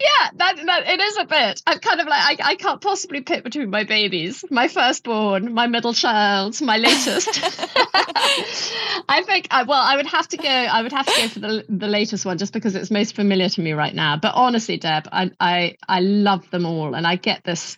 Yeah 0.00 0.30
that, 0.36 0.56
that 0.66 0.86
it 0.88 1.00
is 1.00 1.18
a 1.18 1.24
bit. 1.24 1.62
I'm 1.66 1.78
kind 1.78 2.00
of 2.00 2.06
like 2.06 2.40
I, 2.40 2.50
I 2.50 2.54
can't 2.56 2.80
possibly 2.80 3.20
pick 3.20 3.44
between 3.44 3.70
my 3.70 3.84
babies 3.84 4.44
my 4.50 4.68
firstborn 4.68 5.54
my 5.54 5.66
middle 5.66 5.92
child 5.92 6.60
my 6.60 6.78
latest. 6.78 7.40
I 9.08 9.22
think 9.26 9.48
I, 9.50 9.64
well 9.64 9.82
i 9.82 9.96
would 9.96 10.06
have 10.06 10.28
to 10.28 10.36
go 10.36 10.48
i 10.48 10.82
would 10.82 10.92
have 10.92 11.06
to 11.06 11.12
go 11.20 11.28
for 11.28 11.40
the, 11.40 11.64
the 11.68 11.88
latest 11.88 12.24
one 12.24 12.38
just 12.38 12.52
because 12.52 12.74
it's 12.74 12.90
most 12.90 13.14
familiar 13.14 13.48
to 13.48 13.60
me 13.60 13.72
right 13.72 13.94
now. 13.94 14.16
But 14.16 14.34
honestly 14.34 14.78
deb 14.78 15.08
i 15.12 15.30
i, 15.40 15.76
I 15.88 16.00
love 16.00 16.50
them 16.50 16.66
all 16.66 16.94
and 16.94 17.06
i 17.06 17.16
get 17.16 17.44
this 17.44 17.76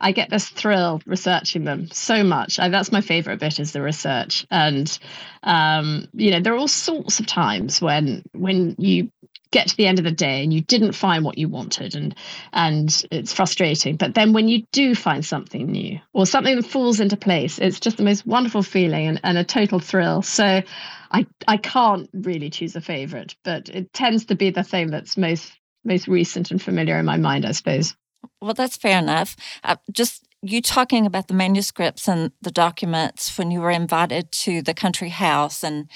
I 0.00 0.12
get 0.12 0.30
this 0.30 0.48
thrill 0.48 1.00
researching 1.06 1.64
them 1.64 1.88
so 1.90 2.22
much. 2.22 2.58
I, 2.58 2.68
that's 2.68 2.92
my 2.92 3.00
favorite 3.00 3.40
bit 3.40 3.58
is 3.58 3.72
the 3.72 3.80
research, 3.82 4.46
and 4.50 4.98
um, 5.42 6.08
you 6.12 6.30
know 6.30 6.40
there 6.40 6.54
are 6.54 6.58
all 6.58 6.68
sorts 6.68 7.18
of 7.18 7.26
times 7.26 7.80
when 7.80 8.22
when 8.32 8.74
you 8.78 9.10
get 9.52 9.68
to 9.68 9.76
the 9.76 9.86
end 9.86 9.98
of 9.98 10.04
the 10.04 10.10
day 10.10 10.42
and 10.42 10.52
you 10.52 10.60
didn't 10.60 10.92
find 10.92 11.24
what 11.24 11.38
you 11.38 11.48
wanted, 11.48 11.94
and 11.94 12.14
and 12.52 13.04
it's 13.10 13.32
frustrating. 13.32 13.96
But 13.96 14.14
then 14.14 14.34
when 14.34 14.48
you 14.48 14.64
do 14.70 14.94
find 14.94 15.24
something 15.24 15.66
new 15.70 15.98
or 16.12 16.26
something 16.26 16.56
that 16.56 16.66
falls 16.66 17.00
into 17.00 17.16
place, 17.16 17.58
it's 17.58 17.80
just 17.80 17.96
the 17.96 18.04
most 18.04 18.26
wonderful 18.26 18.62
feeling 18.62 19.06
and, 19.06 19.20
and 19.24 19.38
a 19.38 19.44
total 19.44 19.78
thrill. 19.78 20.20
So 20.20 20.62
I 21.10 21.26
I 21.48 21.56
can't 21.56 22.10
really 22.12 22.50
choose 22.50 22.76
a 22.76 22.82
favorite, 22.82 23.34
but 23.44 23.70
it 23.70 23.92
tends 23.94 24.26
to 24.26 24.34
be 24.34 24.50
the 24.50 24.62
thing 24.62 24.90
that's 24.90 25.16
most 25.16 25.52
most 25.84 26.06
recent 26.06 26.50
and 26.50 26.60
familiar 26.60 26.98
in 26.98 27.06
my 27.06 27.16
mind, 27.16 27.46
I 27.46 27.52
suppose. 27.52 27.94
Well, 28.40 28.54
that's 28.54 28.76
fair 28.76 28.98
enough. 28.98 29.36
Uh, 29.64 29.76
just 29.92 30.26
you 30.42 30.60
talking 30.62 31.06
about 31.06 31.28
the 31.28 31.34
manuscripts 31.34 32.08
and 32.08 32.32
the 32.42 32.50
documents 32.50 33.36
when 33.36 33.50
you 33.50 33.60
were 33.60 33.70
invited 33.70 34.30
to 34.32 34.62
the 34.62 34.74
country 34.74 35.08
house, 35.08 35.64
and 35.64 35.90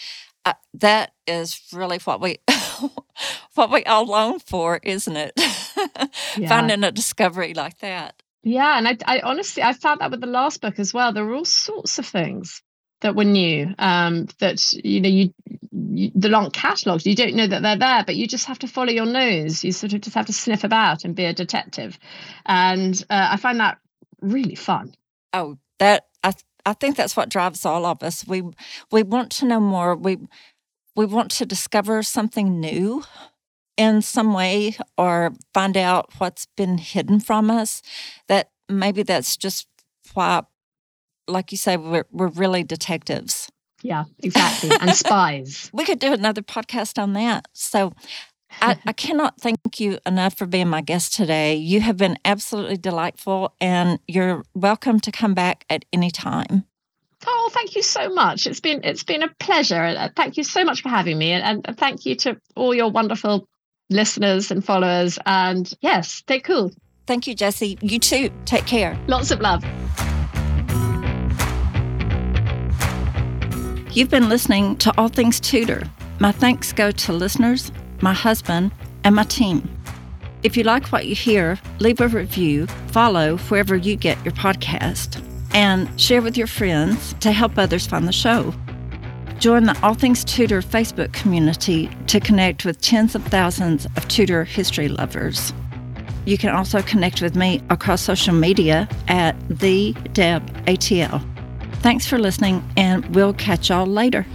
uh, 0.44 0.54
that 0.74 1.12
is 1.26 1.60
really 1.72 1.98
what 1.98 2.20
we 2.20 2.38
what 3.54 3.70
we 3.70 3.84
all 3.84 4.06
long 4.06 4.38
for, 4.38 4.80
isn't 4.82 5.16
it? 5.16 5.32
yeah. 6.36 6.48
Finding 6.48 6.84
a 6.84 6.90
discovery 6.90 7.54
like 7.54 7.78
that. 7.78 8.22
Yeah, 8.42 8.78
and 8.78 8.88
I, 8.88 8.96
I 9.04 9.20
honestly 9.20 9.62
I 9.62 9.72
found 9.74 10.00
that 10.00 10.10
with 10.10 10.20
the 10.20 10.26
last 10.26 10.60
book 10.60 10.78
as 10.78 10.94
well. 10.94 11.12
There 11.12 11.24
were 11.24 11.34
all 11.34 11.44
sorts 11.44 11.98
of 11.98 12.06
things 12.06 12.62
that 13.00 13.14
were 13.16 13.24
new 13.24 13.74
um, 13.78 14.26
that 14.38 14.72
you 14.72 15.00
know 15.00 15.08
you, 15.08 15.32
you 15.72 16.10
the 16.14 16.28
long 16.28 16.50
catalogs 16.50 17.06
you 17.06 17.14
don't 17.14 17.34
know 17.34 17.46
that 17.46 17.62
they're 17.62 17.76
there 17.78 18.04
but 18.04 18.16
you 18.16 18.26
just 18.26 18.46
have 18.46 18.58
to 18.60 18.68
follow 18.68 18.90
your 18.90 19.06
nose. 19.06 19.64
You 19.64 19.72
sort 19.72 19.92
of 19.92 20.00
just 20.00 20.14
have 20.14 20.26
to 20.26 20.32
sniff 20.32 20.64
about 20.64 21.04
and 21.04 21.14
be 21.14 21.24
a 21.24 21.32
detective. 21.32 21.98
And 22.46 23.02
uh, 23.10 23.28
i 23.32 23.36
find 23.36 23.60
that 23.60 23.78
really 24.20 24.54
fun. 24.54 24.94
Oh 25.32 25.58
that 25.78 26.06
i 26.22 26.32
i 26.66 26.72
think 26.74 26.96
that's 26.96 27.16
what 27.16 27.28
drives 27.28 27.64
all 27.64 27.86
of 27.86 28.02
us. 28.02 28.26
We 28.26 28.42
we 28.90 29.02
want 29.02 29.30
to 29.32 29.46
know 29.46 29.60
more. 29.60 29.96
We 29.96 30.18
we 30.96 31.06
want 31.06 31.30
to 31.32 31.46
discover 31.46 32.02
something 32.02 32.60
new 32.60 33.04
in 33.76 34.02
some 34.02 34.34
way 34.34 34.76
or 34.98 35.32
find 35.54 35.76
out 35.76 36.12
what's 36.18 36.46
been 36.56 36.76
hidden 36.76 37.20
from 37.20 37.50
us. 37.50 37.80
That 38.28 38.50
maybe 38.68 39.02
that's 39.02 39.36
just 39.36 39.66
why 40.12 40.42
like 41.28 41.52
you 41.52 41.58
say, 41.58 41.76
we're, 41.76 42.06
we're 42.10 42.28
really 42.28 42.62
detectives. 42.62 43.50
Yeah, 43.82 44.04
exactly. 44.22 44.70
and 44.80 44.90
spies. 44.94 45.70
We 45.72 45.84
could 45.84 45.98
do 45.98 46.12
another 46.12 46.42
podcast 46.42 47.00
on 47.02 47.14
that. 47.14 47.48
So 47.52 47.92
I, 48.60 48.78
I, 48.86 48.92
cannot 48.92 49.40
thank 49.40 49.58
you 49.78 49.98
enough 50.06 50.36
for 50.36 50.46
being 50.46 50.68
my 50.68 50.80
guest 50.80 51.14
today. 51.14 51.54
You 51.54 51.80
have 51.80 51.96
been 51.96 52.18
absolutely 52.24 52.76
delightful, 52.76 53.54
and 53.60 53.98
you're 54.06 54.44
welcome 54.54 55.00
to 55.00 55.12
come 55.12 55.34
back 55.34 55.64
at 55.70 55.84
any 55.92 56.10
time. 56.10 56.64
Oh, 57.26 57.50
thank 57.52 57.76
you 57.76 57.82
so 57.82 58.08
much. 58.08 58.46
It's 58.46 58.60
been 58.60 58.80
it's 58.82 59.04
been 59.04 59.22
a 59.22 59.28
pleasure. 59.38 59.82
Uh, 59.82 60.08
thank 60.16 60.36
you 60.36 60.44
so 60.44 60.64
much 60.64 60.82
for 60.82 60.88
having 60.88 61.18
me, 61.18 61.32
and, 61.32 61.66
and 61.66 61.78
thank 61.78 62.06
you 62.06 62.14
to 62.16 62.38
all 62.56 62.74
your 62.74 62.90
wonderful 62.90 63.46
listeners 63.90 64.50
and 64.50 64.64
followers. 64.64 65.18
And 65.26 65.70
yes, 65.80 66.12
stay 66.12 66.40
cool. 66.40 66.72
Thank 67.06 67.26
you, 67.26 67.34
Jessie. 67.34 67.76
You 67.82 67.98
too. 67.98 68.30
Take 68.44 68.66
care. 68.66 68.98
Lots 69.06 69.30
of 69.30 69.40
love. 69.40 69.64
You've 73.92 74.08
been 74.08 74.28
listening 74.28 74.76
to 74.76 74.96
All 74.96 75.08
Things 75.08 75.40
Tudor, 75.40 75.82
My 76.20 76.30
thanks 76.30 76.72
go 76.72 76.92
to 76.92 77.12
listeners, 77.12 77.72
my 78.00 78.12
husband, 78.12 78.70
and 79.02 79.16
my 79.16 79.24
team. 79.24 79.68
If 80.44 80.56
you 80.56 80.62
like 80.62 80.92
what 80.92 81.06
you 81.06 81.16
hear, 81.16 81.58
leave 81.80 82.00
a 82.00 82.06
review, 82.06 82.68
follow 82.92 83.36
wherever 83.36 83.74
you 83.74 83.96
get 83.96 84.24
your 84.24 84.32
podcast, 84.32 85.20
and 85.54 85.88
share 86.00 86.22
with 86.22 86.36
your 86.36 86.46
friends 86.46 87.14
to 87.14 87.32
help 87.32 87.58
others 87.58 87.84
find 87.84 88.06
the 88.06 88.12
show. 88.12 88.54
Join 89.40 89.64
the 89.64 89.76
All 89.82 89.94
Things 89.94 90.22
Tudor 90.22 90.62
Facebook 90.62 91.12
community 91.12 91.90
to 92.06 92.20
connect 92.20 92.64
with 92.64 92.80
tens 92.80 93.16
of 93.16 93.24
thousands 93.24 93.86
of 93.96 94.06
Tudor 94.06 94.44
history 94.44 94.86
lovers. 94.86 95.52
You 96.26 96.38
can 96.38 96.50
also 96.50 96.80
connect 96.80 97.22
with 97.22 97.34
me 97.34 97.60
across 97.70 98.02
social 98.02 98.34
media 98.34 98.88
at 99.08 99.34
the 99.48 99.94
Deb 100.12 100.46
ATL. 100.66 101.20
Thanks 101.80 102.06
for 102.06 102.18
listening, 102.18 102.62
and 102.76 103.14
we'll 103.14 103.32
catch 103.32 103.70
y'all 103.70 103.86
later. 103.86 104.26